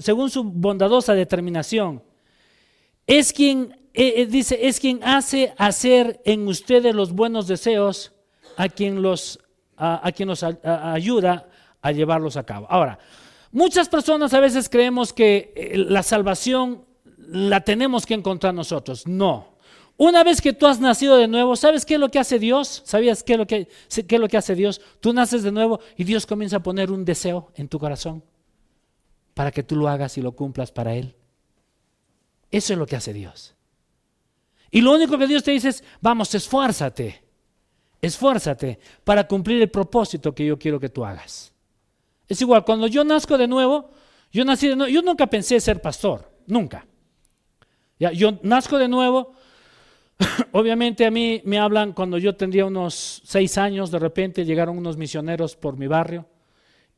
según 0.01 0.30
su 0.30 0.45
bondadosa 0.45 1.14
determinación, 1.14 2.03
es 3.07 3.32
quien 3.32 3.76
eh, 3.93 4.26
dice, 4.26 4.68
es 4.68 4.78
quien 4.78 5.03
hace 5.03 5.53
hacer 5.59 6.20
en 6.24 6.47
ustedes 6.47 6.95
los 6.95 7.12
buenos 7.12 7.49
deseos 7.49 8.12
a 8.57 8.68
quien 8.68 9.03
los, 9.03 9.41
a, 9.76 10.11
quien 10.12 10.28
nos 10.28 10.43
ayuda 10.43 11.49
a 11.82 11.93
llevarlos 11.93 12.36
a 12.36 12.45
cabo. 12.45 12.66
Ahora, 12.70 12.99
muchas 13.51 13.88
personas 13.88 14.32
a 14.34 14.41
veces 14.41 14.68
creemos 14.68 15.12
que 15.12 15.53
eh, 15.57 15.76
la 15.76 16.03
salvación 16.03 16.84
la 17.33 17.61
tenemos 17.61 18.07
que 18.07 18.14
encontrar 18.14 18.55
nosotros. 18.55 19.07
No. 19.07 19.57
Una 19.97 20.24
vez 20.24 20.41
que 20.41 20.53
tú 20.53 20.66
has 20.66 20.81
nacido 20.81 21.16
de 21.16 21.28
nuevo, 21.28 21.57
¿sabes 21.57 21.85
qué 21.85 21.95
es 21.95 22.01
lo 22.01 22.11
que 22.11 22.18
hace 22.18 22.39
Dios? 22.39 22.83
¿Sabías 22.85 23.22
qué 23.22 23.35
es 23.35 23.39
lo 23.39 23.47
que, 23.47 23.68
qué 24.09 24.14
es 24.14 24.20
lo 24.20 24.28
que 24.28 24.37
hace 24.37 24.55
Dios? 24.55 24.81
Tú 25.01 25.12
naces 25.12 25.43
de 25.43 25.53
nuevo 25.53 25.81
y 25.97 26.05
Dios 26.05 26.26
comienza 26.26 26.57
a 26.57 26.62
poner 26.62 26.91
un 26.91 27.05
deseo 27.05 27.53
en 27.55 27.68
tu 27.68 27.78
corazón 27.78 28.24
para 29.35 29.51
que 29.51 29.62
tú 29.62 29.76
lo 29.76 29.89
hagas 29.89 30.16
y 30.16 30.22
lo 30.22 30.33
cumplas 30.33 30.72
para 30.72 30.95
Él. 30.95 31.14
Eso 32.51 32.72
es 32.72 32.78
lo 32.78 32.87
que 32.87 32.97
hace 32.97 33.12
Dios. 33.12 33.55
Y 34.70 34.81
lo 34.81 34.95
único 34.95 35.18
que 35.18 35.26
Dios 35.26 35.43
te 35.43 35.51
dice 35.51 35.68
es, 35.68 35.85
vamos, 36.01 36.35
esfuérzate, 36.35 37.22
esfuérzate 38.01 38.78
para 39.05 39.26
cumplir 39.26 39.61
el 39.61 39.70
propósito 39.70 40.35
que 40.35 40.47
yo 40.47 40.59
quiero 40.59 40.81
que 40.81 40.89
tú 40.89 41.05
hagas. 41.05 41.53
Es 42.28 42.41
igual, 42.41 42.64
cuando 42.64 42.87
yo 42.87 43.05
nazco 43.05 43.37
de 43.37 43.49
nuevo, 43.49 43.91
yo 44.33 44.45
nací 44.45 44.68
de 44.68 44.76
nuevo, 44.76 44.91
yo 44.91 45.03
nunca 45.03 45.26
pensé 45.26 45.61
ser 45.61 45.83
pastor, 45.83 46.31
nunca. 46.47 46.87
Yo 48.01 48.38
nazco 48.42 48.78
de 48.78 48.88
nuevo, 48.88 49.34
obviamente 50.53 51.07
a 51.07 51.11
mí 51.11 51.42
me 51.44 51.59
hablan 51.59 51.92
cuando 51.92 52.18
yo 52.18 52.34
tendría 52.34 52.64
unos 52.66 53.22
seis 53.24 53.59
años, 53.59 53.90
de 53.90 53.98
repente 53.98 54.44
llegaron 54.44 54.78
unos 54.78 54.96
misioneros 54.96 55.55
por 55.55 55.76
mi 55.76 55.86
barrio 55.86 56.26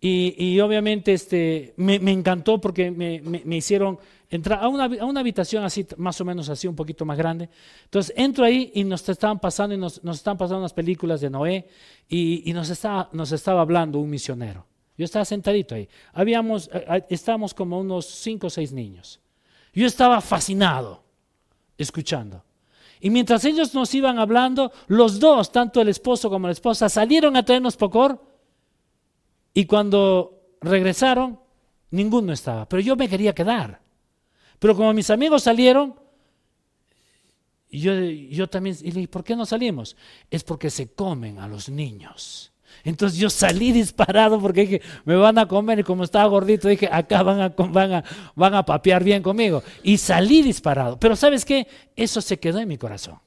y, 0.05 0.59
obviamente 0.59 1.13
este, 1.13 1.75
me, 1.77 1.95
encantó 1.95 2.61
porque 2.61 2.91
me, 2.91 3.57
hicieron 3.57 4.01
entrar 4.29 4.59
a 4.61 4.67
una, 4.67 5.21
habitación 5.21 5.63
así, 5.63 5.87
más 5.97 6.21
o 6.21 6.25
menos 6.25 6.49
así, 6.49 6.67
un 6.67 6.75
poquito 6.75 7.05
más 7.05 7.17
grande. 7.17 7.49
Entonces 7.85 8.13
entro 8.17 8.45
ahí 8.45 8.73
y 8.75 8.83
nos 8.83 9.09
estaban 9.09 9.39
pasando, 9.39 9.77
y 9.77 9.79
nos, 9.79 10.01
estaban 10.05 10.37
pasando 10.37 10.59
unas 10.59 10.73
películas 10.73 11.21
de 11.21 11.31
Noé 11.31 11.69
y, 12.09 12.53
nos, 12.53 12.69
estaba, 12.69 13.11
nos 13.13 13.31
estaba 13.31 13.61
hablando 13.61 14.01
un 14.01 14.11
misionero. 14.11 14.67
Yo 14.99 15.05
estaba 15.05 15.25
sentadito 15.25 15.77
ahí. 15.77 15.89
Habíamos, 16.13 16.69
eh, 16.75 17.05
estábamos 17.09 17.55
como 17.55 17.79
unos 17.79 18.07
cinco 18.07 18.49
o 18.49 18.51
seis 18.51 18.73
niños. 18.73 19.22
Yo 19.73 19.87
estaba 19.87 20.21
fascinado 20.21 21.03
escuchando. 21.79 22.45
Y 23.01 23.11
mientras 23.11 23.45
ellos 23.45 23.75
nos 23.75 23.93
iban 23.95 24.19
hablando, 24.19 24.71
los 24.87 25.19
dos, 25.19 25.51
tanto 25.51 25.81
el 25.81 25.89
esposo 25.89 26.31
como 26.31 26.47
la 26.47 26.53
esposa, 26.53 26.89
salieron 26.89 27.37
a 27.37 27.45
traernos 27.45 27.77
pocor 27.77 28.23
y 29.55 29.67
cuando 29.67 30.57
regresaron, 30.61 31.41
ninguno 31.91 32.33
estaba. 32.33 32.69
Pero 32.69 32.81
yo 32.81 32.95
me 32.95 33.09
quería 33.09 33.35
quedar. 33.35 33.81
Pero 34.59 34.77
como 34.77 34.93
mis 34.93 35.11
amigos 35.11 35.43
salieron, 35.43 35.97
yo, 37.69 37.93
yo 37.95 38.49
también, 38.49 38.77
y 38.83 39.07
¿por 39.09 39.25
qué 39.25 39.35
no 39.35 39.47
salimos? 39.47 39.97
Es 40.31 40.45
porque 40.45 40.71
se 40.71 40.93
comen 40.93 41.39
a 41.39 41.49
los 41.49 41.69
niños. 41.69 42.52
Entonces 42.85 43.19
yo 43.19 43.31
salí 43.31 43.73
disparado 43.73 44.41
porque 44.41 44.63
dije, 44.63 44.83
me 45.05 45.17
van 45.17 45.39
a 45.39 45.47
comer 45.47 45.79
y 45.79 45.83
como 45.83 46.05
estaba 46.05 46.27
gordito 46.27 46.69
dije, 46.69 46.89
acá 46.91 47.23
van 47.23 47.41
a, 47.41 47.55
van 48.35 48.55
a, 48.55 48.59
a 48.59 48.65
papear 48.65 49.05
bien 49.05 49.23
conmigo. 49.23 49.63
Y 49.83 49.99
salí 49.99 50.43
disparado. 50.43 50.99
Pero 50.99 51.15
¿sabes 51.15 51.45
qué? 51.45 51.67
Eso 51.95 52.21
se 52.21 52.39
quedó 52.39 52.59
en 52.59 52.69
mi 52.69 52.79
corazón. 52.79 53.19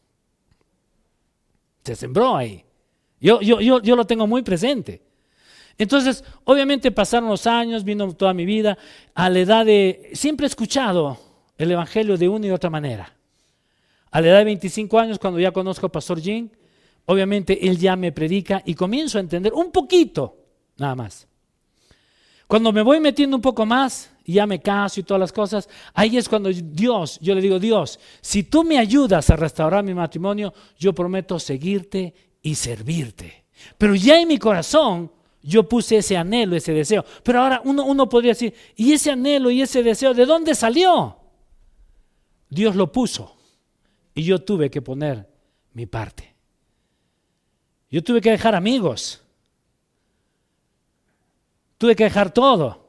Se 1.84 1.96
sembró 1.96 2.36
ahí. 2.36 2.64
Yo, 3.22 3.42
yo, 3.42 3.62
yo, 3.62 3.82
yo 3.82 3.96
lo 3.96 4.06
tengo 4.06 4.28
muy 4.28 4.42
presente. 4.42 5.02
Entonces, 5.78 6.24
obviamente 6.46 6.92
pasaron 6.92 7.30
los 7.30 7.48
años, 7.48 7.84
vino 7.84 8.14
toda 8.14 8.34
mi 8.34 8.46
vida, 8.46 8.78
a 9.14 9.30
la 9.30 9.40
edad 9.40 9.66
de, 9.66 10.12
siempre 10.14 10.46
he 10.46 10.48
escuchado 10.48 11.18
el 11.58 11.72
Evangelio 11.72 12.18
de 12.18 12.30
una 12.30 12.48
y 12.48 12.52
otra 12.52 12.70
manera. 12.70 13.14
A 14.12 14.22
la 14.22 14.28
edad 14.28 14.38
de 14.40 14.46
25 14.46 15.00
años, 15.00 15.20
cuando 15.20 15.40
ya 15.40 15.52
conozco 15.52 15.88
al 15.88 15.92
Pastor 15.92 16.22
Jim, 16.22 16.50
obviamente 17.06 17.68
él 17.68 17.78
ya 17.78 17.96
me 17.96 18.12
predica 18.12 18.62
y 18.66 18.74
comienzo 18.74 19.18
a 19.18 19.22
entender 19.22 19.54
un 19.54 19.72
poquito, 19.72 20.38
nada 20.78 20.96
más. 20.96 21.28
Cuando 22.48 22.72
me 22.72 22.82
voy 22.82 23.00
metiendo 23.00 23.36
un 23.36 23.42
poco 23.42 23.66
más 23.66 24.12
y 24.24 24.34
ya 24.34 24.46
me 24.46 24.62
caso 24.62 25.00
y 25.00 25.04
todas 25.04 25.20
las 25.20 25.34
cosas, 25.34 25.68
ahí 25.94 26.18
es 26.18 26.30
cuando 26.30 26.50
Dios, 26.52 27.20
yo 27.22 27.34
le 27.34 27.42
digo, 27.42 27.60
Dios, 27.60 28.00
si 28.22 28.44
tú 28.44 28.64
me 28.64 28.78
ayudas 28.78 29.30
a 29.30 29.36
restaurar 29.36 29.84
mi 29.84 29.94
matrimonio, 29.94 30.54
yo 30.78 30.94
prometo 30.94 31.40
seguirte 31.40 32.14
y 32.42 32.56
servirte. 32.56 33.46
Pero 33.78 33.96
ya 33.96 34.20
en 34.20 34.28
mi 34.28 34.38
corazón 34.38 35.12
yo 35.42 35.68
puse 35.68 35.98
ese 35.98 36.18
anhelo, 36.18 36.56
ese 36.56 36.74
deseo. 36.74 37.04
Pero 37.24 37.42
ahora 37.42 37.62
uno, 37.64 37.86
uno 37.86 38.08
podría 38.10 38.32
decir, 38.32 38.54
¿y 38.76 38.94
ese 38.94 39.12
anhelo 39.12 39.50
y 39.50 39.62
ese 39.62 39.82
deseo 39.82 40.14
de 40.14 40.26
dónde 40.26 40.54
salió? 40.54 41.18
Dios 42.50 42.76
lo 42.76 42.92
puso 42.92 43.36
y 44.14 44.24
yo 44.24 44.44
tuve 44.44 44.70
que 44.70 44.82
poner 44.82 45.28
mi 45.74 45.88
parte. 45.88 46.35
Yo 47.90 48.04
tuve 48.04 48.22
que 48.22 48.32
dejar 48.32 48.56
amigos. 48.56 49.22
Tuve 51.78 51.96
que 51.96 52.06
dejar 52.06 52.34
todo. 52.34 52.86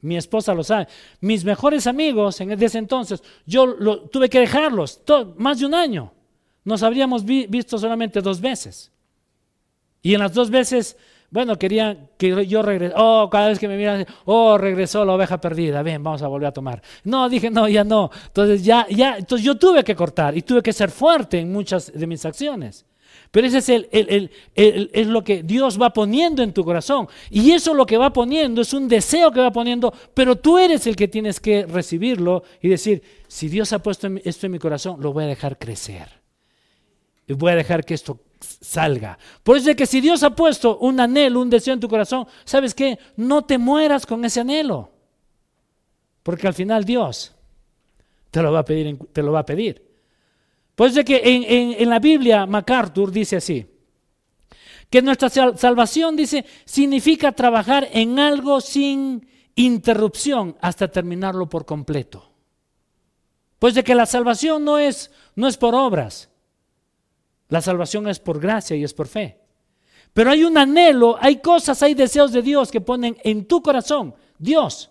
Mi 0.00 0.16
esposa 0.16 0.54
lo 0.54 0.64
sabe. 0.64 0.88
Mis 1.20 1.44
mejores 1.44 1.86
amigos 1.86 2.40
en 2.40 2.50
ese 2.60 2.78
entonces, 2.78 3.22
yo 3.46 3.66
lo, 3.66 4.00
tuve 4.08 4.28
que 4.28 4.40
dejarlos 4.40 5.00
más 5.36 5.60
de 5.60 5.66
un 5.66 5.74
año. 5.74 6.12
Nos 6.64 6.82
habríamos 6.82 7.24
visto 7.24 7.78
solamente 7.78 8.20
dos 8.20 8.40
veces. 8.40 8.90
Y 10.02 10.14
en 10.14 10.20
las 10.20 10.34
dos 10.34 10.50
veces 10.50 10.96
bueno, 11.32 11.58
querían 11.58 12.10
que 12.18 12.46
yo 12.46 12.60
regrese. 12.60 12.92
Oh, 12.94 13.30
cada 13.32 13.48
vez 13.48 13.58
que 13.58 13.66
me 13.66 13.78
miran, 13.78 14.04
oh, 14.26 14.58
regresó 14.58 15.02
la 15.02 15.14
oveja 15.14 15.40
perdida. 15.40 15.82
Ven, 15.82 16.02
vamos 16.02 16.20
a 16.20 16.28
volver 16.28 16.48
a 16.48 16.52
tomar. 16.52 16.82
No, 17.04 17.26
dije, 17.30 17.48
no, 17.48 17.66
ya 17.68 17.84
no. 17.84 18.10
Entonces, 18.26 18.62
ya, 18.62 18.86
ya, 18.90 19.16
entonces 19.16 19.42
yo 19.42 19.56
tuve 19.56 19.82
que 19.82 19.96
cortar 19.96 20.36
y 20.36 20.42
tuve 20.42 20.62
que 20.62 20.74
ser 20.74 20.90
fuerte 20.90 21.40
en 21.40 21.50
muchas 21.50 21.90
de 21.90 22.06
mis 22.06 22.26
acciones. 22.26 22.84
Pero 23.32 23.46
ese 23.46 23.58
es, 23.58 23.68
el, 24.54 25.08
lo 25.08 25.24
que 25.24 25.42
Dios 25.42 25.80
va 25.80 25.90
poniendo 25.90 26.42
en 26.42 26.52
tu 26.52 26.64
corazón. 26.64 27.08
Y 27.30 27.52
eso 27.52 27.72
lo 27.72 27.86
que 27.86 27.96
va 27.96 28.12
poniendo 28.12 28.60
es 28.60 28.74
un 28.74 28.86
deseo 28.88 29.32
que 29.32 29.40
va 29.40 29.50
poniendo, 29.50 29.92
pero 30.12 30.36
tú 30.36 30.58
eres 30.58 30.86
el 30.86 30.94
que 30.94 31.08
tienes 31.08 31.40
que 31.40 31.64
recibirlo 31.64 32.42
y 32.60 32.68
decir, 32.68 33.02
si 33.26 33.48
Dios 33.48 33.72
ha 33.72 33.78
puesto 33.78 34.06
esto 34.22 34.44
en 34.44 34.52
mi 34.52 34.58
corazón, 34.58 35.00
lo 35.00 35.14
voy 35.14 35.24
a 35.24 35.28
dejar 35.28 35.58
crecer. 35.58 36.08
Y 37.26 37.32
voy 37.32 37.52
a 37.52 37.56
dejar 37.56 37.86
que 37.86 37.94
esto 37.94 38.20
salga. 38.38 39.18
Por 39.42 39.56
eso 39.56 39.70
es 39.70 39.76
que 39.76 39.86
si 39.86 40.02
Dios 40.02 40.22
ha 40.24 40.36
puesto 40.36 40.76
un 40.78 41.00
anhelo, 41.00 41.40
un 41.40 41.48
deseo 41.48 41.72
en 41.72 41.80
tu 41.80 41.88
corazón, 41.88 42.26
¿sabes 42.44 42.74
qué? 42.74 42.98
No 43.16 43.46
te 43.46 43.56
mueras 43.56 44.04
con 44.04 44.26
ese 44.26 44.40
anhelo. 44.40 44.90
Porque 46.22 46.46
al 46.46 46.54
final 46.54 46.84
Dios 46.84 47.32
te 48.30 48.42
lo 48.42 48.52
va 48.52 48.58
a 48.58 48.64
pedir. 48.66 48.98
Te 49.14 49.22
lo 49.22 49.32
va 49.32 49.40
a 49.40 49.46
pedir. 49.46 49.91
Por 50.82 50.88
eso 50.88 50.98
es 50.98 51.06
que 51.06 51.22
en, 51.22 51.76
en 51.78 51.88
la 51.88 52.00
Biblia 52.00 52.44
MacArthur 52.44 53.12
dice 53.12 53.36
así, 53.36 53.64
que 54.90 55.00
nuestra 55.00 55.30
salvación, 55.30 56.16
dice, 56.16 56.44
significa 56.64 57.30
trabajar 57.30 57.86
en 57.92 58.18
algo 58.18 58.60
sin 58.60 59.28
interrupción 59.54 60.56
hasta 60.60 60.90
terminarlo 60.90 61.48
por 61.48 61.66
completo. 61.66 62.32
Pues 63.60 63.74
de 63.74 63.84
que 63.84 63.94
la 63.94 64.06
salvación 64.06 64.64
no 64.64 64.76
es, 64.80 65.12
no 65.36 65.46
es 65.46 65.56
por 65.56 65.76
obras, 65.76 66.30
la 67.48 67.60
salvación 67.60 68.08
es 68.08 68.18
por 68.18 68.40
gracia 68.40 68.74
y 68.74 68.82
es 68.82 68.92
por 68.92 69.06
fe. 69.06 69.38
Pero 70.12 70.32
hay 70.32 70.42
un 70.42 70.58
anhelo, 70.58 71.16
hay 71.20 71.36
cosas, 71.36 71.80
hay 71.84 71.94
deseos 71.94 72.32
de 72.32 72.42
Dios 72.42 72.72
que 72.72 72.80
ponen 72.80 73.16
en 73.22 73.46
tu 73.46 73.62
corazón 73.62 74.16
Dios. 74.36 74.90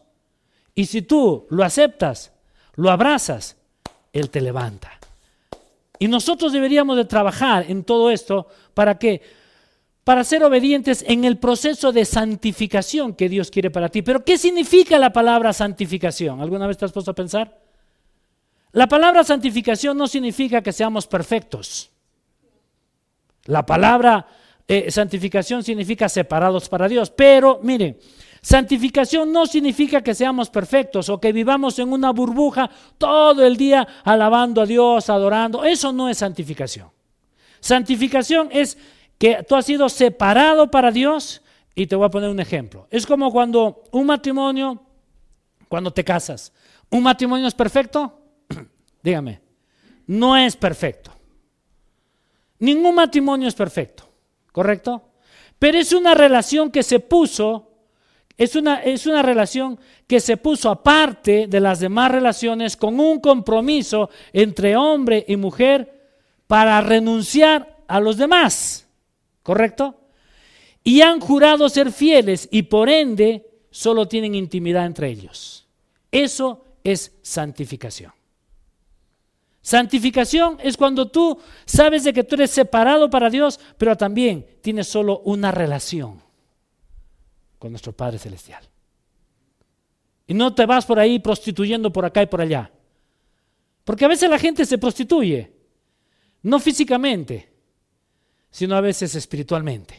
Y 0.74 0.86
si 0.86 1.02
tú 1.02 1.48
lo 1.50 1.66
aceptas, 1.66 2.32
lo 2.76 2.90
abrazas, 2.90 3.58
Él 4.14 4.30
te 4.30 4.40
levanta. 4.40 5.01
Y 6.02 6.08
nosotros 6.08 6.52
deberíamos 6.52 6.98
de 6.98 7.06
trabajar 7.06 7.66
en 7.70 7.84
todo 7.84 8.10
esto 8.10 8.48
para 8.74 8.98
que 8.98 9.22
para 10.04 10.24
ser 10.24 10.44
obedientes 10.44 11.06
en 11.08 11.26
el 11.26 11.38
proceso 11.38 11.92
de 11.92 12.06
santificación 12.06 13.14
que 13.14 13.30
Dios 13.30 13.52
quiere 13.52 13.70
para 13.70 13.88
ti. 13.88 14.02
Pero 14.02 14.26
¿qué 14.26 14.40
significa 14.40 14.98
la 14.98 15.14
palabra 15.14 15.54
santificación? 15.54 16.42
¿Alguna 16.42 16.66
vez 16.66 16.80
te 16.80 16.86
has 16.86 16.92
puesto 16.92 17.12
a 17.12 17.14
pensar? 17.14 17.56
La 18.72 18.88
palabra 18.88 19.24
santificación 19.24 19.96
no 19.96 20.08
significa 20.08 20.64
que 20.64 20.74
seamos 20.74 21.06
perfectos. 21.06 21.92
La 23.46 23.64
palabra 23.64 24.26
eh, 24.68 24.90
santificación 24.90 25.64
significa 25.64 26.10
separados 26.10 26.68
para 26.68 26.88
Dios. 26.88 27.12
Pero 27.12 27.60
miren, 27.62 27.96
santificación 28.42 29.32
no 29.32 29.46
significa 29.46 30.02
que 30.02 30.16
seamos 30.16 30.50
perfectos 30.50 31.10
o 31.10 31.20
que 31.20 31.32
vivamos 31.32 31.78
en 31.80 31.92
una 31.94 32.12
burbuja 32.12 32.70
todo 32.98 33.46
el 33.46 33.58
día 33.58 33.88
alabando 34.04 34.62
a 34.62 34.66
Dios, 34.66 35.10
adorando. 35.10 35.64
Eso 35.64 35.94
no 35.94 36.10
es 36.10 36.18
santificación. 36.18 36.90
Santificación 37.60 38.50
es 38.52 38.78
que 39.18 39.44
tú 39.48 39.56
has 39.56 39.66
sido 39.66 39.88
separado 39.88 40.72
para 40.72 40.92
Dios. 40.92 41.42
Y 41.74 41.88
te 41.88 41.96
voy 41.96 42.06
a 42.06 42.10
poner 42.10 42.30
un 42.30 42.40
ejemplo. 42.40 42.88
Es 42.90 43.06
como 43.06 43.32
cuando 43.32 43.84
un 43.92 44.06
matrimonio, 44.06 44.82
cuando 45.70 45.92
te 45.92 46.04
casas, 46.04 46.52
¿un 46.90 47.04
matrimonio 47.04 47.48
es 47.48 47.54
perfecto? 47.54 48.20
Dígame, 49.04 49.42
no 50.08 50.36
es 50.36 50.56
perfecto. 50.58 51.12
Ningún 52.60 52.96
matrimonio 52.96 53.48
es 53.48 53.56
perfecto, 53.56 54.08
¿correcto? 54.52 55.02
Pero 55.58 55.78
es 55.78 55.94
una 55.94 56.14
relación 56.14 56.70
que 56.70 56.84
se 56.84 57.00
puso, 57.00 57.71
Es 58.42 58.56
una, 58.56 58.82
es 58.82 59.06
una 59.06 59.22
relación 59.22 59.80
que 60.08 60.20
se 60.20 60.36
puso 60.36 60.72
aparte 60.72 61.46
de 61.46 61.60
las 61.60 61.80
demás 61.80 62.12
relaciones 62.12 62.76
con 62.76 63.00
un 63.00 63.20
compromiso 63.20 64.10
entre 64.34 64.76
hombre 64.76 65.24
y 65.28 65.36
mujer 65.36 66.08
para 66.48 66.82
renunciar 66.82 67.84
a 67.88 68.00
los 68.00 68.18
demás. 68.18 68.88
¿Correcto? 69.44 69.96
Y 70.84 71.02
han 71.02 71.20
jurado 71.20 71.70
ser 71.70 71.92
fieles 71.92 72.50
y 72.52 72.64
por 72.64 72.90
ende 72.90 73.48
solo 73.70 74.08
tienen 74.08 74.34
intimidad 74.34 74.88
entre 74.88 75.10
ellos. 75.10 75.68
Eso 76.12 76.66
es 76.84 77.12
santificación. 77.22 78.12
Santificación 79.62 80.58
es 80.64 80.78
cuando 80.78 81.12
tú 81.12 81.38
sabes 81.66 82.04
de 82.04 82.12
que 82.12 82.24
tú 82.24 82.34
eres 82.34 82.50
separado 82.50 83.08
para 83.08 83.30
Dios, 83.30 83.60
pero 83.78 83.96
también 83.96 84.48
tienes 84.62 84.88
solo 84.88 85.20
una 85.26 85.52
relación 85.52 86.31
con 87.62 87.72
nuestro 87.72 87.94
Padre 87.94 88.18
Celestial. 88.18 88.64
Y 90.26 90.34
no 90.34 90.56
te 90.56 90.66
vas 90.66 90.84
por 90.84 90.98
ahí 90.98 91.20
prostituyendo 91.20 91.94
por 91.94 92.04
acá 92.04 92.24
y 92.24 92.26
por 92.26 92.42
allá. 92.42 92.72
Porque 93.84 94.04
a 94.04 94.08
veces 94.08 94.28
la 94.32 94.40
gente 94.40 94.66
se 94.66 94.80
prostituye, 94.80 95.54
no 96.42 96.60
físicamente, 96.60 97.54
sino 98.50 98.76
a 98.76 98.82
veces 98.82 99.14
espiritualmente. 99.14 99.94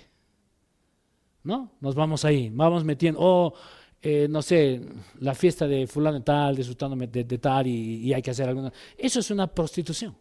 ¿No? 1.44 1.70
Nos 1.80 1.94
vamos 1.94 2.24
ahí, 2.24 2.50
vamos 2.52 2.82
metiendo, 2.82 3.20
oh, 3.22 3.54
eh, 4.00 4.26
no 4.28 4.42
sé, 4.42 4.80
la 5.20 5.32
fiesta 5.32 5.68
de 5.68 5.86
fulano 5.86 6.18
de 6.18 6.24
tal, 6.24 6.56
de, 6.56 7.24
de 7.24 7.38
tal 7.38 7.68
y, 7.68 8.08
y, 8.08 8.12
hay 8.12 8.22
que 8.22 8.32
hacer 8.32 8.48
alguna. 8.48 8.72
Eso 8.98 9.20
es 9.20 9.30
una 9.30 9.46
prostitución. 9.46 10.16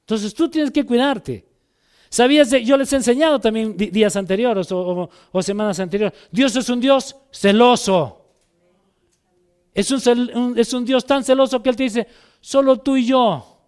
Entonces 0.00 0.34
tú 0.34 0.50
tienes 0.50 0.70
que 0.70 0.84
cuidarte. 0.84 1.47
¿Sabías? 2.08 2.50
De, 2.50 2.64
yo 2.64 2.76
les 2.76 2.92
he 2.92 2.96
enseñado 2.96 3.38
también 3.38 3.76
días 3.76 4.16
anteriores 4.16 4.68
o, 4.72 5.10
semanas 5.42 5.78
anteriores. 5.80 6.18
Dios 6.30 6.54
es 6.56 6.68
un 6.68 6.80
Dios 6.80 7.16
celoso. 7.30 8.24
Es 9.74 9.90
un, 9.90 10.58
es 10.58 10.72
un 10.72 10.84
Dios 10.84 11.04
tan 11.04 11.22
celoso 11.22 11.62
que 11.62 11.70
Él 11.70 11.76
te 11.76 11.82
dice, 11.84 12.06
solo 12.40 12.78
tú 12.78 12.96
y 12.96 13.06
yo 13.06 13.58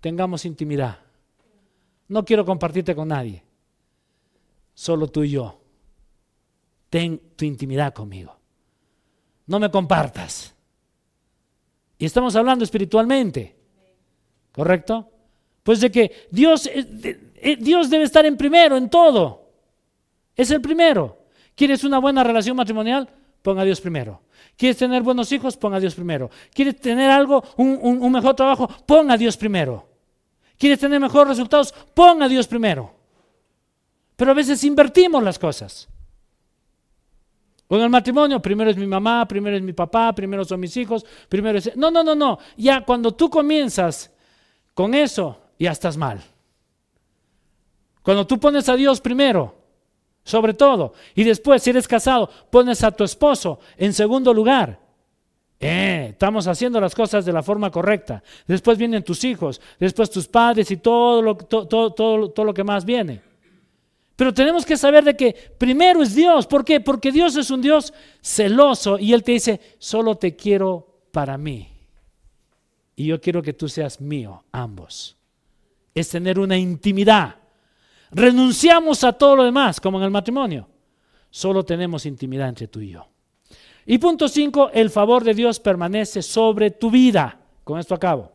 tengamos 0.00 0.44
intimidad. 0.44 0.98
No 2.08 2.24
quiero 2.24 2.44
compartirte 2.44 2.94
con 2.94 3.08
nadie. 3.08 3.42
Solo 4.74 5.08
tú 5.08 5.24
y 5.24 5.30
yo. 5.30 5.60
Ten 6.90 7.20
tu 7.36 7.44
intimidad 7.44 7.92
conmigo. 7.92 8.36
No 9.46 9.58
me 9.58 9.70
compartas. 9.70 10.54
Y 11.98 12.06
estamos 12.06 12.36
hablando 12.36 12.64
espiritualmente. 12.64 13.56
¿Correcto? 14.52 15.10
Pues 15.62 15.80
de 15.80 15.90
que 15.90 16.28
Dios, 16.30 16.68
Dios 17.58 17.90
debe 17.90 18.04
estar 18.04 18.24
en 18.26 18.36
primero, 18.36 18.76
en 18.76 18.88
todo. 18.88 19.50
Es 20.34 20.50
el 20.50 20.60
primero. 20.60 21.18
¿Quieres 21.54 21.84
una 21.84 21.98
buena 21.98 22.24
relación 22.24 22.56
matrimonial? 22.56 23.08
Ponga 23.42 23.62
a 23.62 23.64
Dios 23.64 23.80
primero. 23.80 24.22
¿Quieres 24.56 24.76
tener 24.76 25.02
buenos 25.02 25.30
hijos? 25.32 25.56
Ponga 25.56 25.76
a 25.76 25.80
Dios 25.80 25.94
primero. 25.94 26.30
¿Quieres 26.52 26.80
tener 26.80 27.10
algo, 27.10 27.44
un, 27.56 27.78
un 27.82 28.12
mejor 28.12 28.34
trabajo? 28.34 28.68
Ponga 28.86 29.14
a 29.14 29.16
Dios 29.16 29.36
primero. 29.36 29.86
¿Quieres 30.58 30.78
tener 30.78 31.00
mejores 31.00 31.28
resultados? 31.28 31.72
Ponga 31.94 32.24
a 32.24 32.28
Dios 32.28 32.46
primero. 32.46 32.94
Pero 34.16 34.30
a 34.30 34.34
veces 34.34 34.62
invertimos 34.64 35.22
las 35.22 35.38
cosas. 35.38 35.88
En 37.68 37.80
el 37.80 37.90
matrimonio, 37.90 38.40
primero 38.40 38.70
es 38.70 38.76
mi 38.76 38.86
mamá, 38.86 39.26
primero 39.26 39.56
es 39.56 39.62
mi 39.62 39.72
papá, 39.72 40.14
primero 40.14 40.44
son 40.44 40.60
mis 40.60 40.76
hijos, 40.76 41.04
primero 41.28 41.58
es... 41.58 41.76
No, 41.76 41.90
no, 41.90 42.04
no, 42.04 42.14
no. 42.14 42.38
Ya 42.56 42.82
cuando 42.82 43.12
tú 43.12 43.28
comienzas 43.28 44.12
con 44.74 44.94
eso, 44.94 45.40
ya 45.58 45.72
estás 45.72 45.96
mal. 45.96 46.22
Cuando 48.04 48.26
tú 48.26 48.38
pones 48.38 48.68
a 48.68 48.76
Dios 48.76 49.00
primero, 49.00 49.56
sobre 50.22 50.52
todo, 50.52 50.92
y 51.14 51.24
después, 51.24 51.62
si 51.62 51.70
eres 51.70 51.88
casado, 51.88 52.28
pones 52.50 52.84
a 52.84 52.92
tu 52.92 53.02
esposo 53.02 53.60
en 53.78 53.94
segundo 53.94 54.34
lugar, 54.34 54.78
eh, 55.58 56.08
estamos 56.10 56.46
haciendo 56.46 56.78
las 56.82 56.94
cosas 56.94 57.24
de 57.24 57.32
la 57.32 57.42
forma 57.42 57.70
correcta. 57.70 58.22
Después 58.46 58.76
vienen 58.76 59.02
tus 59.02 59.24
hijos, 59.24 59.58
después 59.80 60.10
tus 60.10 60.28
padres 60.28 60.70
y 60.70 60.76
todo 60.76 61.22
lo, 61.22 61.34
todo, 61.34 62.44
lo 62.44 62.54
que 62.54 62.62
más 62.62 62.84
viene. 62.84 63.22
Pero 64.16 64.34
tenemos 64.34 64.66
que 64.66 64.76
saber 64.76 65.02
de 65.04 65.16
que 65.16 65.34
primero 65.56 66.02
es 66.02 66.14
Dios. 66.14 66.46
¿Por 66.46 66.62
qué? 66.62 66.80
Porque 66.80 67.10
Dios 67.10 67.36
es 67.36 67.50
un 67.50 67.62
Dios 67.62 67.94
celoso 68.20 68.98
y 68.98 69.14
Él 69.14 69.22
te 69.22 69.32
dice, 69.32 69.58
solo 69.78 70.16
te 70.16 70.36
quiero 70.36 71.06
para 71.10 71.38
mí. 71.38 71.68
Y 72.96 73.06
yo 73.06 73.18
quiero 73.18 73.42
que 73.42 73.54
tú 73.54 73.66
seas 73.66 73.98
mío, 73.98 74.44
ambos. 74.52 75.16
Es 75.94 76.10
tener 76.10 76.38
una 76.38 76.58
intimidad. 76.58 77.36
Renunciamos 78.14 79.04
a 79.04 79.12
todo 79.12 79.36
lo 79.36 79.44
demás, 79.44 79.80
como 79.80 79.98
en 79.98 80.04
el 80.04 80.10
matrimonio. 80.10 80.68
Solo 81.30 81.64
tenemos 81.64 82.06
intimidad 82.06 82.48
entre 82.48 82.68
tú 82.68 82.80
y 82.80 82.90
yo. 82.90 83.06
Y 83.86 83.98
punto 83.98 84.28
5, 84.28 84.70
el 84.72 84.88
favor 84.88 85.24
de 85.24 85.34
Dios 85.34 85.60
permanece 85.60 86.22
sobre 86.22 86.70
tu 86.70 86.90
vida. 86.90 87.38
Con 87.64 87.78
esto 87.78 87.94
acabo. 87.94 88.32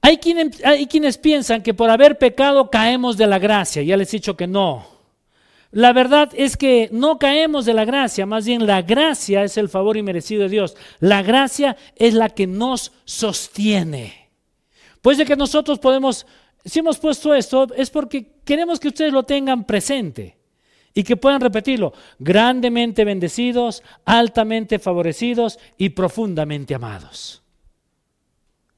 Hay 0.00 0.18
quienes, 0.18 0.64
hay 0.64 0.86
quienes 0.86 1.18
piensan 1.18 1.62
que 1.62 1.74
por 1.74 1.90
haber 1.90 2.18
pecado 2.18 2.70
caemos 2.70 3.16
de 3.16 3.26
la 3.26 3.38
gracia. 3.38 3.82
Ya 3.82 3.96
les 3.96 4.12
he 4.12 4.18
dicho 4.18 4.36
que 4.36 4.46
no. 4.46 4.98
La 5.70 5.92
verdad 5.92 6.30
es 6.34 6.56
que 6.56 6.88
no 6.92 7.18
caemos 7.18 7.66
de 7.66 7.74
la 7.74 7.84
gracia, 7.84 8.24
más 8.24 8.46
bien 8.46 8.66
la 8.66 8.80
gracia 8.80 9.44
es 9.44 9.58
el 9.58 9.68
favor 9.68 9.98
inmerecido 9.98 10.44
de 10.44 10.48
Dios. 10.48 10.76
La 10.98 11.22
gracia 11.22 11.76
es 11.96 12.14
la 12.14 12.30
que 12.30 12.46
nos 12.46 12.92
sostiene. 13.04 14.30
Pues 15.02 15.18
de 15.18 15.26
que 15.26 15.36
nosotros 15.36 15.78
podemos, 15.78 16.26
si 16.68 16.80
hemos 16.80 16.98
puesto 16.98 17.34
esto, 17.34 17.66
es 17.74 17.88
porque 17.90 18.40
queremos 18.44 18.78
que 18.78 18.88
ustedes 18.88 19.12
lo 19.12 19.22
tengan 19.22 19.64
presente 19.64 20.36
y 20.92 21.02
que 21.02 21.16
puedan 21.16 21.40
repetirlo, 21.40 21.92
grandemente 22.18 23.04
bendecidos, 23.04 23.82
altamente 24.04 24.78
favorecidos 24.78 25.58
y 25.76 25.90
profundamente 25.90 26.74
amados. 26.74 27.42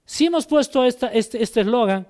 Si 0.05 0.27
hemos 0.27 0.47
puesto 0.47 0.85
este 0.85 1.43
eslogan, 1.43 2.07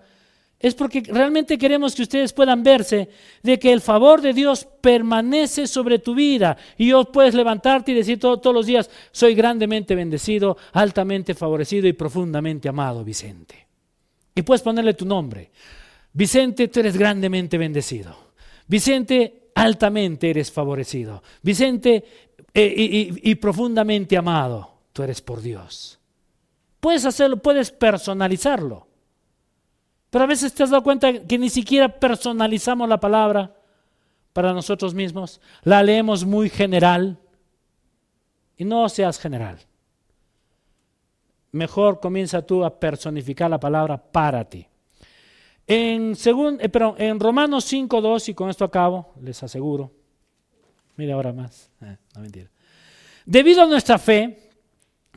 este 0.58 0.68
es 0.68 0.74
porque 0.74 1.02
realmente 1.06 1.56
queremos 1.56 1.94
que 1.94 2.02
ustedes 2.02 2.34
puedan 2.34 2.62
verse 2.62 3.08
de 3.42 3.58
que 3.58 3.72
el 3.72 3.80
favor 3.80 4.20
de 4.20 4.34
Dios 4.34 4.66
permanece 4.82 5.66
sobre 5.66 5.98
tu 5.98 6.14
vida 6.14 6.56
y 6.76 6.92
hoy 6.92 7.06
puedes 7.10 7.34
levantarte 7.34 7.92
y 7.92 7.94
decir 7.94 8.20
todos 8.20 8.54
los 8.54 8.66
días, 8.66 8.90
soy 9.12 9.34
grandemente 9.34 9.94
bendecido, 9.94 10.58
altamente 10.72 11.34
favorecido 11.34 11.88
y 11.88 11.94
profundamente 11.94 12.68
amado, 12.68 13.04
Vicente. 13.04 13.69
Y 14.34 14.42
puedes 14.42 14.62
ponerle 14.62 14.94
tu 14.94 15.04
nombre. 15.04 15.50
Vicente, 16.12 16.68
tú 16.68 16.80
eres 16.80 16.96
grandemente 16.96 17.58
bendecido. 17.58 18.16
Vicente, 18.66 19.50
altamente 19.54 20.30
eres 20.30 20.50
favorecido. 20.50 21.22
Vicente, 21.42 22.04
eh, 22.52 23.10
y, 23.22 23.34
profundamente 23.36 24.16
amado, 24.16 24.78
tú 24.92 25.02
eres 25.02 25.20
por 25.20 25.40
Dios. 25.40 25.98
Puedes 26.80 27.04
hacerlo, 27.04 27.36
puedes 27.36 27.70
personalizarlo. 27.70 28.86
Pero 30.10 30.24
a 30.24 30.26
veces 30.26 30.52
te 30.52 30.64
has 30.64 30.70
dado 30.70 30.82
cuenta 30.82 31.26
que 31.26 31.38
ni 31.38 31.50
siquiera 31.50 31.88
personalizamos 31.88 32.88
la 32.88 32.98
palabra 32.98 33.54
para 34.32 34.52
nosotros 34.52 34.94
mismos. 34.94 35.40
La 35.62 35.82
leemos 35.82 36.24
muy 36.24 36.48
general. 36.50 37.18
Y 38.56 38.64
no 38.64 38.88
seas 38.88 39.18
general. 39.18 39.58
Mejor 41.52 42.00
comienza 42.00 42.42
tú 42.42 42.64
a 42.64 42.78
personificar 42.78 43.50
la 43.50 43.58
palabra 43.58 43.96
para 43.96 44.44
ti. 44.44 44.66
En, 45.66 46.14
eh, 46.14 46.94
en 46.98 47.20
Romanos 47.20 47.72
5.2, 47.72 48.28
y 48.28 48.34
con 48.34 48.50
esto 48.50 48.64
acabo, 48.64 49.14
les 49.22 49.42
aseguro. 49.42 49.90
Mire 50.96 51.12
ahora 51.12 51.32
más. 51.32 51.70
Eh, 51.80 51.96
no 52.14 52.22
mentira. 52.22 52.50
Debido 53.24 53.62
a 53.62 53.66
nuestra 53.66 53.98
fe, 53.98 54.50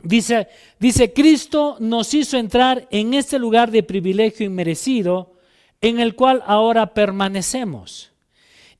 dice, 0.02 0.48
dice, 0.78 1.12
Cristo 1.12 1.76
nos 1.80 2.14
hizo 2.14 2.36
entrar 2.36 2.86
en 2.90 3.14
este 3.14 3.38
lugar 3.38 3.70
de 3.70 3.82
privilegio 3.82 4.46
inmerecido 4.46 5.34
en 5.80 6.00
el 6.00 6.14
cual 6.14 6.42
ahora 6.46 6.94
permanecemos. 6.94 8.12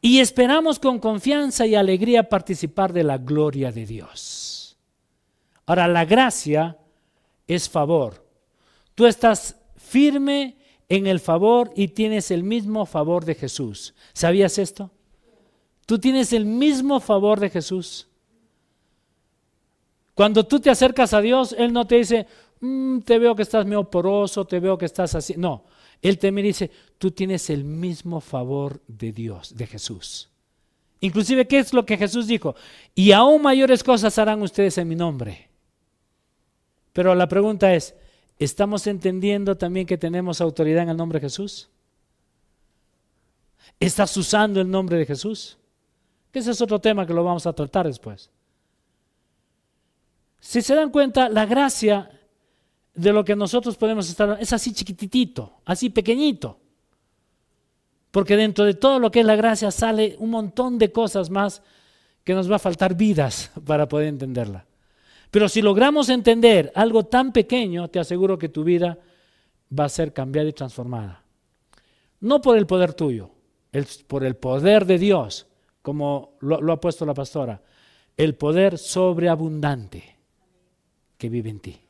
Y 0.01 0.21
esperamos 0.21 0.79
con 0.79 0.99
confianza 0.99 1.67
y 1.67 1.75
alegría 1.75 2.29
participar 2.29 2.93
de 2.93 3.05
la 3.05 3.19
gloria 3.19 3.73
de 3.73 3.87
Dios. 3.87 4.77
Ahora, 5.67 5.89
la 5.89 6.05
gracia 6.05 6.79
es 7.47 7.69
favor. 7.69 8.27
Tú 8.95 9.07
estás 9.07 9.57
firme 9.77 10.57
en 10.89 11.07
el 11.07 11.21
favor 11.21 11.73
y 11.75 11.89
tienes 11.89 12.31
el 12.31 12.43
mismo 12.43 12.87
favor 12.87 13.25
de 13.25 13.35
Jesús. 13.35 13.95
¿Sabías 14.13 14.59
esto? 14.59 14.91
Tú 15.87 15.99
tienes 15.99 16.33
el 16.33 16.47
mismo 16.47 17.01
favor 17.01 17.41
de 17.41 17.51
Jesús. 17.51 18.09
Cuando 20.15 20.47
tú 20.47 20.61
te 20.61 20.71
acercas 20.71 21.13
a 21.13 21.21
Dios, 21.21 21.55
Él 21.59 21.73
no 21.73 21.87
te 21.87 21.97
dice, 21.97 22.27
mm, 22.61 23.01
te 23.01 23.19
veo 23.19 23.35
que 23.35 23.43
estás 23.43 23.67
medio 23.67 23.91
poroso, 23.91 24.45
te 24.45 24.61
veo 24.61 24.79
que 24.79 24.87
estás 24.87 25.15
así. 25.15 25.35
No, 25.37 25.65
Él 26.01 26.19
te 26.19 26.31
dice, 26.31 26.71
tú 26.99 27.11
tienes 27.11 27.51
el 27.51 27.65
mismo 27.65 28.21
favor 28.21 28.81
de 28.87 29.13
Dios, 29.13 29.57
de 29.57 29.67
Jesús. 29.67 30.31
Inclusive, 31.01 31.47
¿qué 31.47 31.59
es 31.59 31.75
lo 31.75 31.85
que 31.85 31.99
Jesús 31.99 32.27
dijo? 32.27 32.55
Y 32.95 33.13
aún 33.13 33.43
mayores 33.43 33.83
cosas 33.83 34.17
harán 34.19 34.41
ustedes 34.41 34.79
en 34.79 34.89
mi 34.89 34.95
nombre. 34.95 35.51
Pero 36.95 37.15
la 37.15 37.29
pregunta 37.29 37.75
es, 37.75 37.95
¿Estamos 38.39 38.87
entendiendo 38.87 39.57
también 39.57 39.87
que 39.87 39.97
tenemos 39.97 40.41
autoridad 40.41 40.83
en 40.83 40.89
el 40.91 40.97
nombre 40.97 41.21
de 41.21 41.27
Jesús? 41.27 41.69
¿Estás 43.79 44.17
usando 44.17 44.61
el 44.61 44.71
nombre 44.71 44.99
de 44.99 45.07
Jesús? 45.07 45.57
Ese 46.33 46.51
es 46.51 46.61
otro 46.61 46.81
tema 46.81 47.07
que 47.07 47.15
lo 47.15 47.23
vamos 47.23 47.47
a 47.47 47.53
tratar 47.53 47.87
después. 47.87 48.31
Si 50.41 50.63
se 50.63 50.75
dan 50.75 50.91
cuenta, 50.91 51.29
la 51.29 51.47
gracia 51.47 52.11
de 52.93 53.13
lo 53.13 53.25
que 53.25 53.37
nosotros 53.37 53.77
podemos 53.77 54.09
estar 54.09 54.37
es 54.41 54.53
así 54.53 54.73
chiquitito, 54.73 55.61
así 55.65 55.91
pequeñito. 55.91 56.59
Porque 58.11 58.37
dentro 58.37 58.65
de 58.65 58.75
todo 58.75 58.99
lo 58.99 59.11
que 59.11 59.21
es 59.21 59.27
la 59.27 59.37
gracia 59.37 59.71
sale 59.71 60.17
un 60.19 60.31
montón 60.31 60.79
de 60.79 60.93
cosas 60.93 61.31
más 61.31 61.63
que 62.25 62.35
nos 62.35 62.51
va 62.51 62.57
a 62.57 62.61
faltar 62.61 62.97
vidas 62.97 63.53
para 63.65 63.89
poder 63.89 64.09
entenderla. 64.09 64.67
Pero 65.35 65.49
si 65.49 65.63
logramos 65.63 66.11
entender 66.11 66.71
algo 66.77 67.07
tan 67.07 67.33
pequeño, 67.33 67.89
te 67.89 67.99
aseguro 67.99 68.39
que 68.39 68.49
tu 68.49 68.63
vida 68.63 69.01
va 69.77 69.87
a 69.87 69.89
ser 69.89 70.13
cambiada 70.13 70.49
y 70.49 70.53
transformada. 70.53 71.25
No 72.21 72.41
por 72.41 72.57
el 72.57 72.69
poder 72.69 72.95
tuyo, 72.95 73.33
por 74.07 74.23
el 74.23 74.37
poder 74.37 74.87
de 74.87 74.97
Dios, 74.97 75.49
como 75.83 76.37
lo, 76.39 76.61
lo 76.61 76.73
ha 76.73 76.81
puesto 76.81 77.05
la 77.05 77.15
pastora, 77.15 77.61
el 78.17 78.37
poder 78.37 78.79
sobreabundante 78.79 80.19
que 81.19 81.29
vive 81.29 81.51
en 81.51 81.59
ti. 81.59 81.81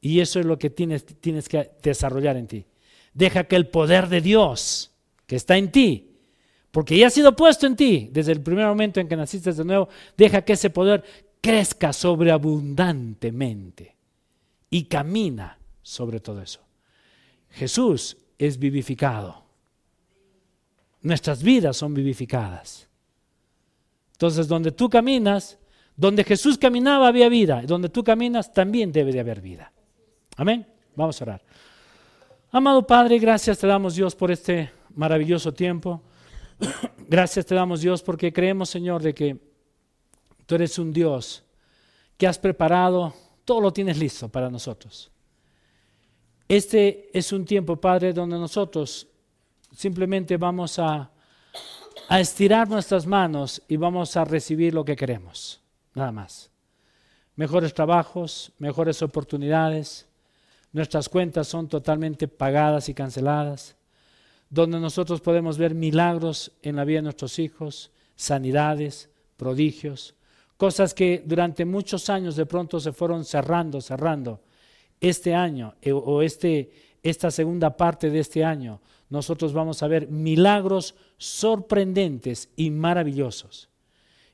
Y 0.00 0.18
eso 0.18 0.40
es 0.40 0.46
lo 0.46 0.58
que 0.58 0.68
tienes, 0.68 1.06
tienes 1.06 1.48
que 1.48 1.70
desarrollar 1.80 2.36
en 2.36 2.48
ti. 2.48 2.66
Deja 3.14 3.44
que 3.44 3.54
el 3.54 3.68
poder 3.68 4.08
de 4.08 4.20
Dios 4.20 4.90
que 5.28 5.36
está 5.36 5.56
en 5.56 5.70
ti, 5.70 6.10
porque 6.72 6.98
ya 6.98 7.06
ha 7.06 7.10
sido 7.10 7.36
puesto 7.36 7.68
en 7.68 7.76
ti 7.76 8.08
desde 8.10 8.32
el 8.32 8.40
primer 8.40 8.66
momento 8.66 8.98
en 8.98 9.06
que 9.06 9.14
naciste 9.14 9.52
de 9.52 9.64
nuevo, 9.64 9.88
deja 10.16 10.42
que 10.42 10.54
ese 10.54 10.70
poder 10.70 11.29
crezca 11.40 11.92
sobreabundantemente 11.92 13.96
y 14.68 14.84
camina 14.84 15.58
sobre 15.82 16.20
todo 16.20 16.42
eso. 16.42 16.60
Jesús 17.50 18.16
es 18.38 18.58
vivificado. 18.58 19.44
Nuestras 21.02 21.42
vidas 21.42 21.76
son 21.76 21.94
vivificadas. 21.94 22.88
Entonces, 24.12 24.48
donde 24.48 24.72
tú 24.72 24.90
caminas, 24.90 25.58
donde 25.96 26.24
Jesús 26.24 26.58
caminaba 26.58 27.08
había 27.08 27.28
vida, 27.28 27.62
donde 27.62 27.88
tú 27.88 28.04
caminas 28.04 28.52
también 28.52 28.92
debe 28.92 29.12
de 29.12 29.20
haber 29.20 29.40
vida. 29.40 29.72
Amén. 30.36 30.66
Vamos 30.94 31.20
a 31.20 31.24
orar. 31.24 31.42
Amado 32.52 32.86
Padre, 32.86 33.18
gracias 33.18 33.58
te 33.58 33.66
damos 33.66 33.94
Dios 33.94 34.14
por 34.14 34.30
este 34.30 34.70
maravilloso 34.94 35.54
tiempo. 35.54 36.02
Gracias 37.08 37.46
te 37.46 37.54
damos 37.54 37.80
Dios 37.80 38.02
porque 38.02 38.32
creemos, 38.32 38.68
Señor, 38.68 39.02
de 39.02 39.14
que 39.14 39.49
Tú 40.50 40.56
eres 40.56 40.80
un 40.80 40.92
Dios 40.92 41.44
que 42.18 42.26
has 42.26 42.36
preparado, 42.36 43.14
todo 43.44 43.60
lo 43.60 43.72
tienes 43.72 43.96
listo 43.96 44.28
para 44.28 44.50
nosotros. 44.50 45.08
Este 46.48 47.08
es 47.16 47.32
un 47.32 47.44
tiempo, 47.44 47.76
Padre, 47.76 48.12
donde 48.12 48.36
nosotros 48.36 49.06
simplemente 49.72 50.36
vamos 50.36 50.80
a, 50.80 51.08
a 52.08 52.18
estirar 52.18 52.68
nuestras 52.68 53.06
manos 53.06 53.62
y 53.68 53.76
vamos 53.76 54.16
a 54.16 54.24
recibir 54.24 54.74
lo 54.74 54.84
que 54.84 54.96
queremos, 54.96 55.60
nada 55.94 56.10
más. 56.10 56.50
Mejores 57.36 57.72
trabajos, 57.72 58.50
mejores 58.58 59.02
oportunidades, 59.02 60.08
nuestras 60.72 61.08
cuentas 61.08 61.46
son 61.46 61.68
totalmente 61.68 62.26
pagadas 62.26 62.88
y 62.88 62.94
canceladas, 62.94 63.76
donde 64.48 64.80
nosotros 64.80 65.20
podemos 65.20 65.58
ver 65.58 65.76
milagros 65.76 66.50
en 66.62 66.74
la 66.74 66.84
vida 66.84 66.98
de 66.98 67.02
nuestros 67.02 67.38
hijos, 67.38 67.92
sanidades, 68.16 69.10
prodigios, 69.36 70.16
cosas 70.60 70.92
que 70.92 71.22
durante 71.24 71.64
muchos 71.64 72.10
años 72.10 72.36
de 72.36 72.44
pronto 72.44 72.78
se 72.80 72.92
fueron 72.92 73.24
cerrando, 73.24 73.80
cerrando. 73.80 74.42
Este 75.00 75.34
año 75.34 75.74
eh, 75.80 75.90
o 75.90 76.20
este, 76.20 76.70
esta 77.02 77.30
segunda 77.30 77.74
parte 77.78 78.10
de 78.10 78.18
este 78.18 78.44
año, 78.44 78.82
nosotros 79.08 79.54
vamos 79.54 79.82
a 79.82 79.88
ver 79.88 80.08
milagros 80.08 80.94
sorprendentes 81.16 82.50
y 82.56 82.70
maravillosos. 82.70 83.70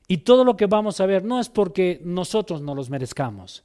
Y 0.09 0.17
todo 0.17 0.43
lo 0.43 0.57
que 0.57 0.65
vamos 0.65 0.99
a 0.99 1.05
ver 1.05 1.23
no 1.23 1.39
es 1.39 1.47
porque 1.47 2.01
nosotros 2.03 2.61
no 2.61 2.75
los 2.75 2.89
merezcamos, 2.89 3.63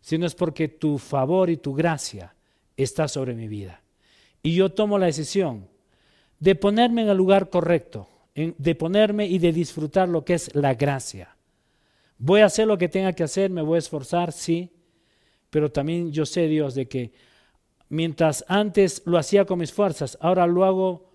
sino 0.00 0.24
es 0.24 0.34
porque 0.34 0.66
tu 0.66 0.96
favor 0.96 1.50
y 1.50 1.58
tu 1.58 1.74
gracia 1.74 2.34
está 2.74 3.06
sobre 3.06 3.34
mi 3.34 3.48
vida. 3.48 3.82
Y 4.42 4.54
yo 4.54 4.72
tomo 4.72 4.98
la 4.98 5.06
decisión 5.06 5.68
de 6.40 6.54
ponerme 6.54 7.02
en 7.02 7.10
el 7.10 7.18
lugar 7.18 7.50
correcto, 7.50 8.08
de 8.34 8.74
ponerme 8.74 9.26
y 9.26 9.38
de 9.38 9.52
disfrutar 9.52 10.08
lo 10.08 10.24
que 10.24 10.32
es 10.32 10.54
la 10.54 10.72
gracia. 10.72 11.34
Voy 12.18 12.40
a 12.40 12.46
hacer 12.46 12.66
lo 12.66 12.76
que 12.76 12.88
tenga 12.88 13.12
que 13.12 13.22
hacer, 13.22 13.50
me 13.50 13.62
voy 13.62 13.76
a 13.76 13.78
esforzar, 13.78 14.32
sí, 14.32 14.70
pero 15.50 15.70
también 15.70 16.12
yo 16.12 16.26
sé, 16.26 16.48
Dios, 16.48 16.74
de 16.74 16.88
que 16.88 17.12
mientras 17.88 18.44
antes 18.48 19.02
lo 19.06 19.18
hacía 19.18 19.44
con 19.44 19.60
mis 19.60 19.72
fuerzas, 19.72 20.18
ahora 20.20 20.46
lo 20.46 20.64
hago, 20.64 21.10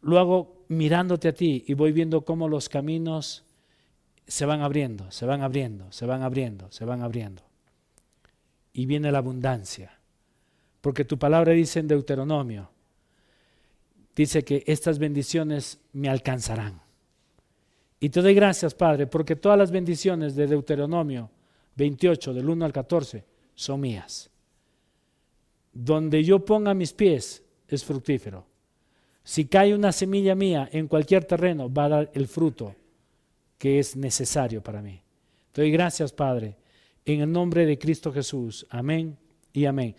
lo 0.00 0.18
hago 0.18 0.64
mirándote 0.68 1.28
a 1.28 1.34
ti 1.34 1.64
y 1.66 1.74
voy 1.74 1.92
viendo 1.92 2.24
cómo 2.24 2.48
los 2.48 2.68
caminos 2.68 3.44
se 4.26 4.46
van 4.46 4.62
abriendo, 4.62 5.10
se 5.10 5.26
van 5.26 5.42
abriendo, 5.42 5.90
se 5.92 6.06
van 6.06 6.22
abriendo, 6.22 6.70
se 6.70 6.84
van 6.84 7.02
abriendo. 7.02 7.42
Y 8.72 8.86
viene 8.86 9.12
la 9.12 9.18
abundancia. 9.18 9.98
Porque 10.80 11.04
tu 11.04 11.18
palabra 11.18 11.52
dice 11.52 11.80
en 11.80 11.88
Deuteronomio, 11.88 12.70
dice 14.16 14.44
que 14.44 14.64
estas 14.66 14.98
bendiciones 14.98 15.78
me 15.92 16.08
alcanzarán. 16.08 16.81
Y 18.02 18.08
te 18.08 18.20
doy 18.20 18.34
gracias, 18.34 18.74
Padre, 18.74 19.06
porque 19.06 19.36
todas 19.36 19.56
las 19.56 19.70
bendiciones 19.70 20.34
de 20.34 20.48
Deuteronomio 20.48 21.30
28, 21.76 22.34
del 22.34 22.48
1 22.48 22.64
al 22.64 22.72
14, 22.72 23.24
son 23.54 23.80
mías. 23.80 24.28
Donde 25.72 26.24
yo 26.24 26.44
ponga 26.44 26.74
mis 26.74 26.92
pies 26.92 27.44
es 27.68 27.84
fructífero. 27.84 28.44
Si 29.22 29.44
cae 29.44 29.72
una 29.72 29.92
semilla 29.92 30.34
mía 30.34 30.68
en 30.72 30.88
cualquier 30.88 31.26
terreno, 31.26 31.72
va 31.72 31.84
a 31.84 31.88
dar 31.90 32.10
el 32.12 32.26
fruto 32.26 32.74
que 33.56 33.78
es 33.78 33.94
necesario 33.94 34.60
para 34.64 34.82
mí. 34.82 35.00
Te 35.52 35.60
doy 35.60 35.70
gracias, 35.70 36.12
Padre, 36.12 36.56
en 37.04 37.20
el 37.20 37.30
nombre 37.30 37.66
de 37.66 37.78
Cristo 37.78 38.12
Jesús. 38.12 38.66
Amén 38.68 39.16
y 39.52 39.64
amén. 39.64 39.94